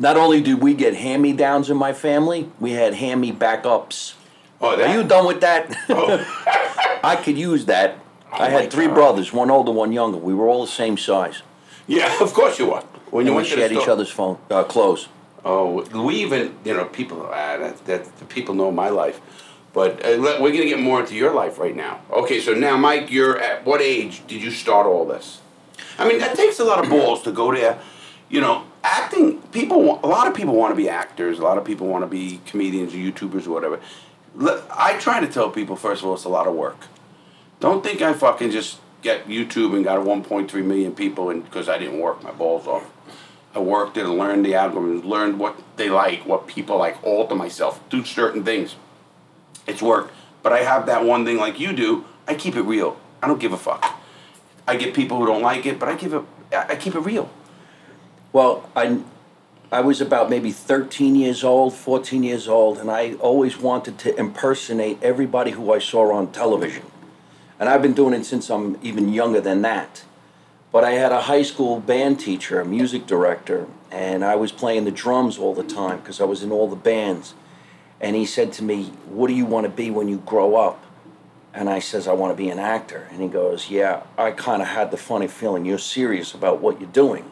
Not 0.00 0.16
only 0.16 0.40
did 0.40 0.62
we 0.62 0.74
get 0.74 0.94
hand-me-downs 0.94 1.70
in 1.70 1.76
my 1.76 1.92
family, 1.92 2.48
we 2.60 2.72
had 2.72 2.94
hand-me 2.94 3.32
backups. 3.32 4.14
Oh, 4.60 4.80
Are 4.80 4.94
you 4.94 5.02
done 5.04 5.26
with 5.26 5.40
that? 5.40 5.76
Oh, 5.88 7.00
I 7.04 7.16
could 7.16 7.36
use 7.36 7.66
that. 7.66 7.98
I 8.32 8.48
had 8.48 8.70
three 8.70 8.86
God. 8.86 8.94
brothers, 8.94 9.32
one 9.32 9.50
older, 9.50 9.72
one 9.72 9.92
younger. 9.92 10.18
We 10.18 10.34
were 10.34 10.48
all 10.48 10.64
the 10.64 10.70
same 10.70 10.96
size. 10.98 11.42
yeah, 11.86 12.22
of 12.22 12.32
course 12.34 12.58
you 12.58 12.72
are. 12.72 12.82
When 13.10 13.26
you 13.26 13.32
And 13.32 13.42
we 13.42 13.48
to 13.48 13.56
the 13.56 13.60
shared 13.60 13.72
each 13.72 13.88
other's 13.88 14.10
phone 14.10 14.38
uh, 14.50 14.64
clothes. 14.64 15.08
Oh, 15.44 15.82
we 16.04 16.16
even, 16.16 16.54
you 16.64 16.74
know, 16.74 16.84
people, 16.84 17.22
ah, 17.32 17.56
that, 17.56 17.84
that, 17.86 18.18
the 18.18 18.24
people 18.26 18.54
know 18.54 18.70
my 18.70 18.90
life. 18.90 19.20
But 19.78 20.04
uh, 20.04 20.18
we're 20.18 20.50
going 20.50 20.62
to 20.62 20.68
get 20.70 20.80
more 20.80 20.98
into 20.98 21.14
your 21.14 21.32
life 21.32 21.56
right 21.56 21.76
now. 21.76 22.00
Okay, 22.10 22.40
so 22.40 22.52
now, 22.52 22.76
Mike, 22.76 23.12
you're 23.12 23.38
at 23.38 23.64
what 23.64 23.80
age 23.80 24.26
did 24.26 24.42
you 24.42 24.50
start 24.50 24.88
all 24.88 25.06
this? 25.06 25.40
I 26.00 26.08
mean, 26.08 26.18
that 26.18 26.34
takes 26.34 26.58
a 26.58 26.64
lot 26.64 26.82
of 26.82 26.90
balls 26.90 27.22
to 27.22 27.30
go 27.30 27.54
there. 27.54 27.78
You 28.28 28.40
know, 28.40 28.64
acting, 28.82 29.40
people, 29.52 30.00
a 30.02 30.08
lot 30.08 30.26
of 30.26 30.34
people 30.34 30.56
want 30.56 30.72
to 30.72 30.76
be 30.76 30.88
actors, 30.88 31.38
a 31.38 31.42
lot 31.42 31.58
of 31.58 31.64
people 31.64 31.86
want 31.86 32.02
to 32.02 32.08
be 32.08 32.40
comedians 32.44 32.92
or 32.92 32.96
YouTubers 32.96 33.46
or 33.46 33.50
whatever. 33.50 33.78
I 34.68 34.98
try 34.98 35.20
to 35.20 35.28
tell 35.28 35.48
people, 35.48 35.76
first 35.76 36.02
of 36.02 36.08
all, 36.08 36.14
it's 36.14 36.24
a 36.24 36.28
lot 36.28 36.48
of 36.48 36.54
work. 36.54 36.88
Don't 37.60 37.84
think 37.84 38.02
I 38.02 38.14
fucking 38.14 38.50
just 38.50 38.80
get 39.02 39.28
YouTube 39.28 39.76
and 39.76 39.84
got 39.84 40.04
1.3 40.04 40.52
million 40.64 40.92
people 40.92 41.30
and 41.30 41.44
because 41.44 41.68
I 41.68 41.78
didn't 41.78 42.00
work 42.00 42.24
my 42.24 42.32
balls 42.32 42.66
off. 42.66 42.90
I 43.54 43.60
worked 43.60 43.96
and 43.96 44.18
learned 44.18 44.44
the 44.44 44.54
algorithms, 44.54 45.04
learned 45.04 45.38
what 45.38 45.56
they 45.76 45.88
like, 45.88 46.26
what 46.26 46.48
people 46.48 46.78
like, 46.78 47.00
alter 47.04 47.36
myself, 47.36 47.80
do 47.90 48.04
certain 48.04 48.42
things. 48.42 48.74
It's 49.68 49.82
work. 49.82 50.10
But 50.42 50.52
I 50.52 50.60
have 50.60 50.86
that 50.86 51.04
one 51.04 51.24
thing 51.24 51.36
like 51.36 51.60
you 51.60 51.72
do. 51.72 52.04
I 52.26 52.34
keep 52.34 52.56
it 52.56 52.62
real. 52.62 52.98
I 53.22 53.28
don't 53.28 53.38
give 53.38 53.52
a 53.52 53.56
fuck. 53.56 54.00
I 54.66 54.76
get 54.76 54.94
people 54.94 55.18
who 55.18 55.26
don't 55.26 55.42
like 55.42 55.66
it, 55.66 55.78
but 55.78 55.88
I 55.88 55.94
give 55.94 56.14
it. 56.14 56.22
I 56.52 56.76
keep 56.76 56.94
it 56.94 57.00
real. 57.00 57.30
Well, 58.32 58.68
I, 58.74 59.00
I 59.70 59.80
was 59.80 60.00
about 60.00 60.30
maybe 60.30 60.50
13 60.50 61.14
years 61.14 61.44
old, 61.44 61.74
14 61.74 62.22
years 62.22 62.48
old, 62.48 62.78
and 62.78 62.90
I 62.90 63.14
always 63.14 63.58
wanted 63.58 63.98
to 64.00 64.18
impersonate 64.18 65.02
everybody 65.02 65.52
who 65.52 65.72
I 65.72 65.78
saw 65.78 66.12
on 66.12 66.32
television. 66.32 66.84
And 67.58 67.68
I've 67.68 67.82
been 67.82 67.94
doing 67.94 68.14
it 68.14 68.24
since 68.24 68.50
I'm 68.50 68.78
even 68.82 69.12
younger 69.12 69.40
than 69.40 69.62
that. 69.62 70.04
But 70.70 70.84
I 70.84 70.92
had 70.92 71.12
a 71.12 71.22
high 71.22 71.42
school 71.42 71.80
band 71.80 72.20
teacher, 72.20 72.60
a 72.60 72.64
music 72.64 73.06
director, 73.06 73.66
and 73.90 74.24
I 74.24 74.36
was 74.36 74.52
playing 74.52 74.84
the 74.84 74.90
drums 74.90 75.38
all 75.38 75.54
the 75.54 75.64
time 75.64 75.98
because 75.98 76.20
I 76.20 76.24
was 76.24 76.42
in 76.42 76.52
all 76.52 76.68
the 76.68 76.76
bands. 76.76 77.34
And 78.00 78.14
he 78.14 78.26
said 78.26 78.52
to 78.54 78.64
me, 78.64 78.84
What 79.06 79.28
do 79.28 79.34
you 79.34 79.46
want 79.46 79.64
to 79.64 79.70
be 79.70 79.90
when 79.90 80.08
you 80.08 80.18
grow 80.18 80.56
up? 80.56 80.84
And 81.54 81.68
I 81.68 81.78
says, 81.78 82.06
I 82.06 82.12
want 82.12 82.32
to 82.32 82.36
be 82.36 82.50
an 82.50 82.58
actor. 82.58 83.08
And 83.10 83.20
he 83.20 83.28
goes, 83.28 83.70
Yeah, 83.70 84.02
I 84.16 84.30
kind 84.30 84.62
of 84.62 84.68
had 84.68 84.90
the 84.90 84.96
funny 84.96 85.28
feeling 85.28 85.64
you're 85.64 85.78
serious 85.78 86.34
about 86.34 86.60
what 86.60 86.80
you're 86.80 86.90
doing. 86.90 87.30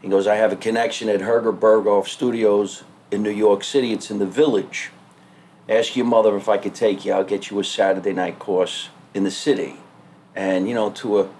He 0.00 0.08
goes, 0.08 0.26
I 0.26 0.36
have 0.36 0.52
a 0.52 0.56
connection 0.56 1.08
at 1.08 1.22
Herbert 1.22 1.60
Berghof 1.60 2.08
Studios 2.08 2.84
in 3.10 3.22
New 3.22 3.30
York 3.30 3.64
City. 3.64 3.92
It's 3.92 4.10
in 4.10 4.18
the 4.18 4.26
village. 4.26 4.90
Ask 5.68 5.96
your 5.96 6.04
mother 6.04 6.36
if 6.36 6.48
I 6.48 6.58
could 6.58 6.74
take 6.74 7.04
you. 7.04 7.12
I'll 7.12 7.24
get 7.24 7.50
you 7.50 7.58
a 7.58 7.64
Saturday 7.64 8.12
night 8.12 8.38
course 8.38 8.90
in 9.14 9.24
the 9.24 9.30
city. 9.30 9.76
And, 10.34 10.68
you 10.68 10.74
know, 10.74 10.90
to 10.90 11.20
a 11.20 11.30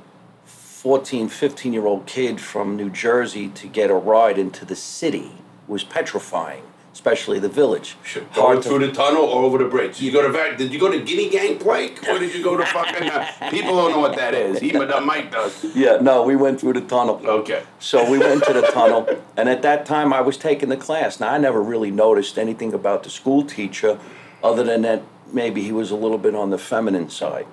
14, 0.84 1.28
15 1.28 1.72
year 1.72 1.86
old 1.86 2.06
kid 2.06 2.40
from 2.40 2.76
New 2.76 2.90
Jersey 2.90 3.48
to 3.48 3.66
get 3.66 3.90
a 3.90 3.94
ride 3.94 4.38
into 4.38 4.64
the 4.64 4.76
city 4.76 5.32
was 5.66 5.84
petrifying, 5.84 6.62
especially 6.94 7.40
the 7.40 7.48
village. 7.48 7.96
Going 8.14 8.26
Hard 8.30 8.62
to- 8.62 8.68
through 8.68 8.86
the 8.86 8.92
tunnel 8.92 9.24
or 9.24 9.42
over 9.42 9.58
the 9.58 9.64
bridge. 9.64 10.00
You 10.00 10.12
go 10.12 10.22
to 10.30 10.56
did 10.56 10.72
you 10.72 10.78
go 10.78 10.90
to 10.90 11.00
Guinea 11.00 11.28
Gang 11.28 11.58
Plank 11.58 12.08
or 12.08 12.18
did 12.20 12.32
you 12.34 12.42
go 12.42 12.56
to 12.56 12.64
fucking? 12.64 13.10
Uh, 13.10 13.26
people 13.50 13.74
don't 13.76 13.90
know 13.90 13.98
what 13.98 14.14
that 14.16 14.32
is. 14.32 14.60
He 14.60 14.70
but 14.72 14.92
uh, 14.92 15.00
Mike 15.00 15.32
does. 15.32 15.64
yeah, 15.74 15.96
no, 16.00 16.22
we 16.22 16.36
went 16.36 16.60
through 16.60 16.74
the 16.74 16.80
tunnel. 16.82 17.20
Okay. 17.24 17.64
So 17.80 18.08
we 18.10 18.18
went 18.18 18.44
to 18.44 18.52
the 18.52 18.62
tunnel, 18.62 19.08
and 19.36 19.48
at 19.48 19.60
that 19.62 19.84
time 19.86 20.12
I 20.12 20.20
was 20.20 20.36
taking 20.36 20.68
the 20.68 20.76
class. 20.76 21.18
Now 21.18 21.30
I 21.32 21.38
never 21.38 21.60
really 21.60 21.90
noticed 21.90 22.38
anything 22.38 22.72
about 22.72 23.02
the 23.02 23.10
school 23.10 23.42
teacher, 23.44 23.98
other 24.42 24.62
than 24.62 24.82
that 24.82 25.02
maybe 25.32 25.62
he 25.64 25.72
was 25.72 25.90
a 25.90 25.96
little 25.96 26.18
bit 26.18 26.36
on 26.36 26.50
the 26.50 26.58
feminine 26.58 27.10
side. 27.10 27.46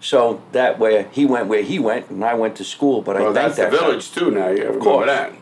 So 0.00 0.42
that 0.52 0.78
way 0.78 1.08
he 1.12 1.26
went 1.26 1.48
where 1.48 1.62
he 1.62 1.78
went, 1.78 2.08
and 2.10 2.24
I 2.24 2.32
went 2.34 2.56
to 2.56 2.64
school. 2.64 3.02
But 3.02 3.16
I 3.16 3.20
Well, 3.20 3.34
think 3.34 3.54
that's 3.54 3.56
the 3.56 3.62
that 3.64 3.70
village 3.72 4.12
too. 4.12 4.30
Now 4.30 4.48
you 4.48 4.64
of 4.64 4.78
course. 4.80 5.06
that. 5.06 5.32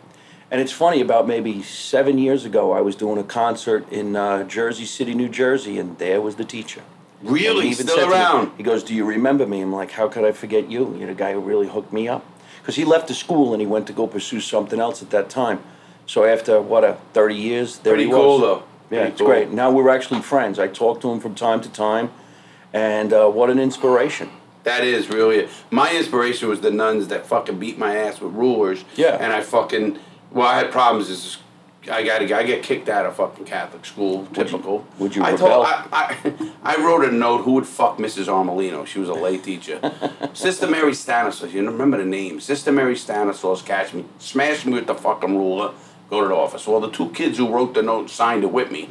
And 0.51 0.61
it's 0.61 0.73
funny 0.73 1.01
about 1.01 1.27
maybe 1.27 1.63
seven 1.63 2.19
years 2.19 2.45
ago 2.45 2.73
I 2.73 2.81
was 2.81 2.95
doing 2.97 3.19
a 3.19 3.25
concert 3.25 3.91
in 3.91 4.15
uh, 4.15 4.45
Jersey 4.45 4.85
City, 4.85 5.15
New 5.15 5.29
Jersey, 5.29 5.79
and 5.79 5.99
there 5.99 6.21
was 6.21 6.37
the 6.37 6.45
teacher. 6.45 6.83
Really, 7.23 7.73
still 7.73 7.97
to 7.97 8.07
me- 8.07 8.13
around. 8.13 8.53
he 8.57 8.63
goes, 8.63 8.85
"Do 8.85 8.95
you 8.95 9.05
remember 9.07 9.47
me?" 9.47 9.63
I'm 9.63 9.73
like, 9.73 9.93
"How 9.93 10.09
could 10.09 10.25
I 10.25 10.33
forget 10.33 10.71
you? 10.71 10.95
You're 10.99 11.09
the 11.09 11.15
guy 11.15 11.33
who 11.33 11.41
really 11.41 11.67
hooked 11.69 11.93
me 11.93 12.07
up." 12.07 12.25
Because 12.61 12.77
he 12.77 12.85
left 12.85 13.09
the 13.09 13.15
school 13.15 13.53
and 13.55 13.61
he 13.61 13.67
went 13.67 13.87
to 13.87 13.93
go 13.95 14.07
pursue 14.07 14.41
something 14.41 14.79
else 14.79 15.03
at 15.03 15.11
that 15.11 15.29
time. 15.31 15.61
So 16.07 16.25
after 16.25 16.61
what 16.61 16.85
a 16.85 16.99
30 17.15 17.35
years, 17.35 17.79
there 17.79 17.93
Pretty 17.95 18.05
he 18.05 18.09
was. 18.15 18.17
cool 18.19 18.39
though. 18.39 18.63
Yeah, 18.91 18.99
Pretty 18.99 19.11
it's 19.13 19.19
cool. 19.19 19.27
great. 19.29 19.51
Now 19.51 19.71
we're 19.71 19.89
actually 19.89 20.21
friends. 20.21 20.59
I 20.59 20.69
talk 20.69 21.01
to 21.01 21.11
him 21.11 21.19
from 21.21 21.35
time 21.35 21.63
to 21.63 21.71
time, 21.71 22.11
and 22.75 23.13
uh, 23.13 23.29
what 23.31 23.49
an 23.49 23.59
inspiration. 23.59 24.29
That 24.65 24.85
is 24.85 25.09
really 25.09 25.37
it. 25.37 25.49
My 25.71 25.95
inspiration 25.97 26.49
was 26.51 26.61
the 26.61 26.71
nuns 26.71 27.09
that 27.09 27.27
fucking 27.27 27.59
beat 27.59 27.79
my 27.79 27.97
ass 27.97 28.21
with 28.21 28.33
rulers. 28.35 28.85
Yeah. 28.97 29.17
And 29.21 29.33
I 29.33 29.41
fucking 29.43 29.99
well, 30.35 30.47
I 30.47 30.59
had 30.59 30.71
problems. 30.71 31.09
Is 31.09 31.39
I 31.91 32.03
got 32.03 32.23
I 32.23 32.43
get 32.45 32.63
kicked 32.63 32.89
out 32.89 33.07
of 33.07 33.17
fucking 33.17 33.45
Catholic 33.45 33.85
school. 33.85 34.27
Typical. 34.33 34.87
would 34.99 35.15
you 35.15 35.23
I 35.23 35.33
rebel? 35.33 35.49
told 35.49 35.67
I, 35.67 35.87
I 35.93 36.53
I 36.63 36.77
wrote 36.85 37.05
a 37.05 37.13
note. 37.13 37.43
Who 37.43 37.53
would 37.53 37.67
fuck 37.67 37.99
Mrs. 37.99 38.27
Armelino? 38.27 38.87
She 38.87 38.99
was 38.99 39.09
a 39.09 39.15
lay 39.15 39.39
teacher. 39.39 39.93
Sister 40.35 40.67
Mary 40.67 40.95
Stanislaus. 40.95 41.53
You 41.53 41.65
remember 41.67 41.99
the 41.99 42.05
name? 42.05 42.41
Sister 42.41 42.73
Mary 42.73 42.97
Stanislaus 42.97 43.63
catch 43.63 43.93
me, 43.95 44.05
smash 44.19 44.65
me 44.67 44.73
with 44.75 44.87
the 44.87 44.95
fucking 44.95 45.37
ruler. 45.37 45.73
Go 46.11 46.23
to 46.23 46.29
the 46.29 46.35
office. 46.35 46.67
Well, 46.67 46.81
the 46.81 46.91
two 46.91 47.11
kids 47.11 47.39
who 47.39 47.49
wrote 47.51 47.75
the 47.75 47.83
note 47.83 48.11
signed 48.11 48.45
it 48.45 48.53
with 48.53 48.71
me. 48.71 48.91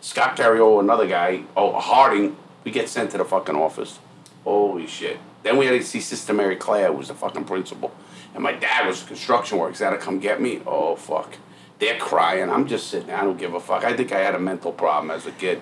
Scott 0.00 0.36
Carriolo, 0.36 0.80
another 0.80 1.06
guy, 1.06 1.44
oh 1.56 1.78
Harding. 1.78 2.36
We 2.64 2.70
get 2.70 2.88
sent 2.88 3.10
to 3.12 3.18
the 3.18 3.24
fucking 3.24 3.56
office. 3.56 3.98
Holy 4.44 4.86
shit. 4.86 5.18
Then 5.42 5.56
we 5.56 5.66
had 5.66 5.72
to 5.72 5.82
see 5.84 6.00
Sister 6.00 6.32
Mary 6.32 6.56
Claire, 6.56 6.88
who 6.88 6.98
was 6.98 7.08
the 7.08 7.14
fucking 7.14 7.44
principal. 7.44 7.92
And 8.34 8.42
my 8.42 8.52
dad 8.52 8.86
was 8.86 9.02
construction 9.02 9.58
work. 9.58 9.70
He's 9.70 9.80
to 9.80 9.98
come 9.98 10.18
get 10.18 10.40
me. 10.40 10.62
Oh, 10.66 10.96
fuck. 10.96 11.34
They're 11.78 11.98
crying. 11.98 12.48
I'm 12.48 12.66
just 12.66 12.88
sitting 12.88 13.08
there. 13.08 13.18
I 13.18 13.24
don't 13.24 13.38
give 13.38 13.54
a 13.54 13.60
fuck. 13.60 13.84
I 13.84 13.94
think 13.94 14.12
I 14.12 14.20
had 14.20 14.34
a 14.34 14.38
mental 14.38 14.72
problem 14.72 15.10
as 15.10 15.26
a 15.26 15.32
kid. 15.32 15.60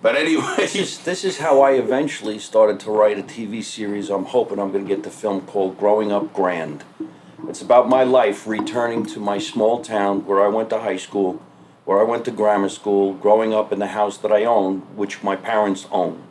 But 0.00 0.14
anyway, 0.14 0.54
This 0.56 0.76
is, 0.76 0.98
this 0.98 1.24
is 1.24 1.38
how 1.38 1.60
I 1.60 1.72
eventually 1.72 2.38
started 2.38 2.78
to 2.80 2.90
write 2.90 3.18
a 3.18 3.22
TV 3.22 3.64
series. 3.64 4.10
I'm 4.10 4.26
hoping 4.26 4.60
I'm 4.60 4.70
going 4.70 4.86
to 4.86 4.94
get 4.94 5.02
the 5.02 5.10
film 5.10 5.40
called 5.42 5.76
Growing 5.76 6.12
Up 6.12 6.32
Grand. 6.32 6.84
It's 7.48 7.62
about 7.62 7.88
my 7.88 8.04
life 8.04 8.46
returning 8.46 9.04
to 9.06 9.20
my 9.20 9.38
small 9.38 9.82
town 9.82 10.24
where 10.26 10.40
I 10.40 10.48
went 10.48 10.70
to 10.70 10.78
high 10.78 10.96
school, 10.96 11.42
where 11.84 11.98
I 11.98 12.04
went 12.04 12.24
to 12.26 12.30
grammar 12.30 12.68
school, 12.68 13.14
growing 13.14 13.52
up 13.52 13.72
in 13.72 13.80
the 13.80 13.88
house 13.88 14.18
that 14.18 14.30
I 14.30 14.44
owned, 14.44 14.82
which 14.96 15.22
my 15.22 15.34
parents 15.34 15.86
owned. 15.90 16.27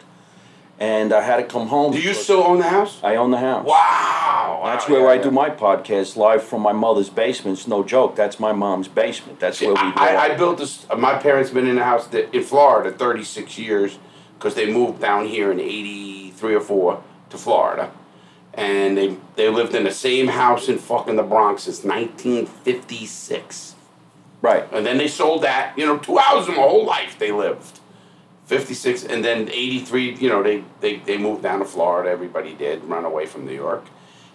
And 0.80 1.12
I 1.14 1.22
had 1.22 1.38
to 1.38 1.44
come 1.44 1.68
home. 1.68 1.92
Do 1.94 2.00
you 2.02 2.14
still 2.14 2.44
own 2.44 2.60
the 2.60 2.70
house? 2.70 3.00
I 3.04 3.16
own 3.16 3.32
the 3.32 3.38
house. 3.40 3.66
Wow. 3.66 4.62
That's 4.66 4.88
Wow, 4.88 4.94
where 4.96 5.04
yeah, 5.06 5.10
I 5.10 5.14
yeah. 5.16 5.22
do 5.24 5.32
my 5.32 5.50
podcast 5.50 6.16
live 6.18 6.44
from 6.44 6.62
my 6.62 6.74
mother's 6.74 7.10
basement. 7.10 7.58
It's 7.58 7.68
no 7.68 7.84
joke. 7.84 8.16
That's 8.16 8.40
my 8.40 8.52
mom's 8.52 8.88
basement. 8.88 9.40
That's 9.40 9.60
where 9.62 9.72
we 9.72 9.78
I, 9.80 9.92
go. 9.92 10.02
I, 10.02 10.18
I 10.34 10.36
built 10.38 10.58
this. 10.60 10.86
uh, 10.90 10.96
My 10.96 11.16
parents 11.18 11.50
been 11.52 11.68
in 11.68 11.76
the 11.78 11.84
house 11.84 12.08
that, 12.08 12.36
in 12.36 12.44
Florida 12.44 12.92
36 12.92 13.58
years 13.58 13.98
because 14.38 14.54
they 14.56 14.72
moved 14.72 15.00
down 15.02 15.26
here 15.28 15.52
in 15.52 15.60
83 15.60 16.56
or 16.56 16.62
4 16.62 17.04
to 17.32 17.38
Florida. 17.38 17.92
And 18.54 18.98
they, 18.98 19.16
they 19.36 19.50
lived 19.50 19.74
in 19.76 19.84
the 19.84 19.92
same 19.92 20.28
house 20.28 20.68
in 20.68 20.78
fucking 20.80 21.16
the 21.16 21.24
Bronx 21.24 21.64
since 21.64 21.84
1956. 21.84 23.76
right. 24.42 24.68
And 24.72 24.86
then 24.86 24.98
they 24.98 25.08
sold 25.08 25.44
that, 25.44 25.78
you 25.78 25.86
know, 25.86 25.98
two 25.98 26.18
houses 26.18 26.50
my 26.50 26.56
whole 26.62 26.86
life 26.86 27.18
they 27.20 27.32
lived. 27.32 27.80
56 28.48 29.04
and 29.04 29.24
then 29.24 29.50
83, 29.50 30.16
you 30.16 30.30
know, 30.30 30.42
they, 30.42 30.64
they, 30.80 30.98
they 30.98 31.18
moved 31.18 31.44
down 31.44 31.60
to 31.60 31.66
Florida, 31.66 32.10
everybody 32.10 32.54
did, 32.54 32.84
run 32.86 33.04
away 33.04 33.26
from 33.26 33.46
New 33.46 33.54
York. 33.54 33.86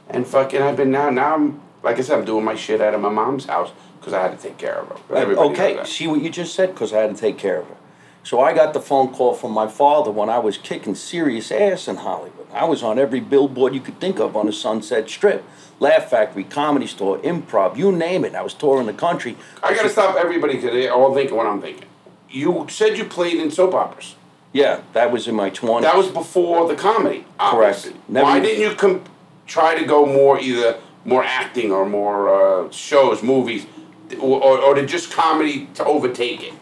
And 0.09 0.27
fucking 0.27 0.61
I've 0.61 0.77
been 0.77 0.91
now, 0.91 1.09
now 1.09 1.35
I'm, 1.35 1.63
like 1.83 1.99
I 1.99 2.03
said, 2.03 2.19
I'm 2.19 2.25
doing 2.25 2.45
my 2.45 2.55
shit 2.55 2.83
out 2.83 2.93
of 2.93 3.01
my 3.01 3.09
mom's 3.09 3.47
house 3.47 3.73
because 3.99 4.13
I 4.13 4.23
had 4.23 4.39
to 4.39 4.43
take 4.43 4.59
care 4.59 4.81
of 4.81 4.89
her. 4.89 5.17
Everybody 5.17 5.51
okay, 5.51 5.85
see 5.85 6.07
what 6.07 6.21
you 6.21 6.29
just 6.29 6.55
said? 6.55 6.75
Because 6.75 6.93
I 6.93 7.01
had 7.01 7.15
to 7.15 7.21
take 7.21 7.39
care 7.39 7.61
of 7.61 7.69
her. 7.69 7.77
So 8.25 8.41
I 8.41 8.53
got 8.53 8.75
the 8.75 8.81
phone 8.81 9.13
call 9.13 9.35
from 9.35 9.53
my 9.53 9.67
father 9.67 10.11
when 10.11 10.29
I 10.29 10.39
was 10.39 10.59
kicking 10.59 10.95
serious 10.95 11.51
ass 11.51 11.89
in 11.89 11.97
Hollywood. 11.97 12.47
I 12.53 12.67
was 12.67 12.83
on 12.83 12.99
every 12.99 13.21
billboard 13.21 13.75
you 13.75 13.81
could 13.81 13.99
think 13.99 14.21
of 14.21 14.37
on 14.37 14.47
the 14.47 14.53
Sunset 14.53 15.09
Strip. 15.09 15.43
Laugh 15.81 16.11
Factory, 16.11 16.45
Comedy 16.45 16.87
Store, 16.87 17.19
Improv, 17.19 17.77
you 17.77 17.91
name 17.91 18.25
it. 18.25 18.37
I 18.37 18.43
was 18.43 18.55
touring 18.55 18.87
the 18.87 18.93
country. 18.93 19.37
I 19.63 19.75
gotta 19.75 19.89
stop 19.89 20.17
everybody 20.17 20.55
because 20.55 20.71
they 20.71 20.89
all 20.89 21.13
thinking 21.13 21.37
what 21.37 21.47
I'm 21.47 21.61
thinking. 21.61 21.89
You 22.33 22.67
said 22.69 22.97
you 22.99 23.05
played 23.05 23.39
in 23.39 23.51
soap 23.51 23.75
operas. 23.75 24.15
Yeah, 24.53 24.81
that 24.93 25.11
was 25.11 25.29
in 25.29 25.35
my 25.35 25.51
20s. 25.51 25.83
That 25.83 25.97
was 25.97 26.09
before 26.09 26.69
the 26.69 26.75
comedy. 26.75 27.25
Obviously. 27.39 27.95
Never- 28.09 28.25
Why 28.25 28.41
didn't 28.41 28.61
you 28.61 28.75
com- 28.77 29.03
try 29.47 29.75
to 29.79 29.85
go 29.85 30.05
more 30.07 30.39
either 30.41 30.79
more 31.05 31.25
acting 31.25 31.73
or 31.73 31.85
more 31.89 32.29
uh, 32.29 32.71
shows, 32.71 33.23
movies, 33.23 33.67
or, 34.21 34.43
or, 34.43 34.59
or 34.59 34.75
did 34.75 34.89
just 34.89 35.11
comedy 35.13 35.69
to 35.75 35.85
overtake 35.85 36.43
it? 36.43 36.53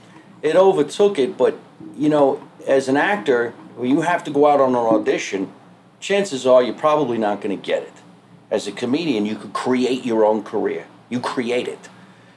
it 0.42 0.56
overtook 0.56 1.18
it, 1.18 1.36
but 1.36 1.58
you 1.96 2.08
know, 2.08 2.40
as 2.66 2.88
an 2.88 2.96
actor, 2.96 3.50
when 3.76 3.90
you 3.90 4.00
have 4.02 4.24
to 4.24 4.30
go 4.30 4.46
out 4.46 4.60
on 4.60 4.70
an 4.70 4.76
audition, 4.76 5.52
chances 5.98 6.46
are 6.46 6.62
you're 6.62 6.74
probably 6.74 7.18
not 7.18 7.40
going 7.42 7.54
to 7.58 7.62
get 7.66 7.82
it. 7.82 7.92
As 8.50 8.66
a 8.66 8.72
comedian, 8.72 9.26
you 9.26 9.36
could 9.36 9.52
create 9.52 10.04
your 10.06 10.24
own 10.24 10.42
career. 10.42 10.86
You 11.10 11.20
create 11.20 11.68
it, 11.68 11.88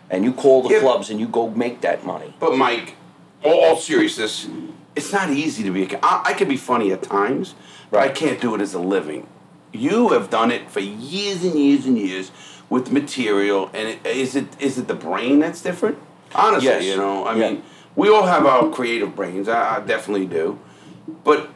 and 0.10 0.24
you 0.26 0.34
call 0.34 0.62
the 0.64 0.70
Yeah. 0.74 0.80
clubs 0.82 1.10
and 1.10 1.20
you 1.20 1.28
go 1.28 1.50
make 1.50 1.80
that 1.82 2.06
money. 2.06 2.34
But 2.40 2.58
Mike, 2.58 2.96
all, 3.44 3.64
all 3.66 3.76
seriousness, 3.78 4.48
it's 4.96 5.12
not 5.12 5.30
easy 5.30 5.64
to 5.64 5.72
be. 5.72 5.84
A, 5.86 6.00
I, 6.04 6.22
I 6.28 6.34
can 6.34 6.48
be 6.48 6.58
funny 6.58 6.92
at 6.92 7.02
times, 7.02 7.56
but 7.92 8.00
I 8.00 8.10
can't 8.10 8.40
do 8.40 8.56
it 8.56 8.62
as 8.62 8.74
a 8.74 8.80
living. 8.80 9.28
You 9.72 10.10
have 10.10 10.30
done 10.30 10.52
it 10.52 10.70
for 10.70 10.80
years 10.80 11.44
and 11.44 11.56
years 11.60 11.86
and 11.86 11.98
years 11.98 12.32
with 12.70 12.92
material, 12.92 13.70
and 13.74 13.90
it, 13.90 14.06
is 14.06 14.36
it 14.36 14.48
is 14.62 14.78
it 14.78 14.88
the 14.88 14.94
brain 14.94 15.40
that's 15.40 15.62
different? 15.62 15.98
Honestly, 16.36 16.68
Yes. 16.70 16.84
you 16.86 16.98
know, 16.98 17.26
I 17.26 17.36
Yeah. 17.36 17.50
mean, 17.52 17.64
we 17.96 18.10
all 18.10 18.24
have 18.26 18.46
our 18.46 18.70
creative 18.70 19.16
brains. 19.16 19.48
I, 19.48 19.78
I 19.78 19.80
definitely 19.82 20.26
do, 20.28 20.60
but 21.24 21.50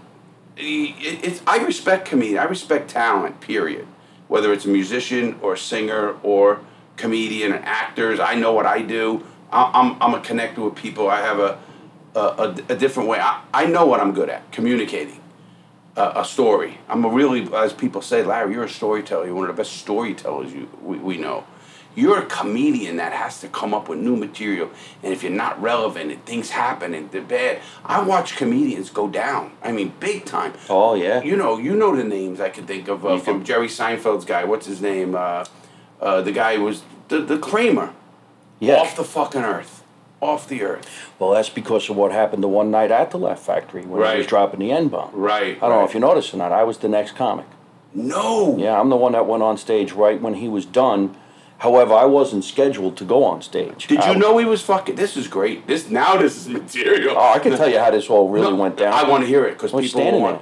it, 0.57 0.95
it's 1.23 1.41
I 1.47 1.57
respect 1.63 2.05
comedian. 2.07 2.39
I 2.39 2.43
respect 2.45 2.89
talent. 2.89 3.39
Period. 3.41 3.87
Whether 4.27 4.51
it's 4.51 4.65
a 4.65 4.69
musician 4.69 5.37
or 5.41 5.53
a 5.53 5.57
singer 5.57 6.15
or 6.23 6.59
comedian 6.97 7.53
or 7.53 7.61
actors, 7.63 8.19
I 8.19 8.33
know 8.35 8.51
what 8.51 8.65
I 8.65 8.81
do. 8.81 9.23
I, 9.51 9.71
I'm 9.73 9.95
I'm 10.01 10.13
a 10.15 10.19
connector 10.23 10.57
with 10.65 10.75
people. 10.75 11.07
I 11.09 11.21
have 11.21 11.39
a 11.39 11.59
a, 12.17 12.55
a, 12.69 12.75
different 12.75 13.09
way. 13.09 13.19
I, 13.19 13.41
I 13.53 13.65
know 13.65 13.85
what 13.85 13.99
I'm 13.99 14.13
good 14.13 14.29
at 14.29 14.51
communicating 14.51 15.21
a, 15.95 16.21
a 16.21 16.25
story. 16.25 16.79
I'm 16.87 17.03
a 17.05 17.09
really, 17.09 17.47
as 17.53 17.73
people 17.73 18.01
say, 18.01 18.23
Larry, 18.23 18.53
you're 18.53 18.63
a 18.63 18.69
storyteller. 18.69 19.25
You're 19.25 19.35
one 19.35 19.49
of 19.49 19.55
the 19.55 19.61
best 19.61 19.73
storytellers 19.77 20.53
you 20.53 20.69
we, 20.81 20.97
we 20.97 21.17
know. 21.17 21.45
You're 21.95 22.19
a 22.19 22.25
comedian 22.27 22.97
that 22.97 23.11
has 23.11 23.41
to 23.41 23.47
come 23.47 23.73
up 23.73 23.89
with 23.89 23.97
new 23.97 24.15
material, 24.15 24.69
and 25.01 25.11
if 25.11 25.23
you're 25.23 25.31
not 25.31 25.59
relevant 25.59 26.11
and 26.11 26.23
things 26.25 26.51
happen 26.51 26.93
and 26.93 27.09
they're 27.09 27.23
bad, 27.23 27.59
I 27.83 28.03
watch 28.03 28.35
comedians 28.35 28.91
go 28.91 29.07
down. 29.07 29.53
I 29.63 29.71
mean, 29.71 29.93
big 29.99 30.23
time. 30.23 30.53
Oh 30.69 30.93
yeah, 30.93 31.23
You 31.23 31.35
know, 31.35 31.57
you 31.57 31.75
know 31.75 31.95
the 31.95 32.03
names 32.03 32.39
I 32.39 32.49
can 32.49 32.67
think 32.67 32.87
of 32.87 33.03
uh, 33.03 33.17
from 33.17 33.43
Jerry 33.43 33.67
Seinfeld's 33.67 34.25
guy. 34.25 34.43
What's 34.43 34.67
his 34.67 34.79
name? 34.79 35.15
Uh, 35.15 35.45
uh, 35.99 36.21
the 36.21 36.31
guy 36.31 36.57
who 36.57 36.65
was 36.65 36.83
the 37.07 37.19
the 37.21 37.39
Kramer. 37.39 37.93
yeah. 38.59 38.75
Off 38.75 38.95
the 38.95 39.03
fucking 39.03 39.41
earth. 39.41 39.76
Off 40.19 40.47
the 40.49 40.63
earth. 40.63 41.11
well, 41.19 41.31
that's 41.31 41.49
because 41.49 41.87
of 41.89 41.95
what 41.95 42.11
happened 42.11 42.41
the 42.43 42.47
one 42.47 42.71
night 42.71 42.89
at 42.89 43.11
the 43.11 43.19
Laugh 43.19 43.39
Factory 43.39 43.83
when 43.85 44.01
I 44.01 44.15
was 44.17 44.25
dropping 44.25 44.59
the 44.59 44.71
N 44.71 44.87
bomb. 44.87 45.11
Right. 45.13 45.57
I 45.57 45.59
don't 45.69 45.77
know 45.79 45.83
if 45.85 45.93
you 45.93 45.99
noticed 45.99 46.33
or 46.33 46.37
not. 46.37 46.51
I 46.51 46.63
was 46.63 46.79
the 46.79 46.89
next 46.89 47.15
comic. 47.15 47.45
No. 47.93 48.57
Yeah, 48.57 48.79
I'm 48.79 48.89
the 48.89 48.95
one 48.95 49.11
that 49.11 49.27
went 49.27 49.43
on 49.43 49.57
stage 49.57 49.91
right 49.91 50.19
when 50.19 50.35
he 50.35 50.47
was 50.47 50.65
done. 50.65 51.15
However, 51.59 51.93
I 51.93 52.05
wasn't 52.05 52.43
scheduled 52.43 52.97
to 52.97 53.03
go 53.03 53.23
on 53.23 53.41
stage. 53.43 53.87
Did 53.87 54.03
you 54.03 54.09
was- 54.09 54.17
know 54.17 54.37
he 54.39 54.45
was 54.45 54.61
fucking? 54.63 54.95
This 54.95 55.17
is 55.17 55.27
great. 55.27 55.67
This 55.67 55.89
now 55.89 56.17
this 56.17 56.35
is 56.35 56.47
material. 56.61 57.15
Oh, 57.17 57.33
I 57.33 57.39
can 57.39 57.55
tell 57.55 57.69
you 57.69 57.77
how 57.79 57.91
this 57.91 58.09
all 58.09 58.29
really 58.29 58.49
No, 58.51 58.55
went 58.55 58.77
down. 58.77 58.93
I 58.93 59.07
want 59.07 59.21
to 59.23 59.27
hear 59.27 59.45
it 59.45 59.53
because 59.53 59.71
people 59.71 59.87
standing 59.87 60.21
want. 60.21 60.37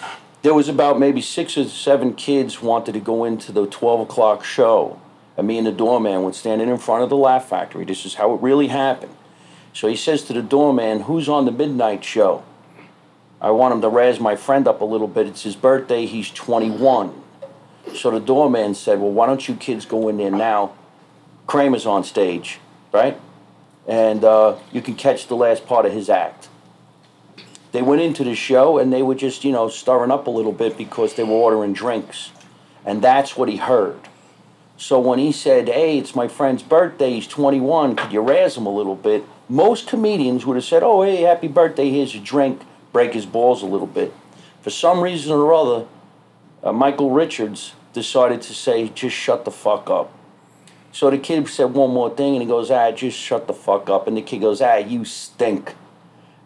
there. 0.00 0.08
There 0.42 0.54
was 0.54 0.68
about 0.68 0.98
maybe 0.98 1.20
six 1.20 1.58
or 1.58 1.64
seven 1.68 2.14
kids 2.14 2.62
wanted 2.62 2.92
to 2.94 3.00
go 3.00 3.24
into 3.24 3.50
the 3.52 3.66
twelve 3.66 4.00
o'clock 4.00 4.42
show, 4.44 4.98
and 5.36 5.46
me 5.46 5.58
and 5.58 5.66
the 5.66 5.72
doorman 5.72 6.22
were 6.22 6.32
standing 6.32 6.68
in 6.68 6.78
front 6.78 7.02
of 7.02 7.10
the 7.10 7.16
Laugh 7.16 7.48
Factory. 7.48 7.84
This 7.84 8.04
is 8.04 8.14
how 8.14 8.34
it 8.34 8.42
really 8.42 8.68
happened. 8.68 9.14
So 9.72 9.88
he 9.88 9.96
says 9.96 10.22
to 10.24 10.32
the 10.32 10.42
doorman, 10.42 11.00
"Who's 11.02 11.28
on 11.28 11.44
the 11.44 11.52
midnight 11.52 12.04
show?" 12.04 12.42
I 13.40 13.50
want 13.52 13.74
him 13.74 13.80
to 13.80 13.88
razz 13.88 14.20
my 14.20 14.36
friend 14.36 14.68
up 14.68 14.80
a 14.80 14.84
little 14.84 15.08
bit. 15.08 15.26
It's 15.26 15.42
his 15.42 15.56
birthday. 15.56 16.06
He's 16.06 16.30
twenty-one. 16.30 17.12
So 17.94 18.10
the 18.10 18.20
doorman 18.20 18.74
said, 18.74 19.00
"Well, 19.00 19.12
why 19.12 19.26
don't 19.26 19.48
you 19.48 19.54
kids 19.54 19.86
go 19.86 20.08
in 20.08 20.16
there 20.16 20.30
now? 20.30 20.72
Kramer's 21.46 21.86
on 21.86 22.04
stage, 22.04 22.60
right? 22.92 23.18
And 23.86 24.24
uh, 24.24 24.56
you 24.72 24.82
can 24.82 24.94
catch 24.94 25.26
the 25.26 25.36
last 25.36 25.66
part 25.66 25.86
of 25.86 25.92
his 25.92 26.10
act." 26.10 26.48
they 27.72 27.82
went 27.82 28.02
into 28.02 28.24
the 28.24 28.34
show 28.34 28.78
and 28.78 28.92
they 28.92 29.02
were 29.02 29.14
just 29.14 29.44
you 29.44 29.52
know 29.52 29.68
stirring 29.68 30.10
up 30.10 30.26
a 30.26 30.30
little 30.30 30.52
bit 30.52 30.76
because 30.76 31.14
they 31.14 31.22
were 31.22 31.32
ordering 31.32 31.72
drinks 31.72 32.32
and 32.84 33.02
that's 33.02 33.36
what 33.36 33.48
he 33.48 33.56
heard 33.56 34.00
so 34.80 34.98
when 34.98 35.18
he 35.18 35.30
said 35.30 35.68
hey 35.68 35.98
it's 35.98 36.14
my 36.14 36.26
friend's 36.26 36.62
birthday 36.62 37.12
he's 37.12 37.26
21 37.26 37.94
could 37.96 38.12
you 38.12 38.20
razz 38.20 38.56
him 38.56 38.66
a 38.66 38.74
little 38.74 38.96
bit 38.96 39.24
most 39.48 39.86
comedians 39.86 40.46
would 40.46 40.56
have 40.56 40.64
said 40.64 40.82
oh 40.82 41.02
hey 41.02 41.22
happy 41.22 41.48
birthday 41.48 41.90
here's 41.90 42.14
a 42.14 42.20
drink 42.20 42.62
break 42.92 43.12
his 43.12 43.26
balls 43.26 43.62
a 43.62 43.66
little 43.66 43.86
bit 43.86 44.12
for 44.62 44.70
some 44.70 45.00
reason 45.00 45.32
or 45.32 45.52
other 45.52 45.86
uh, 46.62 46.72
michael 46.72 47.10
richards 47.10 47.74
decided 47.92 48.40
to 48.40 48.54
say 48.54 48.88
just 48.88 49.14
shut 49.14 49.44
the 49.44 49.50
fuck 49.50 49.90
up 49.90 50.12
so 50.92 51.10
the 51.10 51.18
kid 51.18 51.46
said 51.46 51.72
one 51.74 51.90
more 51.90 52.10
thing 52.10 52.34
and 52.34 52.42
he 52.42 52.48
goes 52.48 52.70
ah 52.70 52.90
just 52.90 53.18
shut 53.18 53.46
the 53.46 53.54
fuck 53.54 53.90
up 53.90 54.08
and 54.08 54.16
the 54.16 54.22
kid 54.22 54.40
goes 54.40 54.62
ah 54.62 54.76
you 54.76 55.04
stink 55.04 55.74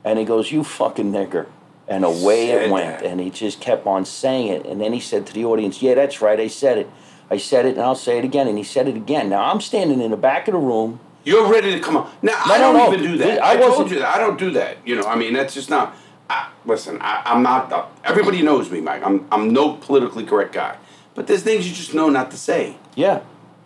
and 0.04 0.18
he 0.18 0.24
goes, 0.24 0.52
"You 0.52 0.62
fucking 0.62 1.10
nigger," 1.10 1.46
and 1.88 2.04
away 2.04 2.50
it 2.50 2.70
went. 2.70 3.02
And 3.02 3.20
he 3.20 3.30
just 3.30 3.60
kept 3.60 3.86
on 3.86 4.04
saying 4.04 4.48
it. 4.48 4.66
And 4.66 4.80
then 4.80 4.92
he 4.92 5.00
said 5.00 5.26
to 5.26 5.32
the 5.32 5.44
audience, 5.44 5.80
"Yeah, 5.82 5.94
that's 5.94 6.20
right. 6.20 6.38
I 6.38 6.48
said 6.48 6.78
it. 6.78 6.90
I 7.30 7.36
said 7.38 7.66
it, 7.66 7.74
and 7.76 7.80
I'll 7.82 7.94
say 7.94 8.18
it 8.18 8.24
again." 8.24 8.48
And 8.48 8.58
he 8.58 8.64
said 8.64 8.86
it 8.88 8.96
again. 8.96 9.28
Now 9.30 9.50
I'm 9.50 9.60
standing 9.60 10.00
in 10.00 10.10
the 10.10 10.16
back 10.16 10.48
of 10.48 10.52
the 10.52 10.58
room. 10.60 11.00
You're 11.24 11.50
ready 11.50 11.72
to 11.72 11.80
come 11.80 11.96
on. 11.96 12.10
Now 12.22 12.34
I 12.44 12.58
No, 12.58 12.64
don't 12.64 12.74
no, 12.74 12.90
no. 12.90 12.92
even 12.94 13.12
do 13.12 13.18
that. 13.18 13.42
I 13.42 13.52
I, 13.52 13.56
told 13.56 13.90
you 13.90 13.98
that. 14.00 14.14
I 14.14 14.18
don't 14.18 14.38
do 14.38 14.50
that. 14.52 14.76
You 14.84 14.96
know, 14.96 15.04
I 15.04 15.16
mean, 15.16 15.32
that's 15.32 15.54
just 15.54 15.70
not. 15.70 15.96
I, 16.28 16.50
listen, 16.66 16.98
I, 17.00 17.22
I'm 17.24 17.42
not. 17.42 17.70
The, 17.70 17.84
everybody 18.04 18.42
knows 18.42 18.70
me, 18.70 18.80
Mike. 18.80 19.02
I'm 19.04 19.26
I'm 19.32 19.52
no 19.52 19.74
politically 19.74 20.24
correct 20.24 20.52
guy. 20.52 20.76
But 21.14 21.26
there's 21.26 21.42
things 21.42 21.68
you 21.68 21.74
just 21.74 21.94
know 21.94 22.08
not 22.10 22.30
to 22.32 22.36
say. 22.36 22.76
Yeah, 22.94 23.20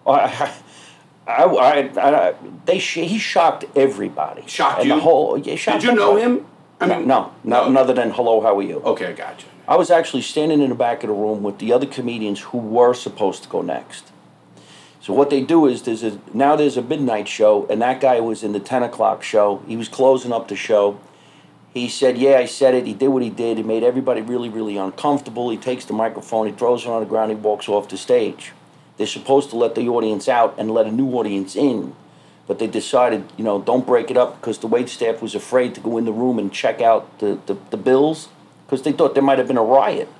I, 0.07 0.55
I, 1.27 1.45
I, 1.45 1.91
I, 1.97 2.35
they 2.65 2.79
sh- 2.79 2.95
he 3.13 3.19
shocked 3.19 3.65
everybody. 3.75 4.45
Shocked 4.47 4.81
and 4.81 4.89
you? 4.89 4.95
The 4.95 5.01
whole, 5.01 5.39
yeah, 5.39 5.57
shocked 5.57 5.81
Did 5.81 5.91
you 5.91 5.95
know 5.97 6.17
everybody. 6.17 6.41
him? 6.41 6.47
I 6.81 6.87
No, 6.87 7.33
no, 7.45 7.69
no, 7.71 7.81
other 7.81 7.93
than 7.95 8.11
hello, 8.13 8.41
how 8.41 8.57
are 8.59 8.63
you? 8.63 8.81
Okay, 8.81 9.07
I 9.07 9.13
got 9.13 9.41
you. 9.43 9.49
I 9.69 9.77
was 9.77 9.91
actually 9.91 10.23
standing 10.23 10.63
in 10.63 10.71
the 10.71 10.75
back 10.75 11.05
of 11.05 11.09
the 11.09 11.15
room 11.15 11.43
with 11.43 11.59
the 11.59 11.75
other 11.75 11.85
comedians 11.85 12.41
who 12.41 12.57
were 12.57 12.95
supposed 12.95 13.43
to 13.43 13.51
go 13.51 13.61
next. 13.61 14.11
So 15.03 15.13
what 15.13 15.29
they 15.29 15.43
do 15.43 15.67
is 15.67 15.83
there's 15.83 16.03
a 16.03 16.19
now 16.33 16.57
there's 16.57 16.79
a 16.79 16.83
midnight 16.83 17.29
show, 17.29 17.67
and 17.69 17.83
that 17.83 18.01
guy 18.01 18.19
was 18.21 18.43
in 18.43 18.53
the 18.53 18.61
ten 18.61 18.83
o'clock 18.83 19.23
show. 19.23 19.63
He 19.69 19.77
was 19.77 19.89
closing 19.89 20.33
up 20.33 20.49
the 20.49 20.57
show. 20.57 20.99
He 21.75 21.87
said, 21.87 22.17
"Yeah, 22.17 22.39
I 22.39 22.47
said 22.47 22.75
it." 22.75 22.87
He 22.87 22.95
did 22.95 23.09
what 23.09 23.23
he 23.23 23.29
did. 23.29 23.59
He 23.59 23.63
made 23.63 23.83
everybody 23.83 24.23
really, 24.23 24.49
really 24.49 24.79
uncomfortable. 24.79 25.51
He 25.51 25.59
takes 25.59 25.85
the 25.85 25.93
microphone, 25.93 26.47
he 26.47 26.53
throws 26.53 26.85
it 26.85 26.89
on 26.89 27.01
the 27.01 27.07
ground, 27.07 27.31
he 27.31 27.37
walks 27.37 27.69
off 27.69 27.91
the 27.91 27.99
stage. 27.99 28.53
They're 28.97 29.07
supposed 29.07 29.51
to 29.51 29.57
let 29.57 29.75
the 29.75 29.87
audience 29.89 30.29
out 30.29 30.55
and 30.57 30.71
let 30.71 30.87
a 30.87 30.91
new 30.91 31.13
audience 31.13 31.55
in, 31.55 31.95
but 32.47 32.59
they 32.59 32.67
decided, 32.67 33.31
you 33.37 33.45
know, 33.45 33.61
don't 33.61 33.87
break 33.87 34.11
it 34.11 34.17
up 34.17 34.41
because 34.41 34.59
the 34.59 34.67
wait 34.67 34.89
staff 34.89 35.21
was 35.21 35.35
afraid 35.35 35.75
to 35.75 35.81
go 35.83 35.99
in 35.99 36.07
the 36.07 36.13
room 36.13 36.39
and 36.39 36.51
check 36.53 36.81
out 36.81 37.19
the, 37.19 37.39
the, 37.47 37.57
the 37.71 37.77
bills 37.77 38.31
because 38.69 38.83
they 38.83 38.93
thought 38.93 39.15
there 39.15 39.23
might 39.23 39.39
have 39.39 39.49
been 39.49 39.57
a 39.57 39.63
riot. 39.63 40.11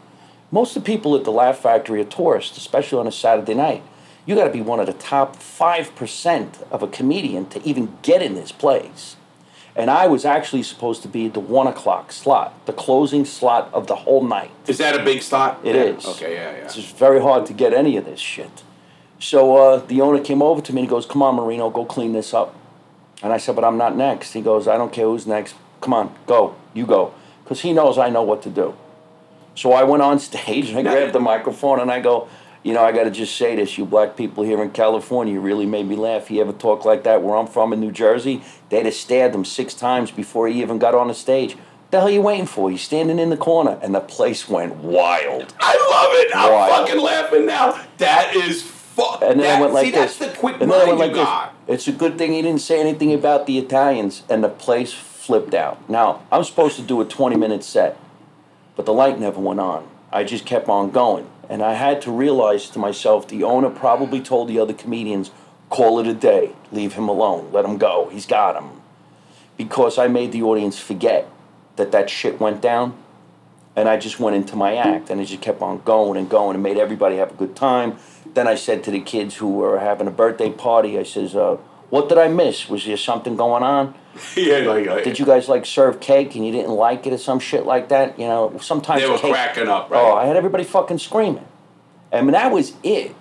Most 0.51 0.75
of 0.75 0.83
the 0.83 0.87
people 0.87 1.15
at 1.15 1.25
the 1.25 1.31
Laugh 1.31 1.59
Factory 1.59 2.01
are 2.01 2.05
tourists, 2.05 2.57
especially 2.57 2.99
on 2.99 3.07
a 3.07 3.13
Saturday 3.13 3.53
night. 3.53 3.83
You 4.25 4.35
got 4.35 4.45
to 4.45 4.51
be 4.51 4.63
one 4.63 4.81
of 4.81 4.87
the 4.87 4.95
top 4.95 5.37
5% 5.37 6.63
of 6.71 6.83
a 6.83 6.89
comedian 6.89 7.47
to 7.51 7.63
even 7.63 7.99
get 8.01 8.23
in 8.23 8.35
this 8.35 8.51
place. 8.51 9.17
And 9.77 9.91
I 9.91 10.07
was 10.07 10.25
actually 10.25 10.63
supposed 10.63 11.03
to 11.03 11.09
be 11.09 11.29
the 11.29 11.41
one 11.41 11.67
o'clock 11.67 12.11
slot, 12.11 12.67
the 12.67 12.73
closing 12.73 13.27
slot 13.27 13.69
of 13.75 13.87
the 13.87 13.97
whole 13.97 14.25
night. 14.25 14.51
Is 14.67 14.79
that 14.79 14.99
a 14.99 15.05
big 15.05 15.21
slot? 15.21 15.61
It 15.63 15.77
yeah. 15.77 15.83
is. 15.83 16.07
Okay, 16.07 16.35
yeah, 16.35 16.51
yeah. 16.51 16.65
It's 16.65 16.75
just 16.75 16.97
very 16.97 17.21
hard 17.21 17.45
to 17.47 17.53
get 17.53 17.75
any 17.75 17.99
of 17.99 18.07
this 18.07 18.19
shit. 18.19 18.63
So 19.21 19.57
uh, 19.57 19.77
the 19.77 20.01
owner 20.01 20.23
came 20.23 20.43
over 20.43 20.63
to 20.63 20.73
me 20.73 20.81
and 20.81 20.89
he 20.89 20.91
goes, 20.91 21.05
Come 21.05 21.23
on, 21.23 21.37
Marino, 21.37 21.71
go 21.71 21.85
clean 21.85 22.13
this 22.13 22.33
up. 22.33 22.55
And 23.23 23.33
I 23.33 23.37
said, 23.37 23.55
But 23.55 23.65
I'm 23.65 23.77
not 23.77 23.97
next. 23.97 24.33
He 24.33 24.41
goes, 24.41 24.67
I 24.67 24.79
don't 24.79 24.93
care 24.93 25.05
who's 25.05 25.27
next. 25.27 25.55
Come 25.81 25.93
on, 25.93 26.15
go. 26.27 26.57
You 26.75 26.87
go. 26.87 27.15
Because 27.49 27.63
he 27.63 27.73
knows 27.73 27.97
I 27.97 28.11
know 28.11 28.23
what 28.23 28.43
to 28.43 28.51
do. 28.51 28.77
So 29.55 29.73
I 29.73 29.83
went 29.85 30.03
on 30.03 30.19
stage 30.31 30.69
and 30.69 30.79
I 30.79 30.83
grabbed 30.83 31.15
the 31.15 31.21
microphone 31.21 31.81
and 31.81 31.91
I 31.91 31.99
go, 31.99 32.29
You 32.63 32.75
know, 32.75 32.85
I 32.85 32.93
got 32.93 33.05
to 33.05 33.11
just 33.11 33.37
say 33.37 33.57
this. 33.57 33.79
You 33.79 33.87
black 33.87 34.19
people 34.19 34.45
here 34.45 34.63
in 34.63 34.71
California 34.71 35.33
you 35.33 35.41
really 35.41 35.65
made 35.65 35.89
me 35.89 35.97
laugh. 35.97 36.29
He 36.29 36.43
ever 36.43 36.53
talk 36.53 36.85
like 36.85 37.05
that 37.05 37.23
where 37.23 37.37
I'm 37.37 37.47
from 37.47 37.73
in 37.73 37.81
New 37.81 37.91
Jersey? 37.91 38.43
They'd 38.69 38.85
have 38.85 38.93
stabbed 38.93 39.35
him 39.35 39.47
six 39.47 39.73
times 39.73 40.11
before 40.11 40.47
he 40.47 40.61
even 40.61 40.79
got 40.79 40.95
on 40.95 41.09
the 41.09 41.15
stage. 41.15 41.57
The 41.91 42.01
hell 42.01 42.09
are 42.09 42.11
you 42.11 42.21
waiting 42.21 42.45
for? 42.45 42.71
He's 42.71 42.83
standing 42.83 43.19
in 43.19 43.31
the 43.31 43.37
corner. 43.39 43.79
And 43.81 43.95
the 43.95 44.01
place 44.01 44.47
went 44.47 44.77
wild. 44.77 45.55
I 45.59 45.75
love 45.91 46.11
it. 46.21 46.37
I'm 46.37 46.85
fucking 46.85 47.03
laughing 47.03 47.47
now. 47.47 47.83
That 47.97 48.37
is 48.37 48.63
fuck. 48.99 49.23
And 49.23 49.41
then 49.41 49.47
that, 49.47 49.59
I 49.59 49.61
went 49.63 49.73
like 49.73 49.87
see, 49.87 49.91
this. 49.93 50.19
that's 50.19 50.33
the 50.33 50.39
quick 50.39 50.61
and 50.61 50.71
then 50.71 50.81
I 50.81 50.85
went 50.85 50.99
you 50.99 51.07
like 51.07 51.15
got. 51.15 51.67
this. 51.67 51.87
It's 51.87 51.89
a 51.89 51.99
good 51.99 52.19
thing 52.19 52.33
he 52.33 52.43
didn't 52.43 52.61
say 52.61 52.79
anything 52.79 53.15
about 53.15 53.47
the 53.47 53.59
Italians, 53.59 54.23
and 54.29 54.43
the 54.45 54.49
place 54.49 54.93
flipped 55.29 55.53
out. 55.53 55.91
Now 55.91 56.23
I'm 56.33 56.43
supposed 56.43 56.77
to 56.77 56.83
do 56.83 57.03
a 57.03 57.05
20 57.05 57.37
minute 57.37 57.63
set, 57.63 57.99
but 58.77 58.87
the 58.87 58.95
light 58.95 59.21
never 59.21 59.39
went 59.39 59.61
on. 59.61 59.87
I 60.11 60.25
just 60.25 60.47
kept 60.47 60.71
on 60.71 60.91
going, 60.91 61.29
and 61.51 61.63
I 61.63 61.75
had 61.75 62.01
to 62.03 62.11
realize 62.11 62.71
to 62.71 62.79
myself 62.79 63.29
the 63.29 63.45
owner 63.45 63.69
probably 63.69 64.23
told 64.23 64.49
the 64.49 64.59
other 64.59 64.73
comedians, 64.73 65.31
"Call 65.69 65.99
it 65.99 66.07
a 66.07 66.15
day. 66.15 66.53
Leave 66.73 66.95
him 66.95 67.11
alone. 67.11 67.51
Let 67.53 67.67
him 67.67 67.77
go. 67.77 68.09
He's 68.11 68.25
got 68.25 68.57
him." 68.57 68.81
Because 69.59 69.99
I 69.99 70.09
made 70.09 70.33
the 70.33 70.43
audience 70.43 70.79
forget 70.79 71.27
that 71.77 71.93
that 71.93 72.09
shit 72.09 72.41
went 72.41 72.63
down 72.63 72.95
and 73.77 73.87
I 73.87 73.99
just 73.99 74.19
went 74.19 74.35
into 74.35 74.57
my 74.57 74.77
act, 74.77 75.11
and 75.11 75.21
it 75.21 75.27
just 75.27 75.43
kept 75.43 75.61
on 75.61 75.83
going 75.85 76.17
and 76.17 76.29
going, 76.29 76.55
and 76.57 76.63
made 76.63 76.79
everybody 76.79 77.17
have 77.17 77.33
a 77.33 77.35
good 77.35 77.55
time. 77.55 77.99
Then 78.35 78.49
I 78.49 78.55
said 78.55 78.83
to 78.85 78.91
the 78.91 79.01
kids 79.01 79.37
who 79.37 79.51
were 79.53 79.79
having 79.79 80.09
a 80.09 80.11
birthday 80.11 80.51
party, 80.51 80.99
I 80.99 81.05
says, 81.05 81.37
uh, 81.37 81.59
"What 81.91 82.09
did 82.09 82.19
I 82.19 82.29
miss? 82.29 82.69
Was 82.69 82.85
there 82.85 82.97
something 82.97 83.37
going 83.37 83.63
on? 83.63 83.95
yeah, 84.37 84.59
like, 84.59 84.87
like 84.87 85.05
Did 85.05 85.19
you 85.19 85.25
guys 85.25 85.49
like 85.49 85.65
serve 85.65 86.01
cake 86.01 86.35
and 86.35 86.45
you 86.45 86.51
didn't 86.53 86.73
like 86.73 87.07
it 87.07 87.13
or 87.13 87.19
some 87.19 87.39
shit 87.39 87.65
like 87.67 87.89
that? 87.91 88.19
You 88.19 88.27
know, 88.27 88.59
sometimes 88.61 89.03
they 89.03 89.09
were 89.09 89.19
cake- 89.19 89.33
cracking 89.33 89.69
up, 89.69 89.89
oh, 89.91 89.95
right? 89.95 90.01
Oh, 90.03 90.15
I 90.17 90.25
had 90.27 90.37
everybody 90.37 90.65
fucking 90.65 90.99
screaming. 90.99 91.47
I 92.13 92.23
mean, 92.23 92.33
that 92.33 92.51
was 92.53 92.73
it. 92.83 93.15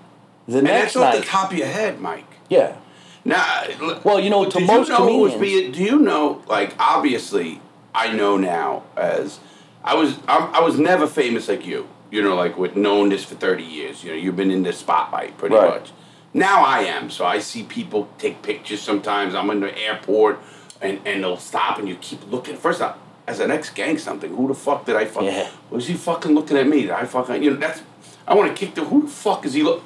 The 0.47 0.59
and 0.59 0.63
next 0.67 0.93
that's 0.93 0.95
off 0.95 1.13
night, 1.13 1.19
the 1.21 1.25
top 1.27 1.51
of 1.51 1.57
your 1.57 1.67
head, 1.67 1.99
Mike. 1.99 2.25
yeah. 2.49 2.77
Now, 3.25 3.65
Well, 4.05 4.21
you 4.21 4.29
know, 4.29 4.49
to 4.49 4.59
most 4.61 4.87
you 4.87 4.93
know 4.93 4.99
comedians- 5.05 5.41
being, 5.41 5.71
do 5.73 5.83
you 5.83 5.99
know? 5.99 6.41
Like, 6.47 6.73
obviously, 6.79 7.59
I 7.93 8.13
know 8.13 8.37
now 8.37 8.83
as 8.95 9.39
I 9.83 9.95
was. 9.95 10.17
I, 10.29 10.37
I 10.53 10.59
was 10.61 10.79
never 10.79 11.05
famous 11.07 11.47
like 11.49 11.65
you. 11.65 11.87
You 12.09 12.21
know, 12.21 12.35
like 12.35 12.57
with 12.57 12.77
known 12.77 13.09
this 13.09 13.25
for 13.25 13.35
thirty 13.35 13.63
years. 13.65 14.03
You 14.03 14.11
know, 14.11 14.17
you've 14.17 14.37
been 14.37 14.51
in 14.51 14.63
the 14.63 14.71
spotlight 14.71 15.37
pretty 15.37 15.55
Right. 15.55 15.69
much. 15.81 15.91
Now 16.37 16.63
I 16.63 16.81
am. 16.81 17.09
So 17.09 17.25
I 17.25 17.39
see 17.39 17.63
people 17.63 18.07
take 18.19 18.43
pictures. 18.43 18.79
Sometimes 18.79 19.33
I'm 19.33 19.49
in 19.49 19.59
the 19.59 19.75
airport, 19.75 20.39
and 20.79 20.99
and 21.03 21.23
they'll 21.23 21.37
stop, 21.37 21.79
and 21.79 21.89
you 21.89 21.95
keep 21.95 22.31
looking. 22.31 22.55
First 22.55 22.79
off, 22.79 22.95
as 23.25 23.39
an 23.39 23.49
ex 23.49 23.71
gang 23.71 23.97
something, 23.97 24.35
who 24.35 24.47
the 24.47 24.53
fuck 24.53 24.85
did 24.85 24.95
I 24.95 25.05
fuck? 25.05 25.23
Yeah. 25.23 25.49
Was 25.71 25.87
he 25.87 25.95
fucking 25.95 26.35
looking 26.35 26.55
at 26.55 26.67
me? 26.67 26.81
Did 26.81 26.91
I 26.91 27.05
fucking? 27.05 27.41
You 27.41 27.51
know, 27.51 27.57
that's. 27.57 27.81
I 28.27 28.35
want 28.35 28.55
to 28.55 28.65
kick 28.65 28.75
the. 28.75 28.85
Who 28.85 29.01
the 29.01 29.07
fuck 29.07 29.45
is 29.47 29.55
he 29.55 29.63
look? 29.63 29.83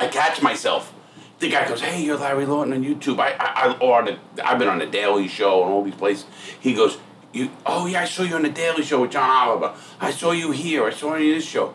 I 0.00 0.08
catch 0.08 0.40
myself. 0.40 0.94
The 1.40 1.50
guy 1.50 1.68
goes, 1.68 1.82
"Hey, 1.82 2.04
you're 2.04 2.16
Larry 2.16 2.46
Lawton 2.46 2.72
on 2.72 2.82
YouTube." 2.82 3.20
I, 3.20 3.32
I, 3.32 3.66
I 3.66 3.78
or 3.80 4.02
the, 4.02 4.18
I've 4.42 4.58
been 4.58 4.68
on 4.68 4.78
the 4.78 4.86
Daily 4.86 5.28
Show 5.28 5.62
and 5.62 5.72
all 5.72 5.82
these 5.84 5.94
places. 5.94 6.24
He 6.58 6.72
goes, 6.72 6.96
"You, 7.34 7.50
oh 7.66 7.84
yeah, 7.86 8.00
I 8.00 8.04
saw 8.06 8.22
you 8.22 8.34
on 8.34 8.42
the 8.44 8.48
Daily 8.48 8.82
Show 8.82 9.02
with 9.02 9.10
John 9.10 9.28
Oliver. 9.28 9.74
I 10.00 10.10
saw 10.10 10.32
you 10.32 10.52
here. 10.52 10.86
I 10.86 10.90
saw 10.90 11.16
you 11.16 11.32
in 11.32 11.36
this 11.36 11.46
show," 11.46 11.74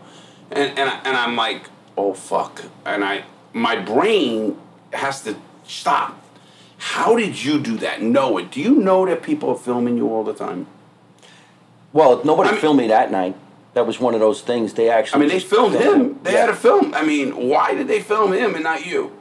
and 0.50 0.70
and 0.80 0.90
and 1.06 1.16
I'm 1.16 1.36
like, 1.36 1.70
"Oh 1.96 2.16
fuck!" 2.16 2.64
And 2.84 3.04
I, 3.04 3.26
my 3.56 3.76
brain 3.78 4.58
has 4.93 5.22
to 5.24 5.36
stop. 5.66 6.22
How 6.78 7.16
did 7.16 7.41
you 7.43 7.58
do 7.58 7.78
that? 7.78 8.01
Know 8.01 8.38
it? 8.38 8.51
Do 8.51 8.62
you 8.62 8.76
know 8.76 9.06
that 9.06 9.24
people 9.24 9.49
are 9.49 9.58
filming 9.58 9.95
you 9.97 10.10
all 10.10 10.24
the 10.26 10.34
time? 10.34 10.68
Well, 11.93 12.22
nobody 12.26 12.49
I 12.49 12.51
mean- 12.51 12.62
filmed 12.62 12.80
me 12.80 12.88
that 12.88 13.12
night. 13.12 13.36
That 13.74 13.88
was 13.88 13.99
one 13.99 14.14
of 14.14 14.20
those 14.20 14.41
things. 14.41 14.74
They 14.74 14.89
actually. 14.89 15.18
I 15.18 15.20
mean, 15.22 15.30
they 15.30 15.36
just 15.39 15.47
filmed 15.47 15.76
him. 15.76 16.20
They 16.24 16.34
Yeah. 16.34 16.41
had 16.41 16.49
a 16.49 16.56
film. 16.56 16.93
I 16.93 17.03
mean, 17.03 17.49
why 17.49 17.74
did 17.74 17.88
they 17.88 17.99
film 18.01 18.32
him 18.34 18.56
and 18.56 18.64
not 18.64 18.86
you? 18.86 19.12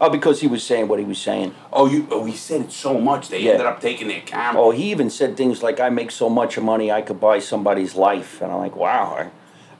Oh, 0.00 0.10
because 0.10 0.40
he 0.40 0.48
was 0.48 0.64
saying 0.64 0.88
what 0.88 0.98
he 0.98 1.04
was 1.04 1.18
saying. 1.18 1.54
Oh, 1.72 1.86
you. 1.86 2.08
Oh, 2.10 2.24
he 2.24 2.34
said 2.36 2.62
it 2.62 2.72
so 2.72 2.98
much 2.98 3.28
they 3.28 3.38
Yeah. 3.40 3.52
ended 3.52 3.66
up 3.66 3.80
taking 3.80 4.08
their 4.08 4.20
camera. 4.20 4.60
Oh, 4.60 4.70
he 4.72 4.90
even 4.90 5.08
said 5.10 5.36
things 5.36 5.62
like, 5.62 5.78
"I 5.78 5.88
make 5.90 6.10
so 6.10 6.28
much 6.28 6.58
money, 6.58 6.90
I 6.90 7.02
could 7.02 7.20
buy 7.20 7.38
somebody's 7.38 7.94
life," 7.94 8.40
and 8.42 8.50
I'm 8.52 8.58
like, 8.58 8.74
"Wow." 8.74 9.26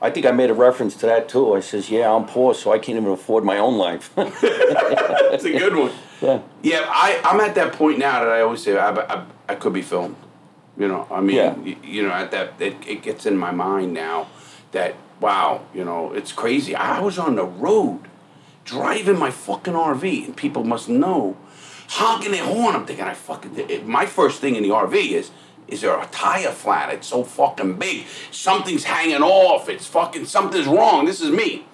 I, 0.03 0.09
think 0.11 0.25
I 0.25 0.31
made 0.31 0.49
a 0.49 0.53
reference 0.53 0.95
to 0.97 1.05
that 1.07 1.29
too. 1.29 1.53
I 1.55 1.61
says, 1.61 1.89
"Yeah, 1.89 2.13
I'm 2.13 2.25
poor, 2.25 2.53
so 2.53 2.71
I 2.71 2.77
can't 2.79 2.97
even 2.97 3.11
afford 3.11 3.43
my 3.43 3.57
own 3.57 3.77
life." 3.77 4.11
That's 4.15 5.43
a 5.45 5.51
good 5.57 5.75
one. 5.75 5.91
yeah. 6.21 6.39
Yeah, 6.61 6.85
I, 6.87 7.19
I'm 7.23 7.39
at 7.39 7.55
that 7.55 7.73
point 7.73 7.99
now 7.99 8.19
that 8.23 8.29
I 8.31 8.41
always 8.41 8.61
say 8.63 8.77
I, 8.77 8.89
I, 8.91 9.25
I 9.49 9.55
could 9.55 9.73
be 9.73 9.81
filmed. 9.81 10.15
You 10.77 10.87
know, 10.87 11.07
I 11.11 11.21
mean, 11.21 11.35
Yeah. 11.35 11.53
y- 11.53 11.77
you 11.83 12.03
know, 12.03 12.11
at 12.11 12.31
that 12.31 12.53
it, 12.59 12.75
it 12.87 13.01
gets 13.03 13.25
in 13.25 13.37
my 13.37 13.51
mind 13.51 13.93
now 13.93 14.27
that 14.71 14.95
wow, 15.19 15.61
you 15.73 15.85
know, 15.85 16.11
it's 16.13 16.31
crazy. 16.31 16.75
I 16.75 16.99
was 16.99 17.17
on 17.19 17.35
the 17.35 17.45
road 17.45 18.01
driving 18.65 19.17
my 19.19 19.31
fucking 19.31 19.73
RV, 19.73 20.25
and 20.25 20.35
people 20.35 20.63
must 20.63 20.89
know 20.89 21.37
honking 21.89 22.31
their 22.31 22.43
horn. 22.45 22.75
I'm 22.75 22.85
thinking, 22.85 23.05
I 23.05 23.13
fucking. 23.13 23.57
It, 23.57 23.85
my 23.87 24.05
first 24.05 24.41
thing 24.41 24.55
in 24.55 24.63
the 24.63 24.69
RV 24.69 24.95
is. 25.11 25.31
Is 25.73 25.81
there 25.81 25.99
a 25.99 26.05
tire 26.07 26.51
flat? 26.51 26.93
It's 26.93 27.07
so 27.07 27.23
fucking 27.23 27.77
big. 27.79 28.05
Something's 28.29 28.83
hanging 28.83 29.23
off. 29.23 29.69
It's 29.69 29.87
fucking 29.87 30.25
something's 30.25 30.67
wrong. 30.67 31.05
This 31.05 31.19
is 31.19 31.31
me. 31.31 31.65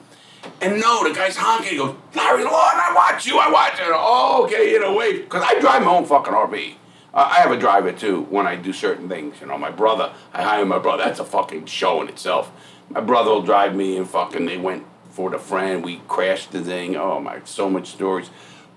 And 0.62 0.80
no, 0.80 1.06
the 1.06 1.14
guy's 1.14 1.36
honking. 1.36 1.72
He 1.72 1.78
goes, 1.78 1.96
Larry 2.16 2.46
Lawton, 2.46 2.80
I 2.80 2.94
watch 2.96 3.26
you. 3.26 3.38
I 3.38 3.52
watch 3.52 3.78
you. 3.78 3.92
Oh, 3.94 4.46
okay, 4.46 4.72
you 4.72 4.80
know, 4.80 4.96
wait. 4.96 5.24
Because 5.24 5.44
I 5.46 5.60
drive 5.60 5.84
my 5.84 5.92
own 5.92 6.06
fucking 6.06 6.34
RV. 6.34 6.76
I 7.14 7.40
have 7.42 7.52
a 7.52 7.58
driver 7.58 7.92
too 7.92 8.22
when 8.30 8.48
I 8.48 8.56
do 8.56 8.72
certain 8.72 9.10
things. 9.10 9.42
You 9.42 9.48
know, 9.48 9.58
my 9.58 9.72
brother, 9.72 10.14
I 10.34 10.44
hire 10.44 10.66
my 10.66 10.80
brother. 10.80 11.04
That's 11.04 11.20
a 11.20 11.26
fucking 11.26 11.66
show 11.66 12.02
in 12.02 12.08
itself. 12.08 12.52
My 12.90 13.02
brother 13.02 13.32
will 13.32 13.42
drive 13.42 13.76
me 13.76 13.98
and 13.98 14.10
fucking, 14.10 14.46
they 14.46 14.58
went 14.58 14.86
for 15.10 15.30
the 15.30 15.40
friend. 15.40 15.84
We 15.84 16.02
crashed 16.08 16.54
the 16.54 16.62
thing. 16.62 16.96
Oh, 16.96 17.20
my, 17.20 17.42
so 17.44 17.70
much 17.70 17.90
stories. 17.90 18.30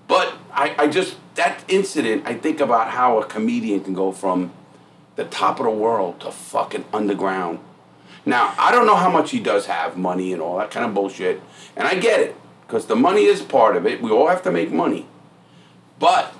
But 0.07 0.33
I, 0.51 0.75
I 0.77 0.87
just, 0.87 1.15
that 1.35 1.63
incident, 1.69 2.23
I 2.25 2.33
think 2.33 2.59
about 2.59 2.89
how 2.89 3.21
a 3.21 3.25
comedian 3.25 3.81
can 3.85 3.93
go 3.93 4.11
from 4.11 4.51
the 5.15 5.25
top 5.25 5.59
of 5.59 5.65
the 5.65 5.71
world 5.71 6.19
to 6.21 6.31
fucking 6.31 6.85
underground. 6.93 7.59
Now, 8.25 8.53
I 8.57 8.71
don't 8.71 8.85
know 8.85 8.95
how 8.95 9.09
much 9.09 9.31
he 9.31 9.39
does 9.39 9.65
have 9.65 9.97
money 9.97 10.31
and 10.33 10.41
all 10.41 10.57
that 10.57 10.71
kind 10.71 10.85
of 10.85 10.93
bullshit. 10.93 11.41
And 11.75 11.87
I 11.87 11.95
get 11.95 12.19
it, 12.19 12.35
because 12.65 12.85
the 12.85 12.95
money 12.95 13.25
is 13.25 13.41
part 13.41 13.75
of 13.75 13.85
it. 13.85 14.01
We 14.01 14.11
all 14.11 14.27
have 14.27 14.41
to 14.43 14.51
make 14.51 14.71
money. 14.71 15.05
But 15.99 16.33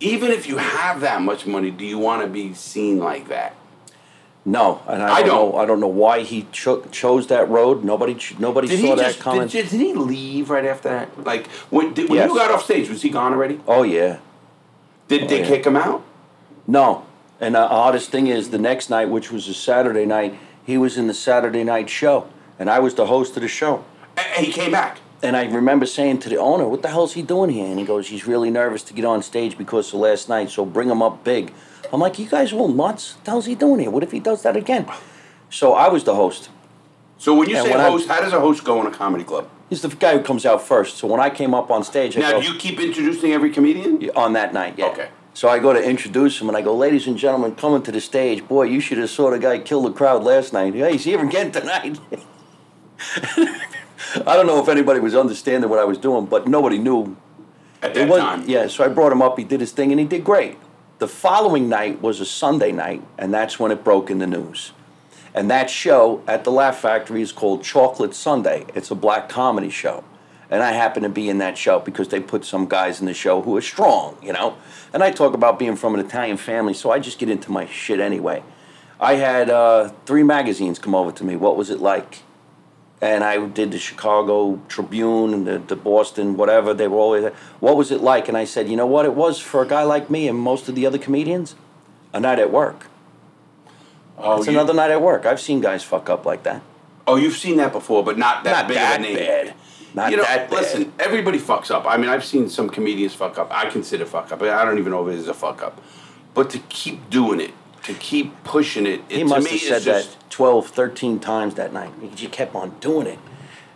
even 0.00 0.30
if 0.30 0.46
you 0.46 0.58
have 0.58 1.00
that 1.00 1.22
much 1.22 1.46
money, 1.46 1.70
do 1.70 1.84
you 1.84 1.98
want 1.98 2.22
to 2.22 2.28
be 2.28 2.52
seen 2.54 2.98
like 2.98 3.28
that? 3.28 3.54
No, 4.44 4.82
and 4.88 5.00
I, 5.02 5.16
I 5.18 5.20
don't, 5.22 5.28
don't. 5.28 5.52
know. 5.52 5.58
I 5.58 5.64
don't 5.66 5.78
know 5.80 5.86
why 5.86 6.20
he 6.24 6.48
cho- 6.50 6.82
chose 6.86 7.28
that 7.28 7.48
road. 7.48 7.84
Nobody, 7.84 8.14
ch- 8.16 8.36
nobody 8.40 8.66
Did 8.66 8.80
saw 8.80 8.86
he 8.86 8.94
that 8.96 9.06
just 9.06 9.20
coming. 9.20 9.46
did, 9.46 9.68
did 9.68 9.80
he 9.80 9.94
leave 9.94 10.50
right 10.50 10.64
after 10.64 10.88
that? 10.88 11.24
Like 11.24 11.46
when, 11.70 11.94
did, 11.94 12.08
when 12.10 12.16
Yes. 12.18 12.28
you 12.28 12.34
got 12.36 12.50
off 12.50 12.64
stage, 12.64 12.88
was 12.88 13.02
he 13.02 13.08
gone 13.08 13.32
already? 13.32 13.60
oh 13.68 13.84
yeah, 13.84 14.18
Did 15.06 15.22
oh, 15.22 15.26
they 15.28 15.40
yeah. 15.42 15.46
kick 15.46 15.64
him 15.64 15.76
out? 15.76 16.02
no. 16.66 17.06
And 17.42 17.56
the 17.56 17.68
oddest 17.68 18.10
thing 18.10 18.28
is, 18.28 18.50
the 18.50 18.58
next 18.58 18.88
night, 18.88 19.10
which 19.10 19.32
was 19.32 19.48
a 19.48 19.54
Saturday 19.54 20.06
night, 20.06 20.38
he 20.64 20.78
was 20.78 20.96
in 20.96 21.08
the 21.08 21.14
Saturday 21.14 21.64
night 21.64 21.90
show, 21.90 22.28
and 22.58 22.70
I 22.70 22.78
was 22.78 22.94
the 22.94 23.06
host 23.06 23.36
of 23.36 23.42
the 23.42 23.48
show. 23.48 23.84
And 24.16 24.46
he 24.46 24.52
came 24.52 24.70
back. 24.70 24.98
And 25.24 25.36
I 25.36 25.44
remember 25.46 25.84
saying 25.86 26.18
to 26.20 26.28
the 26.28 26.36
owner, 26.36 26.66
"What 26.68 26.82
the 26.82 26.88
hell's 26.88 27.14
he 27.14 27.22
doing 27.22 27.50
here?" 27.50 27.66
And 27.66 27.78
he 27.78 27.84
goes, 27.84 28.08
"He's 28.08 28.26
really 28.28 28.50
nervous 28.50 28.82
to 28.84 28.94
get 28.94 29.04
on 29.04 29.22
stage 29.22 29.58
because 29.58 29.92
of 29.92 30.00
last 30.00 30.28
night, 30.28 30.50
so 30.50 30.64
bring 30.64 30.88
him 30.88 31.02
up 31.02 31.24
big." 31.24 31.52
I'm 31.92 32.00
like, 32.00 32.18
"You 32.18 32.26
guys 32.26 32.52
are 32.52 32.56
all 32.58 32.68
nuts. 32.68 33.14
What 33.16 33.24
the 33.24 33.30
hell's 33.32 33.46
he 33.46 33.54
doing 33.56 33.80
here? 33.80 33.90
What 33.90 34.02
if 34.04 34.12
he 34.12 34.20
does 34.20 34.42
that 34.42 34.56
again?" 34.56 34.86
So 35.50 35.74
I 35.74 35.88
was 35.88 36.04
the 36.04 36.14
host. 36.14 36.48
So 37.18 37.34
when 37.34 37.48
you 37.48 37.56
And 37.56 37.66
say 37.66 37.70
when 37.72 37.80
I- 37.80 37.88
host, 37.90 38.08
how 38.08 38.20
does 38.20 38.32
a 38.32 38.40
host 38.40 38.64
go 38.64 38.80
in 38.80 38.86
a 38.86 38.90
comedy 38.90 39.24
club? 39.24 39.46
He's 39.68 39.82
the 39.82 39.88
guy 39.88 40.12
who 40.16 40.22
comes 40.24 40.44
out 40.44 40.60
first. 40.62 40.96
So 40.98 41.06
when 41.06 41.20
I 41.20 41.30
came 41.30 41.54
up 41.54 41.70
on 41.70 41.82
stage, 41.84 42.16
I 42.16 42.20
Now, 42.20 42.30
go, 42.32 42.40
do 42.40 42.46
you 42.52 42.58
keep 42.58 42.80
introducing 42.80 43.32
every 43.32 43.50
comedian? 43.50 44.10
on 44.16 44.32
that 44.34 44.52
night, 44.52 44.74
yeah. 44.76 44.86
Okay. 44.86 45.08
So 45.34 45.48
I 45.48 45.58
go 45.58 45.72
to 45.72 45.82
introduce 45.82 46.40
him, 46.40 46.48
and 46.48 46.56
I 46.56 46.62
go, 46.62 46.74
"Ladies 46.74 47.06
and 47.06 47.16
gentlemen, 47.16 47.54
coming 47.54 47.82
to 47.82 47.92
the 47.92 48.00
stage. 48.00 48.46
Boy, 48.46 48.64
you 48.64 48.80
should 48.80 48.98
have 48.98 49.10
saw 49.10 49.30
the 49.30 49.38
guy 49.38 49.58
kill 49.58 49.82
the 49.82 49.92
crowd 49.92 50.22
last 50.24 50.52
night. 50.52 50.74
Yeah, 50.74 50.88
he's 50.90 51.04
here 51.04 51.24
again 51.24 51.50
tonight." 51.52 51.98
I 54.14 54.36
don't 54.36 54.46
know 54.46 54.60
if 54.62 54.68
anybody 54.68 55.00
was 55.00 55.14
understanding 55.14 55.70
what 55.70 55.78
I 55.78 55.84
was 55.84 55.98
doing, 55.98 56.26
but 56.26 56.46
nobody 56.46 56.78
knew 56.78 57.16
At 57.80 57.94
that 57.94 58.08
time. 58.08 58.44
Yeah, 58.46 58.66
so 58.66 58.84
I 58.84 58.88
brought 58.88 59.10
him 59.10 59.22
up. 59.22 59.38
He 59.38 59.44
did 59.44 59.60
his 59.60 59.72
thing, 59.72 59.90
and 59.90 59.98
he 59.98 60.06
did 60.06 60.22
great. 60.22 60.58
The 60.98 61.08
following 61.08 61.68
night 61.68 62.00
was 62.00 62.20
a 62.20 62.26
Sunday 62.26 62.70
night, 62.70 63.02
and 63.18 63.32
that's 63.32 63.58
when 63.58 63.72
it 63.72 63.82
broke 63.82 64.10
in 64.10 64.18
the 64.18 64.26
news. 64.26 64.72
And 65.34 65.50
that 65.50 65.70
show 65.70 66.22
at 66.28 66.44
the 66.44 66.52
Laugh 66.52 66.78
Factory 66.78 67.22
is 67.22 67.32
called 67.32 67.64
Chocolate 67.64 68.14
Sunday. 68.14 68.66
It's 68.74 68.90
a 68.90 68.94
black 68.94 69.28
comedy 69.28 69.70
show, 69.70 70.04
and 70.52 70.62
I 70.62 70.72
happen 70.72 71.02
to 71.02 71.08
be 71.08 71.28
in 71.30 71.38
that 71.38 71.56
show 71.56 71.80
because 71.80 72.08
they 72.08 72.20
put 72.20 72.44
some 72.44 72.66
guys 72.66 73.00
in 73.00 73.06
the 73.06 73.14
show 73.14 73.40
who 73.40 73.56
are 73.56 73.62
strong, 73.62 74.16
you 74.22 74.32
know. 74.34 74.56
And 74.92 75.02
I 75.02 75.10
talk 75.10 75.32
about 75.32 75.58
being 75.58 75.76
from 75.76 75.94
an 75.94 76.00
Italian 76.00 76.36
family, 76.36 76.74
so 76.74 76.90
I 76.90 76.98
just 76.98 77.18
get 77.18 77.30
into 77.30 77.50
my 77.50 77.64
shit 77.66 77.98
anyway. 78.00 78.42
I 79.00 79.14
had 79.14 79.48
uh, 79.48 79.88
three 80.04 80.22
magazines 80.22 80.78
come 80.78 80.94
over 80.94 81.10
to 81.10 81.24
me. 81.24 81.36
What 81.36 81.56
was 81.56 81.70
it 81.70 81.80
like? 81.80 82.18
And 83.00 83.24
I 83.24 83.44
did 83.46 83.72
the 83.72 83.78
Chicago 83.78 84.60
Tribune 84.68 85.32
and 85.34 85.46
the, 85.46 85.58
the 85.58 85.74
Boston, 85.74 86.36
whatever. 86.36 86.74
They 86.74 86.86
were 86.86 86.98
always, 86.98 87.32
what 87.58 87.76
was 87.76 87.90
it 87.90 88.00
like? 88.02 88.28
And 88.28 88.36
I 88.36 88.44
said, 88.44 88.68
you 88.68 88.76
know 88.76 88.86
what 88.86 89.06
it 89.06 89.14
was 89.14 89.40
for 89.40 89.62
a 89.62 89.66
guy 89.66 89.82
like 89.84 90.10
me 90.10 90.28
and 90.28 90.38
most 90.38 90.68
of 90.68 90.74
the 90.76 90.86
other 90.86 90.98
comedians? 90.98 91.56
A 92.12 92.20
night 92.20 92.38
at 92.38 92.52
work. 92.52 92.86
Oh, 94.18 94.36
It's 94.38 94.46
you- 94.46 94.52
another 94.52 94.74
night 94.74 94.90
at 94.90 95.00
work. 95.02 95.24
I've 95.26 95.40
seen 95.40 95.60
guys 95.62 95.82
fuck 95.82 96.10
up 96.10 96.26
like 96.26 96.42
that. 96.44 96.60
Oh, 97.06 97.16
you've 97.16 97.36
seen 97.36 97.56
that 97.56 97.72
before, 97.72 98.04
but 98.04 98.16
not 98.18 98.44
that 98.44 98.52
Not 98.52 98.68
big 98.68 98.76
that 98.76 99.00
of 99.00 99.06
a 99.06 99.08
name. 99.08 99.16
bad. 99.16 99.54
Not 99.94 100.10
you 100.10 100.16
know, 100.16 100.22
that 100.22 100.50
bad. 100.50 100.58
listen, 100.60 100.92
everybody 100.98 101.38
fucks 101.38 101.70
up. 101.70 101.84
I 101.86 101.96
mean, 101.96 102.08
I've 102.08 102.24
seen 102.24 102.48
some 102.48 102.68
comedians 102.68 103.14
fuck 103.14 103.38
up. 103.38 103.48
I 103.50 103.68
consider 103.68 104.06
fuck 104.06 104.32
up. 104.32 104.42
I 104.42 104.64
don't 104.64 104.78
even 104.78 104.92
know 104.92 105.06
if 105.06 105.14
it 105.14 105.18
is 105.18 105.28
a 105.28 105.34
fuck 105.34 105.62
up. 105.62 105.80
But 106.34 106.50
to 106.50 106.58
keep 106.70 107.10
doing 107.10 107.40
it, 107.40 107.52
to 107.84 107.94
keep 107.94 108.42
pushing 108.44 108.86
it, 108.86 109.00
it 109.08 109.16
He 109.16 109.18
to 109.18 109.24
must 109.26 109.44
me 109.44 109.58
have 109.58 109.60
said 109.60 109.82
just, 109.82 110.12
that 110.20 110.30
12, 110.30 110.68
13 110.68 111.18
times 111.20 111.54
that 111.56 111.72
night. 111.72 111.92
He 112.00 112.08
just 112.08 112.32
kept 112.32 112.54
on 112.54 112.70
doing 112.80 113.06
it. 113.06 113.18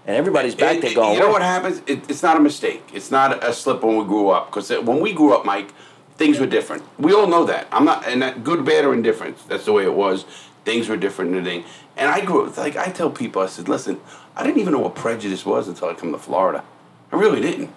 And 0.06 0.16
everybody's 0.16 0.54
back 0.54 0.76
It- 0.76 0.82
there 0.82 0.94
going, 0.94 1.14
You 1.14 1.20
know 1.20 1.30
what 1.30 1.42
happens? 1.42 1.82
It, 1.86 2.08
it's 2.08 2.22
not 2.22 2.36
a 2.36 2.40
mistake. 2.40 2.82
It's 2.94 3.10
not 3.10 3.44
a 3.44 3.52
slip 3.52 3.82
when 3.82 3.96
we 3.98 4.04
grew 4.04 4.28
up. 4.28 4.46
Because 4.50 4.70
when 4.70 5.00
we 5.00 5.12
grew 5.12 5.34
up, 5.34 5.44
Mike, 5.44 5.72
things 6.16 6.38
were 6.38 6.46
different. 6.46 6.84
We 6.98 7.12
all 7.12 7.26
know 7.26 7.44
that. 7.44 7.66
I'm 7.72 7.84
not, 7.84 8.06
and 8.06 8.22
that 8.22 8.42
good, 8.44 8.64
bad, 8.64 8.84
or 8.84 8.94
indifferent. 8.94 9.36
That's 9.48 9.64
the 9.66 9.72
way 9.72 9.82
it 9.84 9.92
was. 9.94 10.24
Things 10.66 10.88
were 10.88 10.96
different 10.96 11.30
than 11.30 11.44
thing. 11.44 11.64
And 11.96 12.10
I 12.10 12.24
grew 12.24 12.44
up, 12.44 12.56
like 12.56 12.76
I 12.76 12.90
tell 12.90 13.08
people, 13.08 13.40
I 13.40 13.46
said, 13.46 13.68
listen, 13.68 14.00
I 14.34 14.42
didn't 14.42 14.60
even 14.60 14.72
know 14.72 14.80
what 14.80 14.96
prejudice 14.96 15.46
was 15.46 15.68
until 15.68 15.88
I 15.88 15.94
come 15.94 16.10
to 16.10 16.18
Florida. 16.18 16.64
I 17.12 17.16
really 17.16 17.40
didn't. 17.40 17.70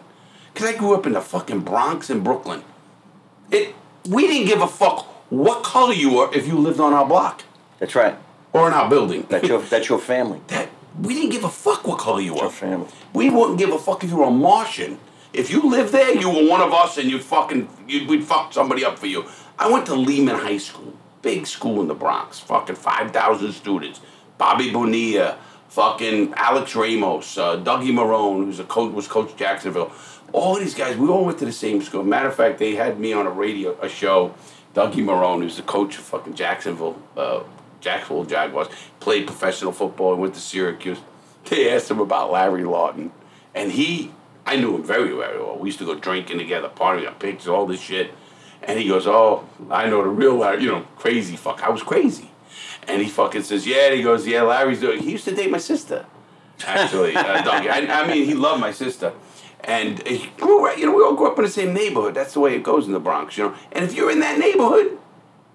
Because 0.52 0.68
I 0.68 0.76
grew 0.76 0.96
up 0.96 1.06
in 1.06 1.14
the 1.14 1.22
fucking 1.22 1.60
Bronx 1.60 2.10
and 2.10 2.24
Brooklyn. 2.24 2.64
It, 3.52 3.76
we 4.10 4.26
didn't 4.26 4.48
give 4.48 4.62
a 4.62 4.68
fuck 4.68 5.06
what 5.32 5.64
color 5.64 5.94
you 5.94 6.16
were 6.16 6.34
if 6.34 6.48
you 6.48 6.58
lived 6.58 6.80
on 6.80 6.94
our 6.94 7.06
block 7.06 7.44
That's 7.78 7.94
right. 7.94 8.16
or 8.54 8.68
in 8.68 8.74
our 8.74 8.90
building. 8.90 9.28
That's 9.30 9.48
your, 9.48 9.62
that's 9.62 9.88
your 9.88 10.00
family. 10.00 10.42
that 10.48 10.70
we 11.00 11.14
didn't 11.14 11.30
give 11.30 11.44
a 11.44 11.50
fuck 11.50 11.88
what 11.88 12.00
color 12.00 12.22
you 12.22 12.34
were. 12.34 12.42
your 12.42 12.50
family. 12.50 12.88
We 13.14 13.30
wouldn't 13.30 13.60
give 13.60 13.70
a 13.72 13.78
fuck 13.78 14.04
if 14.04 14.10
you 14.10 14.18
were 14.18 14.26
a 14.26 14.32
Martian. 14.32 14.98
If 15.32 15.52
you 15.52 15.70
lived 15.70 15.94
there, 15.94 16.16
you 16.16 16.28
were 16.28 16.50
one 16.50 16.62
of 16.62 16.74
us, 16.74 16.98
and 16.98 17.08
you 17.08 17.20
fucking 17.20 17.70
you'd, 17.88 18.10
we'd 18.10 18.24
fuck 18.24 18.52
somebody 18.52 18.84
up 18.84 18.98
for 18.98 19.06
you. 19.06 19.26
I 19.60 19.70
went 19.72 19.86
to 19.86 19.94
Lehman 19.94 20.36
High 20.36 20.58
School, 20.58 20.94
big 21.22 21.48
school 21.48 21.82
in 21.82 21.88
the 21.88 21.94
Bronx, 21.94 22.40
fucking 22.40 22.76
five 22.76 23.12
thousand 23.12 23.52
students. 23.54 24.02
Bobby 24.38 24.72
Bonilla, 24.72 25.38
fucking 25.70 26.34
Alex 26.36 26.76
Ramos, 26.76 27.38
uh, 27.38 27.58
Dougie 27.58 27.92
Marrone, 27.92 28.46
who's 28.46 28.60
a 28.60 28.64
coach, 28.64 28.94
was 28.94 29.08
coach 29.08 29.36
Jacksonville. 29.36 29.92
All 30.32 30.56
these 30.56 30.76
guys, 30.76 30.96
we 30.96 31.10
all 31.10 31.26
went 31.26 31.40
to 31.40 31.46
the 31.46 31.52
same 31.52 31.82
school. 31.82 32.04
Matter 32.04 32.30
of 32.30 32.36
fact, 32.36 32.60
they 32.60 32.76
had 32.76 33.00
me 33.00 33.14
on 33.14 33.26
a 33.28 33.32
radio, 33.32 33.78
a 33.82 33.90
show. 33.90 34.34
Dougie 34.76 35.04
Marrone, 35.04 35.42
who's 35.42 35.58
the 35.58 35.64
coach 35.64 35.98
of 35.98 36.04
fucking 36.04 36.36
Jacksonville, 36.36 37.02
uh, 37.18 37.42
Jacksonville 37.82 38.26
Jaguars, 38.26 38.68
played 39.00 39.26
professional 39.26 39.72
football 39.72 40.14
and 40.14 40.22
went 40.22 40.36
to 40.36 40.40
Syracuse. 40.40 41.00
They 41.46 41.74
asked 41.74 41.90
him 41.90 42.00
about 42.00 42.32
Larry 42.32 42.64
Lawton, 42.64 43.12
and 43.56 43.72
he, 43.72 44.12
I 44.46 44.58
knew 44.58 44.76
him 44.76 44.84
very, 44.84 45.10
very 45.10 45.40
well. 45.40 45.58
We 45.58 45.70
used 45.70 45.80
to 45.80 45.86
go 45.86 45.96
drinking 45.96 46.38
together, 46.38 46.70
partying, 46.70 47.06
got 47.06 47.20
pictures, 47.20 47.48
all 47.48 47.66
this 47.66 47.82
shit. 47.82 48.12
And 48.64 48.78
he 48.80 48.88
goes, 48.88 49.08
"Oh, 49.08 49.48
I 49.70 49.90
know 49.90 50.04
the 50.04 50.10
real 50.10 50.36
Larry, 50.36 50.64
you 50.64 50.70
know, 50.72 50.82
crazy 50.98 51.36
fuck. 51.36 51.64
I 51.64 51.70
was 51.70 51.82
crazy." 51.84 52.30
And 52.88 53.02
he 53.02 53.08
fucking 53.10 53.44
says, 53.44 53.66
"Yeah." 53.66 53.88
And 53.88 53.96
he 53.96 54.04
goes, 54.04 54.28
"Yeah, 54.28 54.44
Larry's 54.44 54.80
doing." 54.82 55.02
He 55.02 55.12
used 55.12 55.26
to 55.26 55.36
date 55.36 55.50
my 55.52 55.58
sister, 55.58 56.06
actually. 56.66 57.16
uh, 57.16 57.24
Dougie. 57.44 57.70
I, 57.70 58.04
I 58.04 58.08
mean, 58.08 58.26
he 58.26 58.34
loved 58.34 58.62
my 58.62 58.72
sister. 58.72 59.14
And 59.62 60.02
he 60.08 60.30
grew 60.38 60.64
right, 60.66 60.78
you 60.78 60.86
know, 60.86 60.94
we 60.96 61.04
all 61.04 61.16
grew 61.16 61.28
up 61.28 61.38
in 61.38 61.44
the 61.44 61.52
same 61.52 61.74
neighborhood. 61.74 62.14
That's 62.16 62.34
the 62.34 62.40
way 62.40 62.56
it 62.56 62.64
goes 62.64 62.86
in 62.88 62.94
the 62.94 63.00
Bronx, 63.00 63.38
you 63.38 63.44
know. 63.44 63.56
And 63.74 63.84
if 63.84 63.94
you're 63.94 64.10
in 64.10 64.20
that 64.22 64.40
neighborhood, 64.40 64.98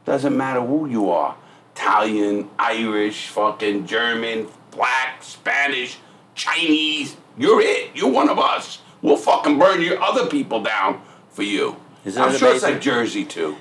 doesn't 0.04 0.36
matter 0.36 0.60
who 0.60 0.86
you 0.86 1.10
are 1.10 1.34
Italian, 1.74 2.50
Irish, 2.58 3.28
fucking 3.28 3.86
German, 3.86 4.46
black, 4.70 5.22
Spanish, 5.22 5.98
Chinese. 6.34 7.16
You're 7.38 7.60
it. 7.62 7.90
You're 7.94 8.10
one 8.10 8.28
of 8.28 8.38
us. 8.38 8.82
We'll 9.00 9.16
fucking 9.16 9.58
burn 9.58 9.80
your 9.80 10.00
other 10.02 10.26
people 10.26 10.62
down 10.62 11.00
for 11.30 11.42
you. 11.42 11.76
Isn't 12.04 12.22
I'm 12.22 12.34
it 12.34 12.38
sure 12.38 12.54
it's 12.54 12.62
like 12.62 12.80
Jersey 12.80 13.24
too. 13.24 13.56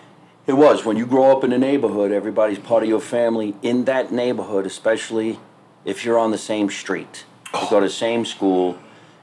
It 0.45 0.53
was. 0.53 0.83
When 0.83 0.97
you 0.97 1.05
grow 1.05 1.31
up 1.31 1.43
in 1.43 1.53
a 1.53 1.57
neighborhood, 1.57 2.11
everybody's 2.11 2.59
part 2.59 2.83
of 2.83 2.89
your 2.89 2.99
family 2.99 3.55
in 3.61 3.85
that 3.85 4.11
neighborhood, 4.11 4.65
especially 4.65 5.39
if 5.85 6.03
you're 6.03 6.19
on 6.19 6.31
the 6.31 6.37
same 6.37 6.69
street. 6.69 7.25
You 7.53 7.67
go 7.69 7.79
to 7.79 7.85
the 7.85 7.91
same 7.91 8.25
school. 8.25 8.77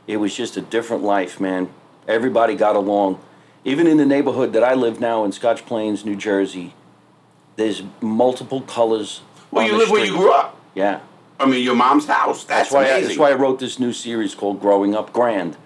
It 0.06 0.16
was 0.16 0.34
just 0.34 0.56
a 0.56 0.60
different 0.62 1.02
life, 1.02 1.38
man. 1.40 1.68
Everybody 2.08 2.54
got 2.54 2.76
along. 2.76 3.20
Even 3.64 3.86
in 3.86 3.98
the 3.98 4.06
neighborhood 4.06 4.54
that 4.54 4.64
I 4.64 4.72
live 4.72 5.00
now 5.00 5.24
in 5.24 5.32
Scotch 5.32 5.66
Plains, 5.66 6.04
New 6.04 6.16
Jersey, 6.16 6.74
there's 7.56 7.82
multiple 8.00 8.62
colors. 8.62 9.20
Well, 9.50 9.66
you 9.66 9.76
live 9.76 9.90
where 9.90 10.04
you 10.04 10.12
grew 10.12 10.32
up. 10.32 10.58
Yeah. 10.74 11.00
I 11.38 11.46
mean, 11.46 11.62
your 11.62 11.74
mom's 11.74 12.06
house. 12.06 12.44
That's, 12.44 12.70
That's 12.70 12.72
why 12.72 12.92
I, 12.92 13.00
that's 13.02 13.18
why 13.18 13.30
I 13.30 13.34
wrote 13.34 13.58
this 13.58 13.78
new 13.78 13.92
series 13.92 14.34
called 14.34 14.60
Growing 14.60 14.94
Up 14.94 15.12
Grand. 15.12 15.56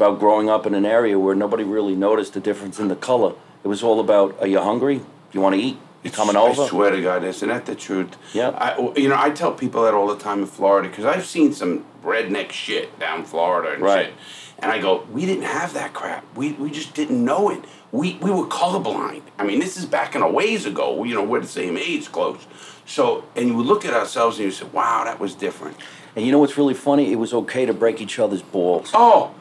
About 0.00 0.18
growing 0.18 0.48
up 0.48 0.64
in 0.64 0.72
an 0.72 0.86
area 0.86 1.18
where 1.18 1.34
nobody 1.34 1.62
really 1.62 1.94
noticed 1.94 2.32
the 2.32 2.40
difference 2.40 2.78
in 2.78 2.88
the 2.88 2.96
color. 2.96 3.34
It 3.62 3.68
was 3.68 3.82
all 3.82 4.00
about, 4.00 4.34
are 4.40 4.46
you 4.46 4.58
hungry? 4.58 4.96
Do 4.96 5.04
you 5.32 5.42
want 5.42 5.56
to 5.56 5.60
eat? 5.60 5.76
You 6.02 6.10
coming 6.10 6.36
over? 6.36 6.62
I 6.62 6.68
swear 6.68 6.90
to 6.90 7.02
God, 7.02 7.22
isn't 7.22 7.46
that 7.46 7.66
the 7.66 7.74
truth? 7.74 8.16
Yeah. 8.32 8.48
I, 8.48 8.78
you 8.96 9.10
know, 9.10 9.16
I 9.18 9.28
tell 9.28 9.52
people 9.52 9.82
that 9.82 9.92
all 9.92 10.06
the 10.06 10.16
time 10.16 10.38
in 10.38 10.46
Florida 10.46 10.88
because 10.88 11.04
I've 11.04 11.26
seen 11.26 11.52
some 11.52 11.84
redneck 12.02 12.50
shit 12.50 12.98
down 12.98 13.26
Florida 13.26 13.74
and 13.74 13.82
Right. 13.82 14.06
shit. 14.06 14.14
And 14.60 14.72
I 14.72 14.80
go, 14.80 15.02
we 15.12 15.26
didn't 15.26 15.44
have 15.44 15.74
that 15.74 15.92
crap. 15.92 16.24
We, 16.34 16.52
we 16.52 16.70
just 16.70 16.94
didn't 16.94 17.22
know 17.22 17.50
it. 17.50 17.62
We, 17.92 18.14
we 18.22 18.30
were 18.30 18.46
colorblind. 18.46 19.20
I 19.38 19.44
mean, 19.44 19.58
this 19.60 19.76
is 19.76 19.84
back 19.84 20.14
in 20.14 20.22
a 20.22 20.30
ways 20.30 20.64
ago. 20.64 21.04
You 21.04 21.14
know, 21.14 21.24
we're 21.24 21.40
the 21.40 21.46
same 21.46 21.76
age 21.76 22.10
close. 22.10 22.46
So, 22.86 23.26
and 23.36 23.48
you 23.48 23.54
would 23.54 23.66
look 23.66 23.84
at 23.84 23.92
ourselves 23.92 24.38
and 24.38 24.46
you 24.46 24.50
say, 24.50 24.64
wow, 24.72 25.04
that 25.04 25.20
was 25.20 25.34
different. 25.34 25.76
And 26.16 26.24
you 26.26 26.32
know 26.32 26.38
what's 26.38 26.56
really 26.58 26.74
funny? 26.74 27.12
It 27.12 27.16
was 27.16 27.32
okay 27.32 27.66
to 27.66 27.72
break 27.72 28.00
each 28.00 28.18
other's 28.18 28.42
balls. 28.42 28.90
Oh, 28.94 29.32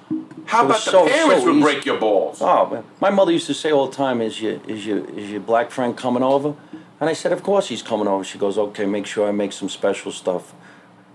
how 0.45 0.65
about 0.65 0.75
the 0.85 0.91
so- 0.91 1.07
parents 1.07 1.41
so 1.41 1.45
would 1.45 1.55
easy. 1.55 1.61
break 1.63 1.85
your 1.85 1.97
balls? 1.99 2.37
Oh, 2.41 2.67
man. 2.69 2.83
my 2.99 3.09
mother 3.09 3.31
used 3.31 3.47
to 3.47 3.53
say 3.53 3.71
all 3.71 3.87
the 3.87 3.95
time, 3.95 4.21
"Is 4.21 4.41
your 4.41 4.59
is 4.67 4.85
your 4.85 4.99
is 5.19 5.29
your 5.31 5.41
black 5.41 5.71
friend 5.71 5.95
coming 5.97 6.23
over?" 6.23 6.53
And 6.99 7.09
I 7.09 7.13
said, 7.13 7.31
"Of 7.31 7.41
course 7.43 7.67
he's 7.69 7.81
coming 7.81 8.07
over." 8.07 8.23
She 8.23 8.37
goes, 8.37 8.57
"Okay, 8.57 8.85
make 8.85 9.05
sure 9.05 9.27
I 9.27 9.31
make 9.31 9.51
some 9.53 9.69
special 9.69 10.11
stuff." 10.11 10.53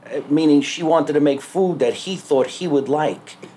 Uh, 0.06 0.20
Meaning 0.28 0.60
she 0.62 0.82
wanted 0.82 1.12
to 1.14 1.20
make 1.20 1.40
food 1.40 1.78
that 1.78 1.94
he 1.94 2.16
thought 2.16 2.46
he 2.46 2.66
would 2.68 2.88
like. 2.88 3.36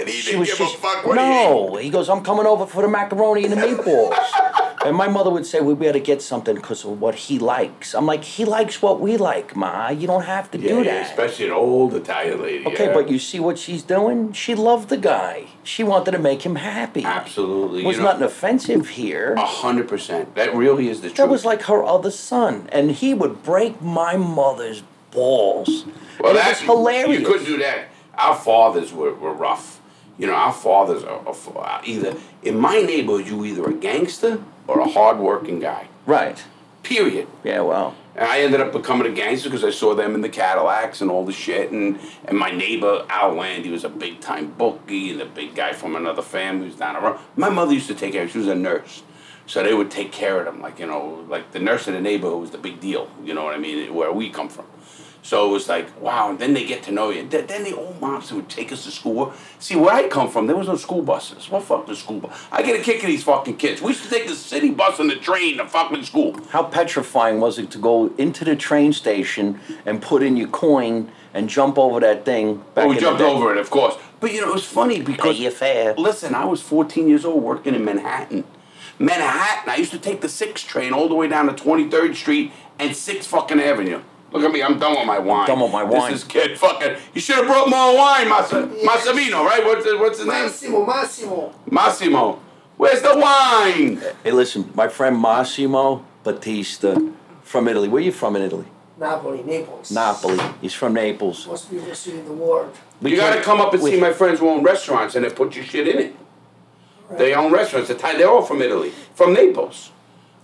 And 0.00 0.08
he 0.12 0.18
She 0.20 0.26
didn't 0.32 0.40
was 0.40 0.48
give 0.50 0.58
just 0.58 0.74
a 0.74 0.78
fuck 0.78 1.06
what 1.06 1.16
he 1.18 1.24
no. 1.24 1.76
He 1.76 1.88
goes, 1.88 2.08
"I'm 2.10 2.22
coming 2.22 2.46
over 2.46 2.66
for 2.66 2.82
the 2.82 2.88
macaroni 2.88 3.44
and 3.44 3.52
the 3.52 3.56
meatballs." 3.56 4.18
and 4.84 4.96
my 4.96 5.08
mother 5.08 5.30
would 5.30 5.46
say, 5.46 5.60
"We 5.60 5.74
better 5.74 5.98
get 5.98 6.22
something 6.22 6.54
because 6.54 6.84
of 6.84 7.00
what 7.00 7.14
he 7.14 7.38
likes." 7.38 7.94
I'm 7.94 8.06
like, 8.06 8.24
"He 8.24 8.44
likes 8.44 8.80
what 8.82 9.00
we 9.00 9.16
like, 9.16 9.56
ma. 9.56 9.88
You 9.90 10.06
don't 10.06 10.24
have 10.24 10.50
to 10.52 10.58
Yeah, 10.58 10.68
do 10.68 10.76
yeah, 10.76 10.84
that." 10.84 11.10
especially 11.10 11.46
an 11.46 11.52
old 11.52 11.94
Italian 11.94 12.42
lady. 12.42 12.66
Okay, 12.66 12.86
yeah. 12.86 12.94
but 12.94 13.08
you 13.08 13.18
see 13.18 13.40
what 13.40 13.58
she's 13.58 13.82
doing? 13.82 14.32
She 14.32 14.54
loved 14.54 14.88
the 14.88 14.96
guy. 14.96 15.46
She 15.62 15.82
wanted 15.82 16.12
to 16.12 16.18
make 16.18 16.42
him 16.42 16.56
happy. 16.56 17.04
Absolutely. 17.04 17.82
It 17.82 17.86
was 17.86 17.96
you 17.96 18.02
know, 18.02 18.10
nothing 18.10 18.24
offensive 18.24 18.88
here. 18.90 19.34
A 19.34 19.46
hundred 19.46 19.88
percent. 19.88 20.34
That 20.34 20.54
really 20.54 20.88
is 20.88 21.00
the 21.00 21.08
truth. 21.08 21.16
That 21.16 21.28
was 21.28 21.44
like 21.44 21.62
her 21.62 21.82
other 21.82 22.10
son. 22.10 22.68
And 22.72 22.90
he 22.90 23.14
would 23.14 23.42
break 23.42 23.80
my 23.80 24.16
mother's 24.16 24.82
balls. 25.10 25.84
well, 26.20 26.30
and 26.30 26.38
it 26.38 26.42
that, 26.42 26.48
was 26.48 26.60
hilarious. 26.60 27.20
You 27.20 27.26
couldn't 27.26 27.46
do 27.46 27.58
that. 27.58 27.88
Our 28.16 28.36
fathers 28.36 28.92
were, 28.92 29.14
were 29.14 29.32
rough. 29.32 29.80
You 30.18 30.28
know, 30.28 30.34
our 30.34 30.52
fathers 30.52 31.02
are, 31.02 31.26
are 31.56 31.80
either 31.84 32.14
in 32.42 32.58
my 32.58 32.80
neighborhood. 32.80 33.26
You 33.26 33.44
either 33.44 33.64
a 33.64 33.74
gangster 33.74 34.40
or 34.66 34.80
a 34.80 34.88
hardworking 34.88 35.60
guy. 35.60 35.88
Right. 36.06 36.42
Period. 36.82 37.28
Yeah, 37.42 37.60
well. 37.60 37.94
And 38.16 38.26
I 38.28 38.40
ended 38.40 38.60
up 38.60 38.72
becoming 38.72 39.10
a 39.10 39.14
gangster 39.14 39.48
because 39.48 39.64
I 39.64 39.70
saw 39.70 39.94
them 39.94 40.14
in 40.14 40.20
the 40.20 40.28
Cadillacs 40.28 41.00
and 41.00 41.10
all 41.10 41.24
the 41.24 41.32
shit. 41.32 41.72
And, 41.72 41.98
and 42.26 42.38
my 42.38 42.50
neighbor, 42.50 43.04
Al 43.08 43.34
Land, 43.34 43.64
he 43.64 43.70
was 43.70 43.84
a 43.84 43.88
big 43.88 44.20
time 44.20 44.52
bookie 44.52 45.10
and 45.10 45.20
a 45.20 45.26
big 45.26 45.54
guy 45.54 45.72
from 45.72 45.96
another 45.96 46.22
family 46.22 46.68
who's 46.68 46.76
down 46.76 46.96
around. 46.96 47.18
My 47.36 47.48
mother 47.48 47.72
used 47.72 47.88
to 47.88 47.94
take 47.94 48.12
care 48.12 48.22
of 48.22 48.28
him. 48.28 48.32
She 48.32 48.38
was 48.38 48.48
a 48.48 48.54
nurse. 48.54 49.02
So 49.46 49.62
they 49.62 49.74
would 49.74 49.90
take 49.90 50.12
care 50.12 50.38
of 50.38 50.46
them. 50.46 50.62
Like, 50.62 50.78
you 50.78 50.86
know, 50.86 51.24
like 51.28 51.52
the 51.52 51.58
nurse 51.58 51.88
in 51.88 51.94
the 51.94 52.00
neighborhood 52.00 52.40
was 52.40 52.50
the 52.50 52.58
big 52.58 52.80
deal. 52.80 53.10
You 53.22 53.34
know 53.34 53.44
what 53.44 53.54
I 53.54 53.58
mean? 53.58 53.92
Where 53.92 54.12
we 54.12 54.30
come 54.30 54.48
from. 54.48 54.66
So 55.24 55.48
it 55.48 55.52
was 55.52 55.70
like, 55.70 55.88
wow. 56.02 56.28
And 56.28 56.38
then 56.38 56.52
they 56.52 56.66
get 56.66 56.82
to 56.82 56.92
know 56.92 57.08
you. 57.08 57.26
Th- 57.26 57.46
Then 57.46 57.64
the 57.64 57.74
old 57.74 57.98
moms 57.98 58.30
would 58.30 58.46
take 58.50 58.70
us 58.70 58.84
to 58.84 58.90
school. 58.90 59.32
See, 59.58 59.74
where 59.74 59.94
I 59.94 60.06
come 60.06 60.30
from, 60.30 60.46
there 60.46 60.54
was 60.54 60.68
no 60.68 60.76
school 60.76 61.00
buses. 61.00 61.48
What 61.48 61.62
fuck 61.62 61.86
the 61.86 61.96
school 61.96 62.20
bus? 62.20 62.38
I 62.52 62.60
get 62.60 62.78
a 62.78 62.82
kick 62.82 63.00
of 63.02 63.06
these 63.06 63.24
fucking 63.24 63.56
kids. 63.56 63.80
We 63.80 63.88
used 63.88 64.04
to 64.04 64.10
take 64.10 64.28
the 64.28 64.34
city 64.34 64.70
bus 64.70 65.00
and 65.00 65.08
the 65.08 65.16
train 65.16 65.56
to 65.56 65.66
fucking 65.66 66.02
school. 66.02 66.38
How 66.50 66.64
petrifying 66.64 67.40
was 67.40 67.58
it 67.58 67.70
to 67.70 67.78
go 67.78 68.12
into 68.18 68.44
the 68.44 68.54
train 68.54 68.92
station 68.92 69.58
and 69.86 70.02
put 70.02 70.22
in 70.22 70.36
your 70.36 70.48
coin 70.48 71.10
and 71.32 71.48
jump 71.48 71.78
over 71.78 72.00
that 72.00 72.26
thing? 72.26 72.58
Back 72.58 72.84
Well, 72.84 72.88
we 72.90 72.98
jumped 72.98 73.22
over 73.22 73.50
it, 73.50 73.56
of 73.58 73.70
course. 73.70 73.96
But 74.20 74.34
you 74.34 74.42
know, 74.42 74.48
it 74.50 74.54
was 74.54 74.66
funny 74.66 75.00
because 75.00 75.40
your 75.40 75.52
fare. 75.52 75.94
Listen, 75.94 76.34
I 76.34 76.44
was 76.44 76.60
14 76.60 77.08
years 77.08 77.24
old 77.24 77.42
working 77.42 77.74
in 77.74 77.82
Manhattan. 77.82 78.44
Manhattan. 78.98 79.70
I 79.72 79.76
used 79.76 79.92
to 79.92 79.98
take 79.98 80.20
the 80.20 80.28
six 80.28 80.62
train 80.62 80.92
all 80.92 81.08
the 81.08 81.14
way 81.14 81.28
down 81.28 81.46
to 81.46 81.52
23rd 81.54 82.14
Street 82.14 82.52
and 82.78 82.90
6th 82.90 83.24
fucking 83.24 83.58
Avenue. 83.58 84.02
Look 84.34 84.42
at 84.42 84.50
me, 84.52 84.62
I'm 84.64 84.80
done 84.80 84.96
with 84.96 85.06
my 85.06 85.20
wine. 85.20 85.46
done 85.46 85.60
with 85.60 85.70
my 85.70 85.84
wine. 85.84 86.10
This 86.10 86.22
is 86.22 86.28
kid 86.28 86.58
fucking. 86.58 86.96
You 87.14 87.20
should 87.20 87.36
have 87.36 87.46
brought 87.46 87.70
more 87.70 87.96
wine, 87.96 88.28
Massa, 88.28 88.66
Massimino, 88.84 89.44
right? 89.44 89.64
What's 89.64 89.84
his, 89.84 89.94
what's 89.94 90.18
his 90.18 90.26
name? 90.26 90.42
Massimo, 90.46 90.84
Massimo. 90.84 91.54
Massimo. 91.70 92.40
Where's 92.76 93.00
the 93.00 93.16
wine? 93.16 94.02
Hey, 94.24 94.32
listen, 94.32 94.72
my 94.74 94.88
friend 94.88 95.16
Massimo 95.20 96.04
Battista 96.24 97.12
from 97.44 97.68
Italy. 97.68 97.86
Where 97.88 98.02
are 98.02 98.04
you 98.04 98.10
from 98.10 98.34
in 98.34 98.42
Italy? 98.42 98.66
Napoli, 98.98 99.42
Naples. 99.44 99.92
Napoli. 99.92 100.40
He's 100.60 100.74
from 100.74 100.94
Naples. 100.94 101.46
Most 101.46 101.70
beautiful 101.70 101.94
city 101.94 102.18
in 102.18 102.24
the 102.24 102.32
world. 102.32 102.76
We 103.00 103.12
you 103.12 103.16
gotta 103.16 103.40
come 103.40 103.60
up 103.60 103.72
and 103.72 103.82
we- 103.84 103.92
see 103.92 104.00
my 104.00 104.12
friends 104.12 104.40
who 104.40 104.48
own 104.48 104.64
restaurants 104.64 105.14
and 105.14 105.24
they 105.24 105.30
put 105.30 105.54
your 105.54 105.64
shit 105.64 105.86
in 105.86 105.98
it. 105.98 106.16
They 107.18 107.34
own 107.34 107.52
restaurants. 107.52 107.88
They're 107.88 107.96
Thai- 107.98 108.16
They're 108.16 108.28
all 108.28 108.42
from 108.42 108.60
Italy, 108.62 108.92
from 109.14 109.32
Naples. 109.32 109.90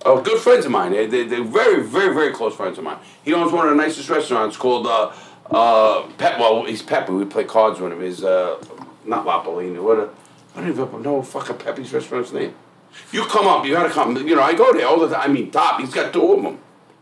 Oh, 0.04 0.20
good 0.22 0.40
friends 0.40 0.64
of 0.64 0.70
mine. 0.70 0.92
They, 0.92 1.06
they, 1.06 1.24
they're 1.24 1.44
very, 1.44 1.82
very, 1.82 2.14
very 2.14 2.32
close 2.32 2.54
friends 2.54 2.78
of 2.78 2.84
mine. 2.84 2.98
He 3.22 3.34
owns 3.34 3.52
one 3.52 3.68
of 3.68 3.76
the 3.76 3.82
nicest 3.82 4.08
restaurants 4.08 4.56
called 4.56 4.86
uh, 4.86 5.12
uh, 5.50 6.06
Pep. 6.16 6.38
Well, 6.38 6.64
he's 6.64 6.80
Pepe. 6.82 7.12
We 7.12 7.26
play 7.26 7.44
cards 7.44 7.80
with 7.80 7.92
him. 7.92 8.00
Is 8.02 8.24
uh, 8.24 8.62
not 9.04 9.26
La 9.26 9.42
Polina. 9.42 9.82
What 9.82 9.98
a, 9.98 10.08
I 10.56 10.60
don't 10.60 10.70
even 10.70 11.02
know 11.02 11.22
fucking 11.22 11.58
Pepe's 11.58 11.92
restaurant's 11.92 12.32
name. 12.32 12.54
You 13.12 13.24
come 13.24 13.46
up. 13.46 13.66
You 13.66 13.72
gotta 13.74 13.90
come. 13.90 14.16
You 14.16 14.36
know, 14.36 14.42
I 14.42 14.54
go 14.54 14.72
there 14.72 14.86
all 14.86 14.98
the 14.98 15.14
time. 15.14 15.30
I 15.30 15.32
mean, 15.32 15.50
top. 15.50 15.80
He's 15.80 15.92
got 15.92 16.12
two 16.12 16.32
of 16.32 16.42
them. 16.42 16.58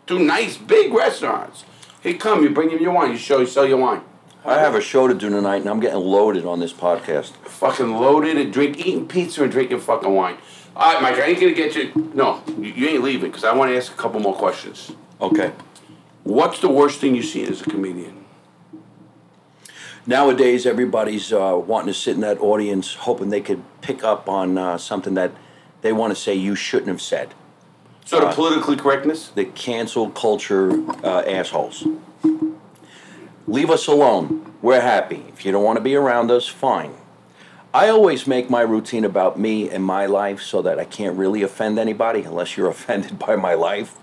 Two 0.07 0.19
nice 0.19 0.57
big 0.57 0.93
restaurants. 0.93 1.65
He 2.03 2.15
come. 2.15 2.43
You 2.43 2.51
bring 2.51 2.71
him 2.71 2.81
your 2.81 2.93
wine. 2.93 3.13
You 3.13 3.19
show. 3.19 3.39
You 3.39 3.47
sell 3.47 3.67
your 3.67 3.79
wine. 3.79 4.03
I 4.45 4.59
have 4.59 4.75
a 4.75 4.81
show 4.81 5.07
to 5.09 5.15
do 5.15 5.29
tonight, 5.29 5.59
and 5.63 5.69
I'm 5.69 5.81
getting 5.81 6.01
loaded 6.01 6.47
on 6.47 6.59
this 6.59 6.73
podcast. 6.73 7.33
fucking 7.45 7.93
loaded 7.95 8.39
and 8.39 8.53
drink, 8.53 8.79
eating 8.79 9.07
pizza 9.07 9.43
and 9.43 9.53
drinking 9.53 9.81
fucking 9.81 10.15
wine. 10.15 10.39
All 10.79 10.93
right, 10.93 11.03
Mike, 11.03 11.17
I 11.17 11.27
ain't 11.27 11.41
gonna 11.41 11.53
get 11.55 11.75
you. 11.75 12.13
No, 12.15 12.41
you, 12.57 12.71
you 12.71 12.87
ain't 12.87 13.03
leaving 13.03 13.31
because 13.31 13.43
I 13.43 13.53
want 13.53 13.73
to 13.73 13.77
ask 13.77 13.93
a 13.93 13.97
couple 13.97 14.21
more 14.21 14.35
questions. 14.35 14.93
Okay. 15.21 15.51
What's 16.23 16.61
the 16.61 16.69
worst 16.69 17.01
thing 17.01 17.17
you've 17.17 17.25
seen 17.25 17.47
as 17.47 17.61
a 17.61 17.65
comedian? 17.65 18.25
Nowadays, 20.07 20.67
everybody's 20.67 21.33
uh, 21.33 21.61
wanting 21.67 21.89
to 21.89 21.95
sit 21.99 22.15
in 22.15 22.21
that 22.21 22.39
audience, 22.39 22.95
hoping 22.95 23.31
they 23.31 23.41
could 23.41 23.65
pick 23.81 24.05
up 24.05 24.29
on 24.29 24.57
uh, 24.57 24.79
something 24.79 25.15
that 25.15 25.33
they 25.83 25.93
want 25.93 26.15
to 26.15 26.21
say 26.21 26.33
you 26.35 26.55
shouldn't 26.55 26.89
have 26.89 27.03
said. 27.03 27.35
So 28.05 28.21
the 28.21 28.29
Uh, 28.29 28.35
politically 28.35 28.77
correctness. 28.77 29.29
The 29.29 29.47
cancel 29.47 30.11
culture 30.11 30.71
uh, 31.03 31.25
assholes. 31.27 31.87
Leave 33.49 33.69
us 33.71 33.89
alone. 33.89 34.55
We're 34.63 34.81
happy. 34.81 35.25
If 35.29 35.45
you 35.45 35.51
don't 35.51 35.65
want 35.65 35.77
to 35.77 35.83
be 35.83 35.97
around 35.97 36.31
us, 36.31 36.47
fine. 36.47 36.95
I 37.79 37.91
always 37.91 38.27
make 38.27 38.51
my 38.51 38.63
routine 38.63 39.05
about 39.05 39.39
me 39.39 39.71
and 39.71 39.85
my 39.85 40.07
life 40.07 40.43
so 40.43 40.63
that 40.63 40.81
I 40.81 40.85
can't 40.85 41.17
really 41.17 41.45
offend 41.45 41.79
anybody 41.79 42.23
unless 42.23 42.57
you're 42.57 42.69
offended 42.77 43.21
by 43.21 43.37
my 43.37 43.55
life. 43.55 43.97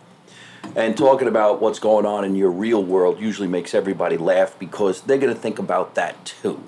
And 0.78 0.96
talking 0.98 1.28
about 1.28 1.60
what's 1.60 1.78
going 1.78 2.06
on 2.06 2.24
in 2.24 2.36
your 2.36 2.52
real 2.52 2.82
world 2.82 3.20
usually 3.20 3.50
makes 3.50 3.74
everybody 3.74 4.16
laugh 4.16 4.58
because 4.58 5.02
they're 5.02 5.18
going 5.18 5.34
to 5.34 5.40
think 5.40 5.60
about 5.60 5.94
that 5.96 6.24
too. 6.24 6.64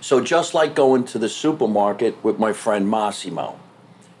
So, 0.00 0.22
just 0.22 0.54
like 0.54 0.74
going 0.74 1.04
to 1.04 1.18
the 1.18 1.28
supermarket 1.28 2.24
with 2.24 2.38
my 2.38 2.54
friend 2.54 2.88
Massimo, 2.88 3.60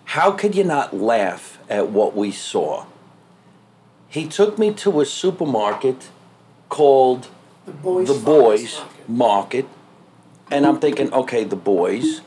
how 0.04 0.30
could 0.30 0.54
you 0.54 0.64
not 0.64 0.94
laugh 0.94 1.58
at 1.70 1.88
what 1.88 2.14
we 2.14 2.32
saw? 2.32 2.84
He 4.08 4.28
took 4.28 4.58
me 4.58 4.74
to 4.74 5.00
a 5.00 5.06
supermarket 5.06 6.10
called 6.68 7.28
The 7.64 7.72
boys. 7.72 8.08
the 8.08 8.24
boys 8.26 8.78
Market. 8.78 9.08
market 9.08 9.68
and 10.50 10.66
i'm 10.66 10.78
thinking 10.78 11.12
okay 11.12 11.44
the 11.44 11.56
boys 11.56 12.20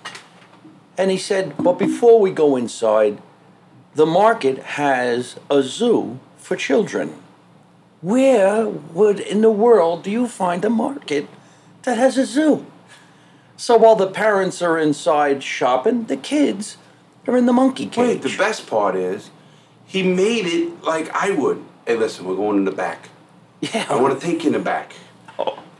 and 0.98 1.12
he 1.12 1.18
said 1.18 1.56
but 1.58 1.74
before 1.74 2.20
we 2.20 2.32
go 2.32 2.56
inside 2.56 3.22
the 3.96 4.06
market 4.06 4.58
has 4.60 5.38
a 5.50 5.62
zoo 5.62 6.20
for 6.38 6.56
children 6.56 7.16
where 8.02 8.68
would 8.68 9.20
in 9.20 9.42
the 9.42 9.52
world 9.52 10.04
do 10.04 10.12
you 10.12 10.28
find 10.28 10.64
a 10.64 10.70
market 10.70 11.28
that 11.84 11.98
has 11.98 12.18
a 12.18 12.26
zoo 12.26 12.66
so 13.56 13.76
while 13.78 13.96
the 13.96 14.08
parents 14.08 14.62
are 14.62 14.78
inside 14.78 15.44
shopping 15.44 16.06
the 16.06 16.18
kids 16.18 16.78
are 17.28 17.36
in 17.36 17.46
the 17.46 17.54
monkey 17.54 17.86
cage 17.86 18.22
Wait, 18.24 18.32
the 18.32 18.38
best 18.38 18.68
part 18.68 18.96
is 18.96 19.32
he 19.88 20.04
made 20.04 20.46
it 20.46 20.84
like 20.84 21.10
I 21.16 21.32
would. 21.32 21.64
Hey, 21.86 21.96
listen, 21.96 22.26
we're 22.26 22.36
going 22.36 22.58
in 22.58 22.66
the 22.66 22.72
back. 22.72 23.10
yeah 23.62 23.86
I 23.90 24.00
want 24.00 24.20
to 24.20 24.26
take 24.26 24.44
you 24.44 24.48
in 24.48 24.54
the 24.54 24.60
back. 24.60 24.94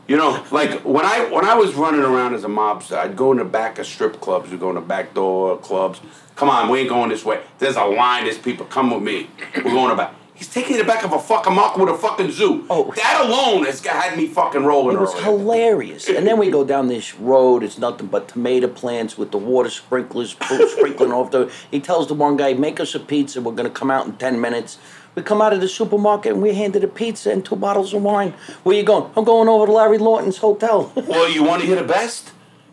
You 0.08 0.16
know, 0.16 0.42
like 0.50 0.80
when 0.80 1.04
I 1.04 1.28
when 1.30 1.44
I 1.44 1.54
was 1.54 1.74
running 1.74 2.00
around 2.00 2.34
as 2.34 2.42
a 2.42 2.48
mobster, 2.48 2.96
I'd 2.96 3.14
go 3.14 3.30
in 3.30 3.38
the 3.38 3.44
back 3.44 3.78
of 3.78 3.86
strip 3.86 4.20
clubs. 4.22 4.50
We'd 4.50 4.58
go 4.58 4.70
in 4.70 4.76
the 4.76 4.80
back 4.80 5.12
door 5.12 5.58
clubs. 5.58 6.00
Come 6.34 6.48
on, 6.48 6.70
we 6.70 6.80
ain't 6.80 6.88
going 6.88 7.10
this 7.10 7.24
way. 7.26 7.42
There's 7.58 7.76
a 7.76 7.84
line. 7.84 8.24
There's 8.24 8.38
people. 8.38 8.64
Come 8.64 8.90
with 8.90 9.02
me. 9.02 9.28
We're 9.56 9.64
going 9.64 9.94
back. 9.98 10.14
He's 10.34 10.48
taking 10.48 10.76
the 10.78 10.84
back 10.84 11.04
of 11.04 11.12
a 11.12 11.18
fucking 11.18 11.52
market 11.52 11.80
with 11.80 11.88
a 11.92 11.98
fucking 11.98 12.30
zoo. 12.30 12.64
Oh. 12.70 12.92
that 12.94 13.26
alone 13.26 13.64
has 13.64 13.80
got- 13.80 13.96
had 14.00 14.16
me 14.16 14.28
fucking 14.28 14.64
rolling. 14.64 14.96
It 14.96 15.00
was 15.00 15.10
already. 15.14 15.24
hilarious. 15.24 16.08
And 16.08 16.24
then 16.26 16.38
we 16.38 16.48
go 16.48 16.62
down 16.64 16.86
this 16.86 17.16
road. 17.16 17.64
It's 17.64 17.76
nothing 17.76 18.06
but 18.06 18.28
tomato 18.28 18.68
plants 18.68 19.18
with 19.18 19.32
the 19.32 19.36
water 19.38 19.68
sprinklers 19.68 20.30
sprinkling 20.40 21.12
off 21.18 21.32
the. 21.32 21.50
He 21.72 21.80
tells 21.80 22.06
the 22.06 22.14
one 22.14 22.36
guy, 22.38 22.54
"Make 22.54 22.78
us 22.80 22.94
a 22.94 23.00
pizza. 23.00 23.42
We're 23.42 23.52
gonna 23.52 23.68
come 23.68 23.90
out 23.90 24.06
in 24.06 24.12
ten 24.14 24.40
minutes." 24.40 24.78
We 25.18 25.24
come 25.24 25.42
out 25.42 25.52
of 25.52 25.60
the 25.60 25.66
supermarket 25.66 26.34
and 26.34 26.40
we 26.40 26.54
handed 26.54 26.84
a 26.84 26.86
pizza 26.86 27.32
and 27.32 27.44
two 27.44 27.56
bottles 27.56 27.92
of 27.92 28.02
wine. 28.04 28.34
Where 28.62 28.76
you 28.76 28.84
going? 28.84 29.10
I'm 29.16 29.24
going 29.24 29.48
over 29.48 29.66
to 29.66 29.72
Larry 29.72 29.98
Lawton's 29.98 30.38
hotel. 30.38 30.92
Well, 31.08 31.28
you 31.28 31.42
want 31.42 31.60
to 31.62 31.66
hear 31.66 31.74
the 31.74 31.82
best? 31.82 32.30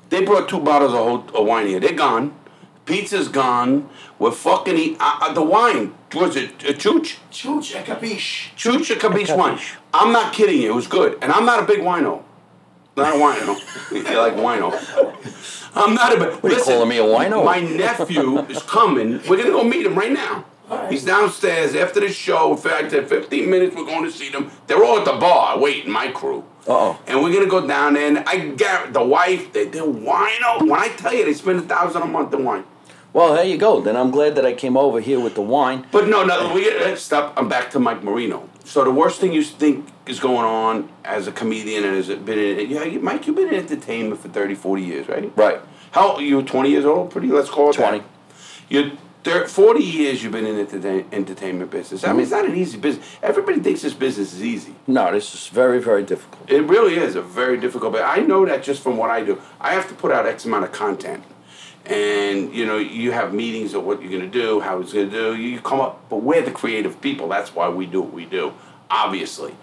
They 0.09 0.23
brought 0.23 0.47
two 0.47 0.59
bottles 0.59 0.93
of, 0.93 0.99
ho- 0.99 1.39
of 1.39 1.47
wine 1.47 1.65
here. 1.65 1.79
They're 1.79 1.93
gone. 1.93 2.35
Pizza's 2.85 3.29
gone. 3.29 3.89
We're 4.19 4.29
fucking 4.29 4.77
eat 4.77 4.97
uh, 4.99 5.17
uh, 5.21 5.33
the 5.33 5.41
wine. 5.41 5.95
Was 6.13 6.35
it 6.35 6.51
uh, 6.63 6.73
Chooch? 6.73 7.17
Chuch, 7.31 7.73
a 7.79 7.81
capiche. 7.83 8.53
Chooch 8.55 8.91
or 8.91 8.99
Capiche 8.99 9.35
wine? 9.35 9.57
I'm 9.91 10.11
not 10.11 10.31
kidding 10.31 10.61
you. 10.61 10.71
It 10.71 10.75
was 10.75 10.85
good, 10.85 11.17
and 11.23 11.31
I'm 11.31 11.45
not 11.45 11.63
a 11.63 11.65
big 11.65 11.79
wino. 11.79 12.21
Not 12.95 13.15
a 13.15 13.17
wino. 13.17 13.91
you 14.11 14.17
like 14.19 14.35
wino? 14.35 14.69
I'm 15.73 15.95
not 15.95 16.13
a 16.13 16.19
big. 16.19 16.33
What 16.43 16.53
are 16.53 16.55
you 16.57 16.63
calling 16.63 16.89
me, 16.89 16.97
a 16.99 17.03
wino? 17.03 17.43
My 17.43 17.59
nephew 17.61 18.37
is 18.41 18.61
coming. 18.61 19.19
We're 19.27 19.37
gonna 19.37 19.49
go 19.49 19.63
meet 19.63 19.85
him 19.87 19.95
right 19.95 20.11
now. 20.11 20.45
He's 20.89 21.05
downstairs 21.05 21.75
after 21.75 21.99
the 21.99 22.09
show. 22.09 22.51
In 22.53 22.57
fact, 22.57 22.93
in 22.93 23.05
15 23.05 23.49
minutes, 23.49 23.75
we're 23.75 23.85
going 23.85 24.03
to 24.03 24.11
see 24.11 24.29
them. 24.29 24.49
They're 24.67 24.83
all 24.83 24.99
at 24.99 25.05
the 25.05 25.13
bar 25.13 25.59
waiting, 25.59 25.91
my 25.91 26.11
crew. 26.11 26.43
Uh-oh. 26.67 26.99
And 27.05 27.21
we're 27.21 27.31
gonna 27.31 27.45
go 27.45 27.67
down 27.67 27.93
there, 27.93 28.07
and 28.07 28.19
I 28.27 28.49
got 28.49 28.91
the 28.91 29.03
wife. 29.03 29.53
They 29.53 29.65
they 29.65 29.79
wino. 29.79 30.61
When 30.61 30.79
I 30.79 30.87
tell 30.97 31.13
you, 31.13 31.23
they 31.23 31.33
spend 31.33 31.59
a 31.59 31.61
thousand 31.61 32.01
a 32.01 32.07
month 32.07 32.33
in 32.33 32.43
wine. 32.43 32.63
well, 33.13 33.35
there 33.35 33.45
you 33.45 33.57
go. 33.57 33.81
Then 33.81 33.95
I'm 33.95 34.09
glad 34.09 34.33
that 34.35 34.47
I 34.47 34.53
came 34.53 34.75
over 34.75 34.99
here 34.99 35.19
with 35.19 35.35
the 35.35 35.43
wine. 35.43 35.85
But 35.91 36.07
no, 36.07 36.23
no, 36.25 36.51
we 36.55 36.67
uh, 36.71 36.95
stop. 36.95 37.33
I'm 37.37 37.47
back 37.47 37.69
to 37.71 37.79
Mike 37.79 38.03
Marino. 38.03 38.49
So 38.63 38.83
the 38.83 38.89
worst 38.89 39.21
thing 39.21 39.31
you 39.31 39.43
think 39.43 39.87
is 40.07 40.19
going 40.19 40.43
on 40.43 40.89
as 41.03 41.27
a 41.27 41.31
comedian 41.31 41.83
and 41.83 41.95
has 41.95 42.09
it 42.09 42.25
been 42.25 42.39
in, 42.39 42.67
yeah, 42.67 42.97
Mike, 42.97 43.27
you've 43.27 43.35
been 43.35 43.49
in 43.49 43.55
entertainment 43.55 44.19
for 44.19 44.29
30, 44.29 44.55
40 44.55 44.81
years, 44.81 45.07
right? 45.07 45.31
Right. 45.37 45.61
How 45.91 46.17
you 46.17 46.37
were 46.37 46.43
20 46.43 46.69
years 46.71 46.83
old? 46.85 47.11
Pretty. 47.11 47.27
Let's 47.27 47.49
call 47.51 47.69
it 47.69 47.77
that. 47.77 47.89
20. 47.89 48.03
You're 48.69 48.91
thir- 49.25 49.47
40 49.47 49.83
years. 49.83 50.23
You've 50.23 50.31
been 50.31 50.45
in 50.45 50.55
the 50.55 50.61
entertain- 50.61 51.05
entertainment 51.11 51.69
business. 51.71 52.05
I 52.05 52.13
mean, 52.13 52.21
it's 52.21 52.31
not 52.31 52.45
an 52.45 52.55
easy 52.55 52.77
business. 52.77 53.05
Everybody 53.21 53.59
thinks 53.59 53.81
this 53.81 53.93
business 53.93 54.33
is 54.33 54.43
easy. 54.43 54.73
No, 54.87 55.11
this 55.11 55.33
is 55.35 55.47
very, 55.47 55.79
very 55.81 56.03
difficult. 56.03 56.49
It 56.49 56.61
really 56.63 56.95
is 56.95 57.15
a 57.15 57.21
very 57.21 57.57
difficult. 57.57 57.91
But 57.91 58.03
I 58.03 58.17
know 58.21 58.45
that 58.45 58.63
just 58.63 58.81
from 58.81 58.95
what 58.95 59.09
I 59.09 59.21
do, 59.23 59.41
I 59.59 59.73
have 59.73 59.89
to 59.89 59.95
put 59.95 60.11
out 60.11 60.25
X 60.25 60.45
amount 60.45 60.63
of 60.63 60.71
content, 60.71 61.23
and 61.85 62.53
you 62.53 62.65
know, 62.65 62.77
you 62.77 63.11
have 63.11 63.33
meetings 63.33 63.73
of 63.73 63.83
what 63.83 64.01
you're 64.01 64.11
gonna 64.11 64.31
do, 64.31 64.59
how 64.61 64.79
it's 64.79 64.93
gonna 64.93 65.07
do. 65.07 65.35
You 65.35 65.59
come 65.59 65.81
up, 65.81 66.01
but 66.09 66.17
we're 66.23 66.41
the 66.41 66.51
creative 66.51 67.01
people. 67.01 67.27
That's 67.27 67.53
why 67.53 67.67
we 67.69 67.85
do 67.85 68.01
what 68.01 68.13
we 68.13 68.25
do, 68.25 68.53
obviously. 68.89 69.53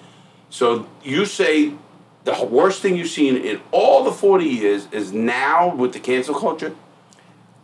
So 0.50 0.86
you 1.02 1.24
say 1.24 1.72
the 2.24 2.44
worst 2.44 2.82
thing 2.82 2.96
you've 2.96 3.08
seen 3.08 3.36
in 3.36 3.60
all 3.72 4.04
the 4.04 4.12
40 4.12 4.44
years 4.44 4.86
is 4.92 5.12
now 5.12 5.74
with 5.74 5.92
the 5.92 5.98
cancel 5.98 6.34
culture. 6.34 6.74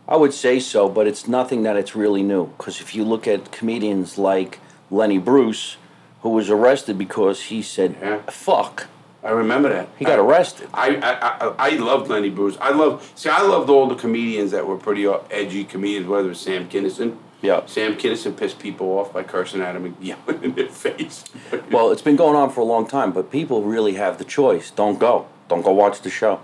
I 0.09 0.15
would 0.17 0.33
say 0.33 0.59
so, 0.59 0.89
but 0.89 1.05
it's 1.07 1.27
nothing 1.27 1.61
that 1.63 1.77
it's 1.77 1.95
really 1.95 2.23
new. 2.23 2.47
Because 2.57 2.81
if 2.81 2.95
you 2.95 3.03
look 3.05 3.27
at 3.27 3.51
comedians 3.51 4.17
like 4.17 4.59
Lenny 4.89 5.19
Bruce, 5.19 5.77
who 6.23 6.29
was 6.29 6.49
arrested 6.49 6.97
because 6.97 7.43
he 7.43 7.61
said 7.61 7.95
Yeah. 8.01 8.17
"fuck," 8.29 8.87
I 9.23 9.29
remember 9.29 9.69
that. 9.69 9.87
he 9.99 10.05
got 10.05 10.17
I- 10.19 10.21
arrested. 10.23 10.67
I, 10.73 10.95
I, 10.95 11.11
I, 11.47 11.53
I 11.59 11.69
loved 11.77 12.09
Lenny 12.09 12.31
Bruce. 12.31 12.57
I 12.59 12.71
love 12.71 13.09
see 13.15 13.29
I 13.29 13.43
loved 13.43 13.69
all 13.69 13.87
the 13.87 13.95
comedians 13.95 14.49
that 14.51 14.65
were 14.65 14.77
pretty 14.77 15.05
uh, 15.05 15.19
edgy 15.29 15.63
comedians, 15.63 16.07
whether 16.07 16.25
it 16.25 16.29
was 16.29 16.39
Sam 16.41 16.67
Kinison. 16.67 17.17
Yeah. 17.41 17.65
Sam 17.67 17.95
Kinison 17.95 18.35
pissed 18.35 18.59
people 18.59 18.87
off 18.97 19.13
by 19.13 19.23
cursing 19.23 19.61
at 19.61 19.75
him 19.75 19.85
and 19.85 19.95
yelling 20.01 20.43
in 20.43 20.55
their 20.55 20.67
face. 20.67 21.23
Well, 21.71 21.91
it's 21.91 22.01
been 22.01 22.17
going 22.17 22.35
on 22.35 22.49
for 22.49 22.59
a 22.61 22.65
long 22.65 22.85
time, 22.87 23.11
but 23.13 23.31
people 23.31 23.61
really 23.61 23.93
have 23.93 24.17
the 24.17 24.25
choice. 24.25 24.71
Don't 24.71 24.99
go. 24.99 25.27
Don't 25.47 25.61
go 25.61 25.71
watch 25.71 26.01
the 26.01 26.09
show. 26.09 26.41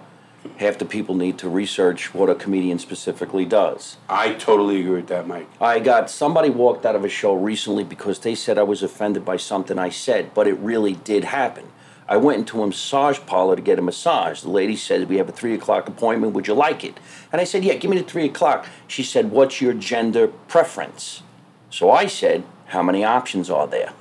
Half 0.57 0.77
the 0.77 0.85
people 0.85 1.15
need 1.15 1.37
to 1.39 1.49
research 1.49 2.13
what 2.13 2.29
a 2.29 2.35
comedian 2.35 2.79
specifically 2.79 3.45
does. 3.45 3.97
I 4.07 4.33
totally 4.33 4.79
agree 4.79 4.95
with 4.95 5.07
that, 5.07 5.27
Mike. 5.27 5.47
I 5.59 5.79
got 5.79 6.09
somebody 6.09 6.49
walked 6.49 6.85
out 6.85 6.95
of 6.95 7.03
a 7.03 7.09
show 7.09 7.33
recently 7.33 7.83
because 7.83 8.19
they 8.19 8.35
said 8.35 8.57
I 8.57 8.63
was 8.63 8.83
offended 8.83 9.25
by 9.25 9.37
something 9.37 9.77
I 9.77 9.89
said, 9.89 10.33
but 10.33 10.47
it 10.47 10.53
really 10.59 10.93
did 10.93 11.25
happen. 11.25 11.71
I 12.07 12.17
went 12.17 12.39
into 12.39 12.61
a 12.61 12.67
massage 12.67 13.19
parlor 13.25 13.55
to 13.55 13.61
get 13.61 13.79
a 13.79 13.81
massage. 13.81 14.41
The 14.41 14.49
lady 14.49 14.75
said, 14.75 15.09
We 15.09 15.17
have 15.17 15.27
a 15.27 15.31
three 15.31 15.55
o'clock 15.55 15.87
appointment. 15.87 16.33
Would 16.33 16.47
you 16.47 16.53
like 16.53 16.83
it? 16.83 16.99
And 17.31 17.41
I 17.41 17.45
said, 17.45 17.63
Yeah, 17.63 17.73
give 17.75 17.89
me 17.89 17.97
the 17.97 18.03
three 18.03 18.25
o'clock. 18.25 18.67
She 18.87 19.01
said, 19.01 19.31
What's 19.31 19.59
your 19.59 19.73
gender 19.73 20.27
preference? 20.27 21.23
So 21.71 21.89
I 21.89 22.05
said, 22.05 22.43
How 22.67 22.83
many 22.83 23.03
options 23.03 23.49
are 23.49 23.67
there? 23.67 23.93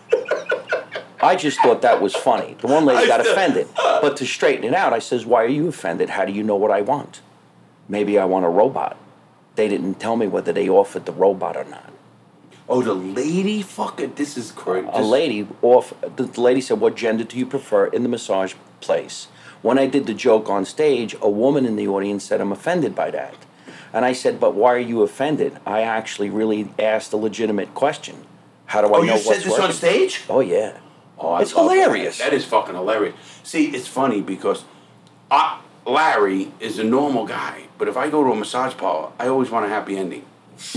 I 1.25 1.37
just 1.37 1.61
thought 1.61 1.83
that 1.83 2.01
was 2.01 2.14
funny. 2.14 2.57
The 2.61 2.66
one 2.66 2.85
lady 2.85 3.07
got 3.07 3.20
offended. 3.20 3.68
But 3.77 4.16
to 4.18 4.27
straighten 4.27 4.64
it 4.64 4.75
out, 4.75 4.93
I 4.93 4.99
says, 4.99 5.25
Why 5.27 5.43
are 5.45 5.49
you 5.49 5.68
offended? 5.68 6.11
How 6.11 6.25
do 6.25 6.33
you 6.33 6.43
know 6.43 6.57
what 6.57 6.70
I 6.70 6.81
want? 6.83 7.20
Maybe 7.89 8.18
I 8.18 8.25
want 8.25 8.45
a 8.45 8.49
robot. 8.49 8.97
They 9.57 9.68
didn't 9.68 9.95
tell 10.01 10.16
me 10.16 10.27
whether 10.27 10.53
they 10.53 10.68
offered 10.68 11.07
the 11.07 11.12
robot 11.12 11.57
or 11.57 11.64
not. 11.64 11.91
Oh, 12.68 12.83
the 12.83 12.95
lady 12.95 13.62
fucking. 13.62 14.14
This 14.14 14.37
is 14.37 14.51
crazy. 14.53 14.89
A 14.93 15.03
lady 15.03 15.47
off 15.62 15.93
the 16.16 16.25
lady 16.41 16.61
said, 16.61 16.81
What 16.81 16.97
gender 16.97 17.25
do 17.25 17.39
you 17.39 17.47
prefer 17.47 17.87
in 17.87 18.03
the 18.03 18.09
massage 18.09 18.55
place? 18.81 19.29
When 19.62 19.79
I 19.79 19.87
did 19.87 20.07
the 20.07 20.14
joke 20.14 20.49
on 20.51 20.64
stage, 20.66 21.16
a 21.22 21.31
woman 21.31 21.64
in 21.64 21.77
the 21.77 21.89
audience 21.89 22.25
said, 22.25 22.41
I'm 22.41 22.53
offended 22.53 22.95
by 22.95 23.11
that. 23.12 23.35
And 23.95 24.05
I 24.05 24.12
said, 24.12 24.41
But 24.41 24.55
why 24.55 24.75
are 24.75 24.79
you 24.79 25.03
offended? 25.03 25.59
I 25.66 25.83
actually 25.83 26.31
really 26.31 26.68
asked 26.79 27.12
a 27.12 27.16
legitimate 27.16 27.75
question. 27.75 28.16
How 28.66 28.81
do 28.81 28.89
I 28.89 28.91
Oh, 28.91 29.01
know 29.01 29.03
you 29.05 29.11
what's 29.12 29.25
said 29.27 29.37
this 29.39 29.49
working? 29.49 29.64
on 29.66 29.72
stage? 29.72 30.22
Oh 30.29 30.41
yeah. 30.41 30.79
Oh, 31.19 31.31
I 31.33 31.43
It's 31.43 31.55
love 31.55 31.69
that. 31.69 31.75
hilarious. 31.83 32.19
That 32.19 32.33
is 32.33 32.45
fucking 32.45 32.75
hilarious. 32.75 33.15
See, 33.43 33.67
it's 33.67 33.87
funny 33.87 34.21
because 34.21 34.65
I, 35.31 35.61
Larry 35.87 36.53
is 36.61 36.79
a 36.79 36.85
normal 36.85 37.27
guy, 37.27 37.65
but 37.79 37.89
if 37.89 37.97
I 37.97 38.11
go 38.11 38.25
to 38.25 38.33
a 38.33 38.37
massage 38.37 38.75
parlor, 38.77 39.11
I 39.19 39.29
always 39.29 39.51
want 39.51 39.67
a 39.67 39.69
happy 39.69 39.97
ending. 39.97 40.25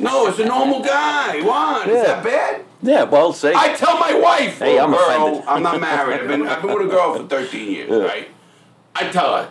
no, 0.00 0.26
it's 0.28 0.38
a 0.38 0.44
normal 0.44 0.80
guy. 0.82 1.40
What? 1.42 1.88
Is 1.88 1.96
Yeah. 1.96 2.02
that 2.04 2.24
bad? 2.24 2.64
Yeah, 2.82 3.02
well 3.04 3.32
say 3.32 3.52
I 3.54 3.74
tell 3.74 3.98
my 3.98 4.14
wife, 4.14 4.58
Hey, 4.58 4.78
oh, 4.78 4.84
I'm 4.84 4.90
girl, 4.90 5.00
offended. 5.26 5.44
I'm 5.48 5.62
not 5.62 5.80
married. 5.80 6.20
I've 6.20 6.28
been, 6.28 6.46
I've 6.46 6.62
been 6.62 6.72
with 6.72 6.86
a 6.86 6.90
girl 6.90 7.14
for 7.14 7.24
13 7.26 7.70
years, 7.70 7.90
right? 8.08 8.28
I 8.94 9.08
tell 9.10 9.36
her, 9.36 9.50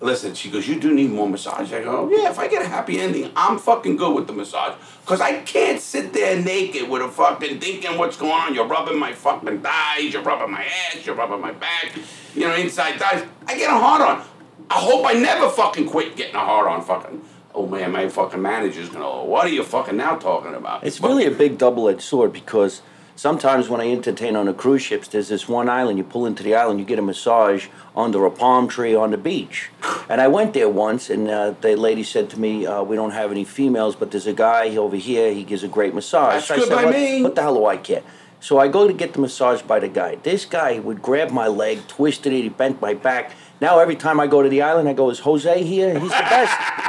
listen, 0.00 0.34
she 0.34 0.50
goes, 0.50 0.66
you 0.66 0.78
do 0.80 0.92
need 0.94 1.10
more 1.10 1.28
massage. 1.28 1.72
I 1.72 1.82
go, 1.82 2.08
yeah, 2.10 2.30
if 2.30 2.38
I 2.38 2.48
get 2.48 2.62
a 2.62 2.66
happy 2.68 2.98
ending, 3.00 3.30
I'm 3.36 3.58
fucking 3.58 3.96
good 3.96 4.14
with 4.14 4.26
the 4.26 4.32
massage. 4.32 4.74
Because 5.02 5.20
I 5.20 5.40
can't 5.42 5.80
sit 5.80 6.12
there 6.12 6.40
naked 6.40 6.88
with 6.88 7.02
a 7.02 7.08
fucking 7.08 7.60
thinking 7.60 7.98
what's 7.98 8.16
going 8.16 8.32
on. 8.32 8.54
You're 8.54 8.66
rubbing 8.66 8.98
my 8.98 9.12
fucking 9.12 9.60
thighs, 9.60 10.12
you're 10.12 10.22
rubbing 10.22 10.50
my 10.52 10.64
ass, 10.64 11.04
you're 11.04 11.14
rubbing 11.14 11.40
my 11.40 11.52
back, 11.52 11.92
you 12.34 12.42
know, 12.42 12.54
inside 12.54 12.98
thighs. 12.98 13.24
I 13.46 13.56
get 13.56 13.70
a 13.70 13.74
hard 13.78 14.00
on. 14.02 14.24
I 14.70 14.74
hope 14.78 15.04
I 15.04 15.14
never 15.14 15.48
fucking 15.48 15.88
quit 15.88 16.16
getting 16.16 16.36
a 16.36 16.40
hard 16.40 16.68
on 16.68 16.82
fucking. 16.82 17.22
Oh 17.54 17.66
man, 17.66 17.90
my 17.90 18.08
fucking 18.08 18.40
manager's 18.40 18.88
gonna. 18.88 19.24
What 19.24 19.44
are 19.46 19.50
you 19.50 19.64
fucking 19.64 19.96
now 19.96 20.14
talking 20.16 20.54
about? 20.54 20.84
It's 20.84 21.00
But- 21.00 21.08
really 21.08 21.26
a 21.26 21.32
big 21.32 21.58
double-edged 21.58 22.00
sword 22.02 22.32
because 22.32 22.80
sometimes 23.20 23.68
when 23.68 23.82
I 23.82 23.90
entertain 23.90 24.34
on 24.34 24.46
the 24.46 24.54
cruise 24.54 24.80
ships, 24.80 25.06
there's 25.08 25.28
this 25.28 25.46
one 25.46 25.68
island. 25.68 25.98
You 25.98 26.04
pull 26.04 26.24
into 26.24 26.42
the 26.42 26.54
island, 26.54 26.80
you 26.80 26.86
get 26.86 26.98
a 26.98 27.02
massage 27.02 27.68
under 27.94 28.24
a 28.24 28.30
palm 28.30 28.66
tree 28.66 28.94
on 28.94 29.10
the 29.10 29.18
beach. 29.18 29.68
And 30.08 30.22
I 30.22 30.28
went 30.28 30.54
there 30.54 30.70
once, 30.70 31.10
and 31.10 31.28
uh, 31.28 31.50
the 31.60 31.76
lady 31.76 32.02
said 32.02 32.30
to 32.30 32.40
me, 32.40 32.64
uh, 32.64 32.82
"We 32.82 32.96
don't 32.96 33.10
have 33.10 33.30
any 33.30 33.44
females, 33.44 33.94
but 33.94 34.10
there's 34.10 34.26
a 34.26 34.32
guy 34.32 34.74
over 34.76 34.96
here. 34.96 35.34
He 35.34 35.44
gives 35.44 35.62
a 35.62 35.68
great 35.68 35.94
massage." 35.94 36.48
That's 36.48 36.50
I 36.50 36.56
good 36.56 36.68
said, 36.68 36.74
by 36.74 36.84
what, 36.84 36.94
me. 36.94 37.22
What 37.22 37.34
the 37.34 37.42
hell 37.42 37.56
do 37.56 37.66
I 37.66 37.76
care? 37.76 38.02
So 38.40 38.58
I 38.58 38.68
go 38.68 38.86
to 38.86 38.94
get 38.94 39.12
the 39.12 39.20
massage 39.20 39.60
by 39.60 39.80
the 39.80 39.88
guy. 39.88 40.14
This 40.14 40.46
guy 40.46 40.78
would 40.78 41.02
grab 41.02 41.30
my 41.30 41.46
leg, 41.46 41.86
twisted 41.88 42.32
it, 42.32 42.42
he 42.42 42.48
bent 42.48 42.80
my 42.80 42.94
back. 42.94 43.32
Now 43.60 43.80
every 43.80 43.96
time 43.96 44.18
I 44.18 44.26
go 44.28 44.42
to 44.42 44.48
the 44.48 44.62
island, 44.62 44.88
I 44.88 44.94
go, 44.94 45.10
"Is 45.10 45.20
Jose 45.20 45.62
here? 45.62 45.92
He's 45.98 46.16
the 46.22 46.28
best." 46.36 46.56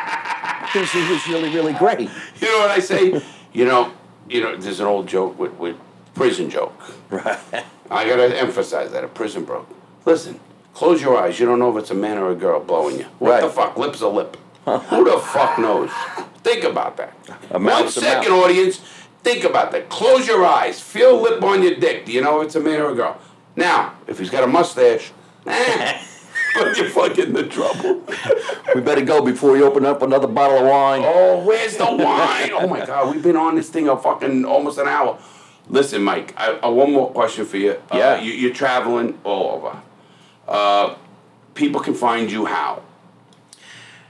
Because 0.72 0.90
he 0.94 1.02
was 1.12 1.28
really, 1.28 1.50
really 1.50 1.74
great. 1.74 2.10
You 2.40 2.48
know 2.48 2.60
what 2.60 2.72
I 2.72 2.80
say? 2.80 3.22
you 3.52 3.66
know, 3.66 3.92
you 4.30 4.40
know. 4.42 4.56
There's 4.56 4.80
an 4.80 4.86
old 4.86 5.06
joke 5.06 5.38
with, 5.38 5.52
with 5.56 5.76
prison 6.14 6.50
joke. 6.50 6.74
Right. 7.10 7.40
I 7.90 8.08
gotta 8.08 8.40
emphasize 8.40 8.92
that 8.92 9.04
a 9.04 9.08
prison 9.08 9.46
joke. 9.46 9.68
Listen, 10.06 10.40
close 10.74 11.02
your 11.02 11.18
eyes. 11.18 11.40
You 11.40 11.46
don't 11.46 11.60
know 11.60 11.76
if 11.76 11.82
it's 11.82 11.92
a 11.92 11.96
man 11.96 12.18
or 12.18 12.32
a 12.32 12.36
girl 12.36 12.60
blowing 12.60 13.00
you. 13.00 13.06
What 13.20 13.42
the 13.42 13.50
fuck? 13.50 13.78
Lip's 13.78 14.02
a 14.02 14.08
lip. 14.08 14.38
Who 14.66 15.04
the 15.04 15.20
fuck 15.20 15.58
knows? 15.60 15.90
Think 16.44 16.64
about 16.64 16.98
that. 16.98 17.14
A 17.50 17.60
One 17.60 17.90
second, 17.90 18.32
audience. 18.32 18.80
Think 19.24 19.44
about 19.44 19.72
that. 19.72 19.90
Close 19.90 20.28
your 20.28 20.46
eyes. 20.46 20.80
Feel 20.80 21.20
lip 21.22 21.44
on 21.44 21.62
your 21.62 21.76
dick. 21.76 22.06
Do 22.06 22.12
you 22.12 22.22
know 22.22 22.42
if 22.42 22.48
it's 22.48 22.56
a 22.56 22.60
man 22.60 22.82
or 22.82 22.92
a 22.92 22.96
girl? 22.96 23.20
Now, 23.56 23.96
if 24.08 24.18
he's 24.20 24.30
got 24.30 24.44
a 24.44 24.48
mustache, 24.48 25.12
eh, 25.46 26.02
but 26.56 26.78
you're 26.78 26.90
fucking 26.90 27.26
in 27.28 27.34
the 27.34 27.44
trouble. 27.46 28.02
We 28.74 28.82
better 28.82 29.02
go 29.04 29.24
before 29.24 29.52
we 29.52 29.62
open 29.62 29.86
up 29.86 30.02
another 30.02 30.28
bottle 30.28 30.60
of 30.60 30.68
wine. 30.68 31.04
Oh, 31.06 31.44
where's 31.46 31.78
the 31.78 31.86
wine? 31.86 32.52
Oh 32.54 32.68
my 32.68 32.86
God, 32.86 33.14
we've 33.14 33.24
been 33.24 33.36
on 33.36 33.56
this 33.56 33.70
thing 33.70 33.88
a 33.90 33.98
fucking 33.98 34.46
almost 34.46 34.78
an 34.80 34.88
hour. 34.88 35.20
Listen, 35.72 36.04
Mike, 36.04 36.34
I, 36.38 36.60
I 36.62 36.68
one 36.68 36.92
more 36.92 37.10
question 37.12 37.46
for 37.46 37.56
you. 37.58 37.72
Uh, 37.90 37.98
Yeah. 37.98 38.22
you, 38.22 38.34
you're 38.34 38.54
traveling 38.54 39.18
all 39.24 39.52
over. 39.56 39.82
Uh, 40.46 40.96
people 41.56 41.80
can 41.80 41.94
find 41.94 42.30
you 42.30 42.46
how? 42.46 42.84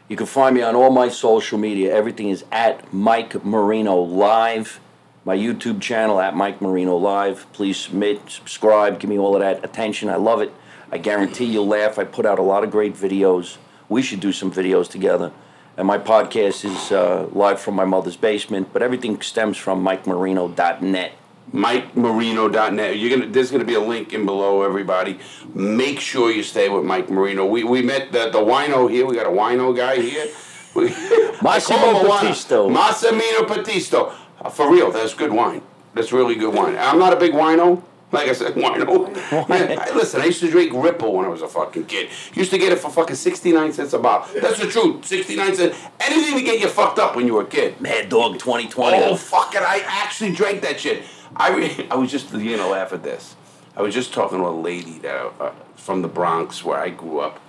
You 0.09 0.17
can 0.17 0.25
find 0.25 0.55
me 0.55 0.63
on 0.63 0.75
all 0.75 0.89
my 0.89 1.07
social 1.07 1.59
media. 1.59 1.93
Everything 1.93 2.29
is 2.29 2.43
at 2.51 2.91
Mike 2.91 3.45
Marino 3.45 3.95
Live. 4.01 4.79
My 5.23 5.37
YouTube 5.37 5.79
channel 5.81 6.19
at 6.19 6.35
Mike 6.35 6.61
Marino 6.61 6.97
Live. 6.97 7.45
Please 7.53 7.77
submit, 7.77 8.27
subscribe, 8.27 8.99
give 8.99 9.09
me 9.09 9.19
all 9.19 9.35
of 9.35 9.41
that 9.41 9.63
attention. 9.63 10.09
I 10.09 10.15
love 10.15 10.41
it. 10.41 10.51
I 10.91 10.97
guarantee 10.97 11.45
you'll 11.45 11.67
laugh. 11.67 11.99
I 11.99 12.05
put 12.05 12.25
out 12.25 12.39
a 12.39 12.41
lot 12.41 12.63
of 12.63 12.71
great 12.71 12.95
videos. 12.95 13.57
We 13.87 14.01
should 14.01 14.19
do 14.19 14.33
some 14.33 14.51
videos 14.51 14.89
together. 14.89 15.31
And 15.77 15.85
my 15.87 15.99
podcast 15.99 16.65
is 16.65 16.91
uh, 16.91 17.27
live 17.31 17.61
from 17.61 17.75
my 17.75 17.85
mother's 17.85 18.17
basement, 18.17 18.73
but 18.73 18.81
everything 18.81 19.21
stems 19.21 19.57
from 19.57 19.83
MikeMarino.net. 19.85 21.11
MikeMarino.net. 21.53 22.97
You're 22.97 23.17
gonna. 23.17 23.31
There's 23.31 23.51
gonna 23.51 23.65
be 23.65 23.73
a 23.75 23.79
link 23.79 24.13
in 24.13 24.25
below, 24.25 24.61
everybody. 24.63 25.19
Make 25.53 25.99
sure 25.99 26.31
you 26.31 26.43
stay 26.43 26.69
with 26.69 26.83
Mike 26.83 27.09
Marino. 27.09 27.45
We, 27.45 27.63
we 27.63 27.81
met 27.81 28.11
the, 28.11 28.29
the 28.29 28.39
wino 28.39 28.89
here. 28.89 29.05
We 29.05 29.15
got 29.15 29.27
a 29.27 29.29
wino 29.29 29.75
guy 29.75 29.97
here. 30.01 30.27
We, 30.73 30.87
I 30.87 31.37
Massimo 31.43 31.79
call 31.79 31.99
him 31.99 32.05
a 32.05 32.09
wino. 32.09 32.19
Battisto. 32.29 32.73
Massimino 32.73 33.45
Patisto. 33.45 34.13
Uh, 34.39 34.49
for 34.49 34.71
real, 34.71 34.89
that's 34.89 35.13
good 35.13 35.33
wine. 35.33 35.61
That's 35.93 36.13
really 36.13 36.35
good 36.35 36.53
wine. 36.53 36.77
I'm 36.77 36.97
not 36.97 37.11
a 37.11 37.17
big 37.17 37.33
wino. 37.33 37.83
Like 38.13 38.29
I 38.29 38.31
said, 38.31 38.53
wino. 38.55 39.13
Yeah, 39.49 39.83
I- 39.85 39.93
listen, 39.93 40.21
I 40.21 40.25
used 40.27 40.39
to 40.39 40.49
drink 40.49 40.71
Ripple 40.73 41.13
when 41.13 41.25
I 41.25 41.27
was 41.27 41.41
a 41.41 41.49
fucking 41.49 41.87
kid. 41.87 42.09
Used 42.35 42.51
to 42.51 42.57
get 42.57 42.71
it 42.71 42.79
for 42.79 42.89
fucking 42.89 43.17
69 43.17 43.73
cents 43.73 43.91
a 43.91 43.99
bottle. 43.99 44.39
That's 44.39 44.61
the 44.61 44.67
truth. 44.67 45.03
69 45.05 45.55
cents. 45.55 45.77
Anything 45.99 46.37
to 46.37 46.43
get 46.45 46.61
you 46.61 46.69
fucked 46.69 46.99
up 46.99 47.17
when 47.17 47.27
you 47.27 47.33
were 47.33 47.41
a 47.41 47.45
kid. 47.47 47.81
Mad 47.81 48.07
Dog 48.07 48.39
2020. 48.39 48.95
Oh 49.03 49.17
fuck 49.17 49.53
it! 49.53 49.61
I 49.63 49.81
actually 49.85 50.31
drank 50.31 50.61
that 50.61 50.79
shit. 50.79 51.03
I 51.35 51.55
re- 51.55 51.87
I 51.91 51.95
was 51.95 52.11
just 52.11 52.33
you 52.33 52.57
know 52.57 52.69
laugh 52.69 52.93
at 52.93 53.03
this. 53.03 53.35
I 53.75 53.81
was 53.81 53.93
just 53.93 54.13
talking 54.13 54.39
to 54.39 54.47
a 54.47 54.49
lady 54.49 54.99
that 54.99 55.31
uh, 55.39 55.51
from 55.75 56.01
the 56.01 56.07
Bronx 56.07 56.63
where 56.63 56.77
I 56.79 56.89
grew 56.89 57.19
up, 57.19 57.39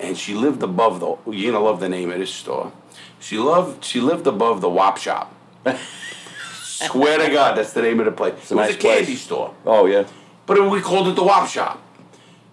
and 0.00 0.16
she 0.16 0.34
lived 0.34 0.62
above 0.62 1.00
the. 1.00 1.30
You 1.30 1.52
know, 1.52 1.62
love 1.64 1.80
the 1.80 1.88
name 1.88 2.10
of 2.10 2.18
this 2.18 2.32
store. 2.32 2.72
She 3.20 3.38
loved. 3.38 3.84
She 3.84 4.00
lived 4.00 4.26
above 4.26 4.60
the 4.60 4.70
Wop 4.70 4.96
Shop. 4.98 5.34
Swear 6.54 7.18
to 7.18 7.32
God, 7.32 7.56
that's 7.56 7.72
the 7.72 7.82
name 7.82 7.98
of 7.98 8.06
the 8.06 8.12
place. 8.12 8.34
a 8.34 8.36
it 8.36 8.40
was 8.40 8.52
nice 8.52 8.74
a 8.74 8.78
candy 8.78 9.04
place. 9.06 9.20
store, 9.20 9.54
Oh, 9.66 9.86
yeah. 9.86 10.04
but 10.46 10.70
we 10.70 10.80
called 10.80 11.08
it 11.08 11.16
the 11.16 11.24
Wop 11.24 11.48
Shop. 11.48 11.82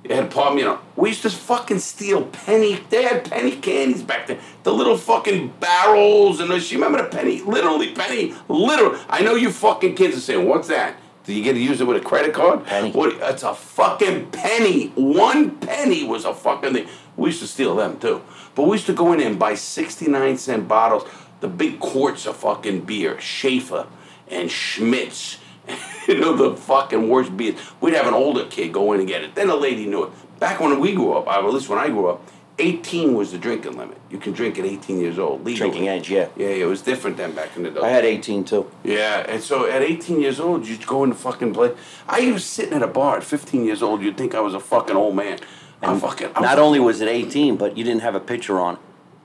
Had 0.09 0.29
palm, 0.29 0.57
you 0.57 0.65
know. 0.65 0.79
We 0.95 1.09
used 1.09 1.23
to 1.23 1.29
fucking 1.29 1.79
steal 1.79 2.25
penny. 2.25 2.79
They 2.89 3.03
had 3.03 3.29
penny 3.29 3.55
candies 3.57 4.03
back 4.03 4.27
then. 4.27 4.39
The 4.63 4.71
little 4.71 4.97
fucking 4.97 5.53
barrels 5.59 6.39
and 6.39 6.51
the, 6.51 6.59
you 6.59 6.77
remember 6.77 7.01
the 7.01 7.09
penny? 7.09 7.41
Literally 7.41 7.91
penny. 7.91 8.35
Literally. 8.47 8.99
I 9.09 9.23
know 9.23 9.35
you 9.35 9.51
fucking 9.51 9.95
kids 9.95 10.15
are 10.15 10.19
saying, 10.19 10.47
"What's 10.47 10.67
that? 10.67 10.97
Do 11.23 11.33
you 11.33 11.43
get 11.43 11.53
to 11.53 11.59
use 11.59 11.81
it 11.81 11.87
with 11.87 11.97
a 11.97 12.05
credit 12.05 12.33
card?" 12.33 12.65
Penny. 12.65 12.91
What? 12.91 13.15
It's 13.19 13.43
a 13.43 13.55
fucking 13.55 14.31
penny. 14.31 14.87
One 14.89 15.57
penny 15.57 16.03
was 16.03 16.23
a 16.23 16.33
fucking 16.33 16.73
thing. 16.73 16.87
We 17.17 17.29
used 17.29 17.41
to 17.41 17.47
steal 17.47 17.75
them 17.75 17.99
too. 17.99 18.21
But 18.53 18.63
we 18.63 18.75
used 18.75 18.85
to 18.85 18.93
go 18.93 19.11
in 19.13 19.21
and 19.21 19.39
buy 19.39 19.55
sixty-nine 19.55 20.37
cent 20.37 20.67
bottles, 20.67 21.09
the 21.39 21.47
big 21.47 21.79
quarts 21.79 22.27
of 22.27 22.37
fucking 22.37 22.81
beer, 22.81 23.19
Schaefer 23.19 23.87
and 24.27 24.51
Schmitz. 24.51 25.39
you 26.07 26.19
know, 26.19 26.35
the 26.35 26.55
fucking 26.55 27.09
worst 27.09 27.35
beers. 27.35 27.59
We'd 27.81 27.93
have 27.93 28.07
an 28.07 28.13
older 28.13 28.45
kid 28.45 28.73
go 28.73 28.93
in 28.93 28.99
and 28.99 29.07
get 29.07 29.23
it. 29.23 29.35
Then 29.35 29.47
the 29.47 29.55
lady 29.55 29.85
knew 29.85 30.05
it. 30.05 30.39
Back 30.39 30.59
when 30.59 30.79
we 30.79 30.93
grew 30.93 31.13
up, 31.13 31.27
or 31.27 31.33
at 31.33 31.53
least 31.53 31.69
when 31.69 31.79
I 31.79 31.87
grew 31.89 32.07
up, 32.07 32.21
18 32.57 33.13
was 33.13 33.31
the 33.31 33.37
drinking 33.37 33.77
limit. 33.77 33.97
You 34.09 34.17
can 34.17 34.31
drink 34.31 34.57
at 34.57 34.65
18 34.65 34.99
years 34.99 35.19
old, 35.19 35.43
legally. 35.43 35.69
Drinking 35.69 35.87
age, 35.87 36.09
yeah. 36.09 36.29
Yeah, 36.37 36.47
yeah, 36.49 36.63
it 36.63 36.67
was 36.67 36.81
different 36.81 37.17
then 37.17 37.33
back 37.33 37.55
in 37.57 37.63
the 37.63 37.71
day. 37.71 37.81
I 37.81 37.89
had 37.89 38.05
18 38.05 38.45
too. 38.45 38.71
Yeah, 38.83 39.25
and 39.27 39.41
so 39.43 39.69
at 39.69 39.81
18 39.81 40.21
years 40.21 40.39
old, 40.39 40.65
you'd 40.65 40.87
go 40.87 41.03
in 41.03 41.09
the 41.09 41.15
fucking 41.15 41.53
play. 41.53 41.73
I 42.07 42.31
was 42.31 42.45
sitting 42.45 42.73
at 42.73 42.81
a 42.81 42.87
bar 42.87 43.17
at 43.17 43.23
15 43.23 43.65
years 43.65 43.81
old. 43.81 44.01
You'd 44.01 44.17
think 44.17 44.33
I 44.35 44.39
was 44.39 44.53
a 44.53 44.59
fucking 44.59 44.95
old 44.95 45.15
man. 45.15 45.39
I'm 45.81 45.99
fucking. 45.99 46.27
I 46.27 46.39
was 46.39 46.41
Not 46.41 46.59
only 46.59 46.79
was 46.79 47.01
it 47.01 47.09
18, 47.09 47.57
but 47.57 47.77
you 47.77 47.83
didn't 47.83 48.01
have 48.01 48.15
a 48.15 48.19
picture 48.19 48.59
on. 48.59 48.77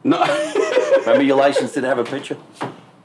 No. 0.03 0.21
Remember 1.01 1.23
your 1.23 1.37
license 1.47 1.73
didn't 1.73 1.89
have 1.89 1.99
a 1.99 2.05
picture? 2.05 2.37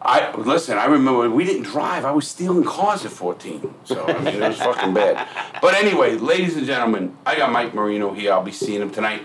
I 0.05 0.35
listen. 0.35 0.77
I 0.77 0.85
remember 0.85 1.29
we 1.31 1.45
didn't 1.45 1.63
drive. 1.63 2.05
I 2.05 2.11
was 2.11 2.27
stealing 2.27 2.63
cars 2.63 3.05
at 3.05 3.11
14. 3.11 3.73
So 3.85 4.05
I 4.05 4.19
mean, 4.19 4.41
it 4.41 4.47
was 4.49 4.57
fucking 4.57 4.93
bad. 4.93 5.27
But 5.61 5.73
anyway, 5.73 6.15
ladies 6.15 6.55
and 6.55 6.65
gentlemen, 6.67 7.17
I 7.25 7.35
got 7.35 7.51
Mike 7.51 7.73
Marino 7.73 8.13
here. 8.13 8.31
I'll 8.31 8.43
be 8.43 8.51
seeing 8.51 8.81
him 8.81 8.91
tonight. 8.91 9.23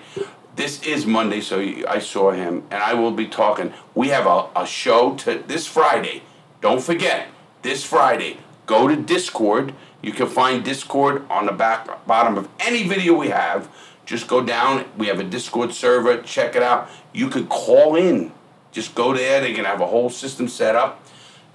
This 0.57 0.83
is 0.83 1.05
Monday, 1.05 1.43
so 1.43 1.61
I 1.87 1.99
saw 1.99 2.33
him, 2.33 2.64
and 2.70 2.83
I 2.83 2.95
will 2.95 3.12
be 3.12 3.26
talking. 3.26 3.74
We 3.95 4.09
have 4.09 4.26
a, 4.26 4.47
a 4.57 4.66
show 4.66 5.14
to 5.16 5.43
this 5.47 5.66
Friday. 5.66 6.22
Don't 6.62 6.83
forget 6.83 7.28
this 7.62 7.85
Friday. 7.85 8.39
Go 8.64 8.89
to 8.89 8.97
Discord. 8.97 9.74
You 10.03 10.12
can 10.12 10.28
find 10.28 10.64
Discord 10.64 11.24
on 11.28 11.45
the 11.45 11.53
back 11.53 12.07
bottom 12.07 12.39
of 12.39 12.49
any 12.59 12.89
video 12.89 13.14
we 13.14 13.28
have. 13.28 13.68
Just 14.07 14.28
go 14.28 14.43
down. 14.43 14.87
We 14.97 15.09
have 15.09 15.20
a 15.20 15.24
Discord 15.24 15.72
server. 15.74 16.22
Check 16.22 16.57
it 16.57 16.62
out. 16.62 16.89
You 17.12 17.28
could 17.28 17.51
call 17.51 17.97
in. 17.97 18.33
Just 18.73 18.95
go 18.95 19.12
there. 19.12 19.41
They 19.41 19.53
can 19.53 19.64
have 19.64 19.81
a 19.81 19.87
whole 19.87 20.11
system 20.11 20.49
set 20.49 20.77
up, 20.77 21.05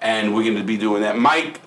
and 0.01 0.35
we're 0.35 0.43
going 0.43 0.57
to 0.57 0.63
be 0.63 0.77
doing 0.77 1.01
that. 1.01 1.17
Mike, 1.17 1.61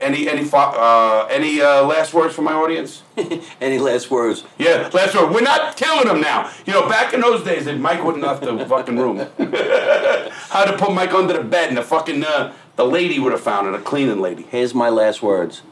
Any 0.00 0.28
any 0.28 0.48
uh, 0.52 1.26
any 1.28 1.60
uh, 1.60 1.84
last 1.84 2.14
words 2.14 2.34
for 2.34 2.42
my 2.42 2.52
audience? 2.52 3.02
Any 3.60 3.78
last 3.78 4.10
words? 4.12 4.44
Yeah, 4.56 4.88
last 4.92 5.14
word. 5.16 5.34
We're 5.34 5.40
not 5.42 5.76
killing 5.76 6.06
them 6.06 6.20
now. 6.20 6.50
You 6.66 6.72
know, 6.72 6.88
back 6.88 7.12
in 7.12 7.20
those 7.20 7.42
days, 7.42 7.64
that 7.64 7.78
Mike 7.80 8.04
wouldn't 8.04 8.22
left 8.22 8.42
the 8.42 8.64
fucking 8.64 8.96
room. 8.96 9.16
How 10.50 10.64
to 10.64 10.76
put 10.78 10.94
Mike 10.94 11.12
under 11.12 11.32
the 11.34 11.42
bed, 11.42 11.68
and 11.68 11.76
the 11.76 11.82
fucking 11.82 12.22
uh, 12.24 12.52
the 12.76 12.84
lady 12.84 13.18
would 13.18 13.32
have 13.32 13.40
found 13.40 13.66
it, 13.66 13.74
a 13.74 13.80
cleaning 13.80 14.20
lady. 14.20 14.44
Here's 14.44 14.72
my 14.72 14.88
last 14.88 15.20
words. 15.20 15.62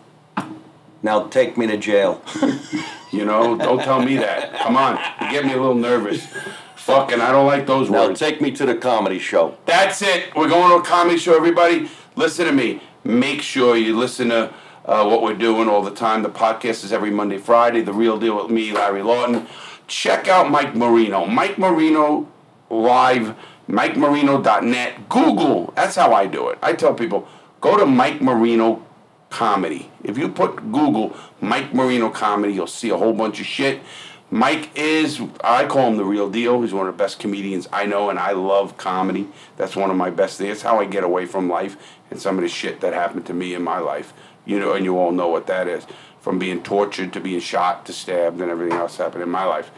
Now 1.04 1.28
take 1.28 1.56
me 1.56 1.66
to 1.68 1.76
jail. 1.76 2.20
You 3.12 3.24
know, 3.24 3.56
don't 3.56 3.78
tell 3.78 4.02
me 4.02 4.16
that. 4.16 4.52
Come 4.58 4.76
on, 4.76 4.98
you 5.22 5.30
get 5.30 5.46
me 5.46 5.52
a 5.52 5.56
little 5.56 5.76
nervous. 5.76 6.26
Fucking, 6.86 7.20
I 7.20 7.32
don't 7.32 7.46
like 7.46 7.66
those 7.66 7.90
Now 7.90 8.06
words. 8.06 8.20
take 8.20 8.40
me 8.40 8.52
to 8.52 8.64
the 8.64 8.76
comedy 8.76 9.18
show. 9.18 9.56
That's 9.66 10.02
it. 10.02 10.32
We're 10.36 10.48
going 10.48 10.70
to 10.70 10.76
a 10.76 10.82
comedy 10.84 11.18
show, 11.18 11.34
everybody. 11.36 11.88
Listen 12.14 12.46
to 12.46 12.52
me. 12.52 12.80
Make 13.02 13.42
sure 13.42 13.76
you 13.76 13.96
listen 13.98 14.28
to 14.28 14.54
uh, 14.84 15.04
what 15.04 15.20
we're 15.20 15.34
doing 15.34 15.68
all 15.68 15.82
the 15.82 15.90
time. 15.90 16.22
The 16.22 16.28
podcast 16.28 16.84
is 16.84 16.92
every 16.92 17.10
Monday, 17.10 17.38
Friday. 17.38 17.80
The 17.82 17.92
Real 17.92 18.20
Deal 18.20 18.36
with 18.40 18.52
me, 18.52 18.70
Larry 18.72 19.02
Lawton. 19.02 19.48
Check 19.88 20.28
out 20.28 20.48
Mike 20.48 20.76
Marino. 20.76 21.26
Mike 21.26 21.58
Marino 21.58 22.28
live, 22.70 23.34
MikeMarino.net. 23.68 25.08
Google. 25.08 25.72
That's 25.74 25.96
how 25.96 26.12
I 26.12 26.26
do 26.28 26.50
it. 26.50 26.58
I 26.62 26.72
tell 26.72 26.94
people, 26.94 27.26
go 27.60 27.76
to 27.76 27.84
Mike 27.84 28.22
Marino 28.22 28.86
comedy. 29.30 29.90
If 30.04 30.16
you 30.16 30.28
put 30.28 30.56
Google 30.70 31.16
Mike 31.40 31.74
Marino 31.74 32.10
comedy, 32.10 32.54
you'll 32.54 32.68
see 32.68 32.90
a 32.90 32.96
whole 32.96 33.12
bunch 33.12 33.40
of 33.40 33.46
shit. 33.46 33.80
Mike 34.30 34.70
is, 34.74 35.20
I 35.44 35.66
call 35.66 35.88
him 35.88 35.96
the 35.96 36.04
real 36.04 36.28
deal. 36.28 36.60
He's 36.62 36.72
one 36.72 36.88
of 36.88 36.96
the 36.96 36.98
best 37.02 37.20
comedians 37.20 37.68
I 37.72 37.86
know, 37.86 38.10
and 38.10 38.18
I 38.18 38.32
love 38.32 38.76
comedy. 38.76 39.28
That's 39.56 39.76
one 39.76 39.90
of 39.90 39.96
my 39.96 40.10
best 40.10 40.38
things. 40.38 40.48
That's 40.48 40.62
how 40.62 40.80
I 40.80 40.84
get 40.84 41.04
away 41.04 41.26
from 41.26 41.48
life 41.48 41.76
and 42.10 42.20
some 42.20 42.36
of 42.36 42.42
the 42.42 42.48
shit 42.48 42.80
that 42.80 42.92
happened 42.92 43.26
to 43.26 43.34
me 43.34 43.54
in 43.54 43.62
my 43.62 43.78
life. 43.78 44.12
You 44.44 44.58
know, 44.58 44.72
and 44.72 44.84
you 44.84 44.98
all 44.98 45.12
know 45.12 45.28
what 45.28 45.46
that 45.46 45.68
is. 45.68 45.86
From 46.20 46.38
being 46.38 46.62
tortured 46.62 47.12
to 47.12 47.20
being 47.20 47.40
shot 47.40 47.86
to 47.86 47.92
stabbed 47.92 48.40
and 48.40 48.50
everything 48.50 48.76
else 48.76 48.96
happened 48.96 49.22
in 49.22 49.30
my 49.30 49.44
life. 49.44 49.70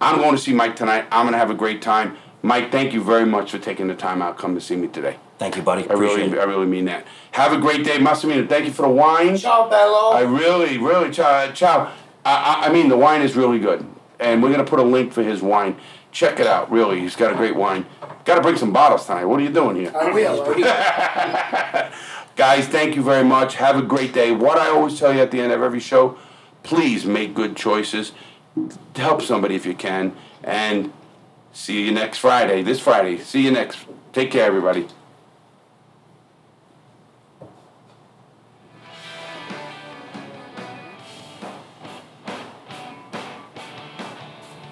I'm 0.00 0.18
going 0.18 0.36
to 0.36 0.38
see 0.40 0.52
Mike 0.52 0.76
tonight. 0.76 1.06
I'm 1.10 1.24
going 1.24 1.32
to 1.32 1.38
have 1.38 1.50
a 1.50 1.54
great 1.54 1.82
time. 1.82 2.16
Mike, 2.42 2.72
thank 2.72 2.92
you 2.92 3.02
very 3.02 3.26
much 3.26 3.50
for 3.50 3.58
taking 3.58 3.88
the 3.88 3.94
time 3.94 4.22
out 4.22 4.36
to 4.36 4.40
come 4.40 4.54
to 4.54 4.60
see 4.60 4.76
me 4.76 4.88
today. 4.88 5.16
Thank 5.38 5.56
you, 5.56 5.62
buddy. 5.62 5.82
I 5.82 5.94
Appreciate 5.94 6.26
really, 6.26 6.38
it. 6.38 6.40
I 6.40 6.44
really 6.44 6.66
mean 6.66 6.86
that. 6.86 7.06
Have 7.32 7.52
a 7.52 7.58
great 7.58 7.84
day, 7.84 7.98
Massimino. 7.98 8.48
Thank 8.48 8.66
you 8.66 8.72
for 8.72 8.82
the 8.82 8.88
wine. 8.88 9.36
Ciao, 9.36 9.68
bello. 9.68 10.12
I 10.12 10.22
really, 10.22 10.78
really, 10.78 11.10
ciao, 11.10 11.50
ciao. 11.52 11.92
I, 12.24 12.62
I, 12.62 12.66
I 12.66 12.72
mean, 12.72 12.88
the 12.88 12.96
wine 12.96 13.22
is 13.22 13.36
really 13.36 13.58
good, 13.58 13.86
and 14.18 14.42
we're 14.42 14.50
gonna 14.50 14.64
put 14.64 14.78
a 14.78 14.84
link 14.84 15.12
for 15.12 15.22
his 15.22 15.42
wine. 15.42 15.76
Check 16.12 16.40
it 16.40 16.46
out. 16.46 16.70
Really, 16.70 17.00
he's 17.00 17.14
got 17.14 17.32
a 17.32 17.36
great 17.36 17.54
wine. 17.54 17.86
Got 18.24 18.36
to 18.36 18.40
bring 18.42 18.56
some 18.56 18.72
bottles 18.72 19.06
tonight. 19.06 19.24
What 19.24 19.40
are 19.40 19.42
you 19.44 19.50
doing 19.50 19.76
here? 19.76 19.92
I 19.94 20.10
will. 20.10 20.54
Guys, 22.36 22.66
thank 22.66 22.96
you 22.96 23.02
very 23.02 23.24
much. 23.24 23.56
Have 23.56 23.76
a 23.76 23.82
great 23.82 24.12
day. 24.12 24.32
What 24.32 24.58
I 24.58 24.68
always 24.70 24.98
tell 24.98 25.12
you 25.14 25.20
at 25.20 25.30
the 25.30 25.40
end 25.40 25.52
of 25.52 25.62
every 25.62 25.80
show, 25.80 26.18
please 26.62 27.04
make 27.04 27.34
good 27.34 27.56
choices. 27.56 28.12
Help 28.96 29.22
somebody 29.22 29.54
if 29.54 29.64
you 29.64 29.74
can, 29.74 30.16
and 30.42 30.92
see 31.52 31.84
you 31.84 31.92
next 31.92 32.18
Friday. 32.18 32.62
This 32.62 32.80
Friday. 32.80 33.18
See 33.18 33.42
you 33.42 33.52
next. 33.52 33.78
Take 34.12 34.32
care, 34.32 34.46
everybody. 34.46 34.88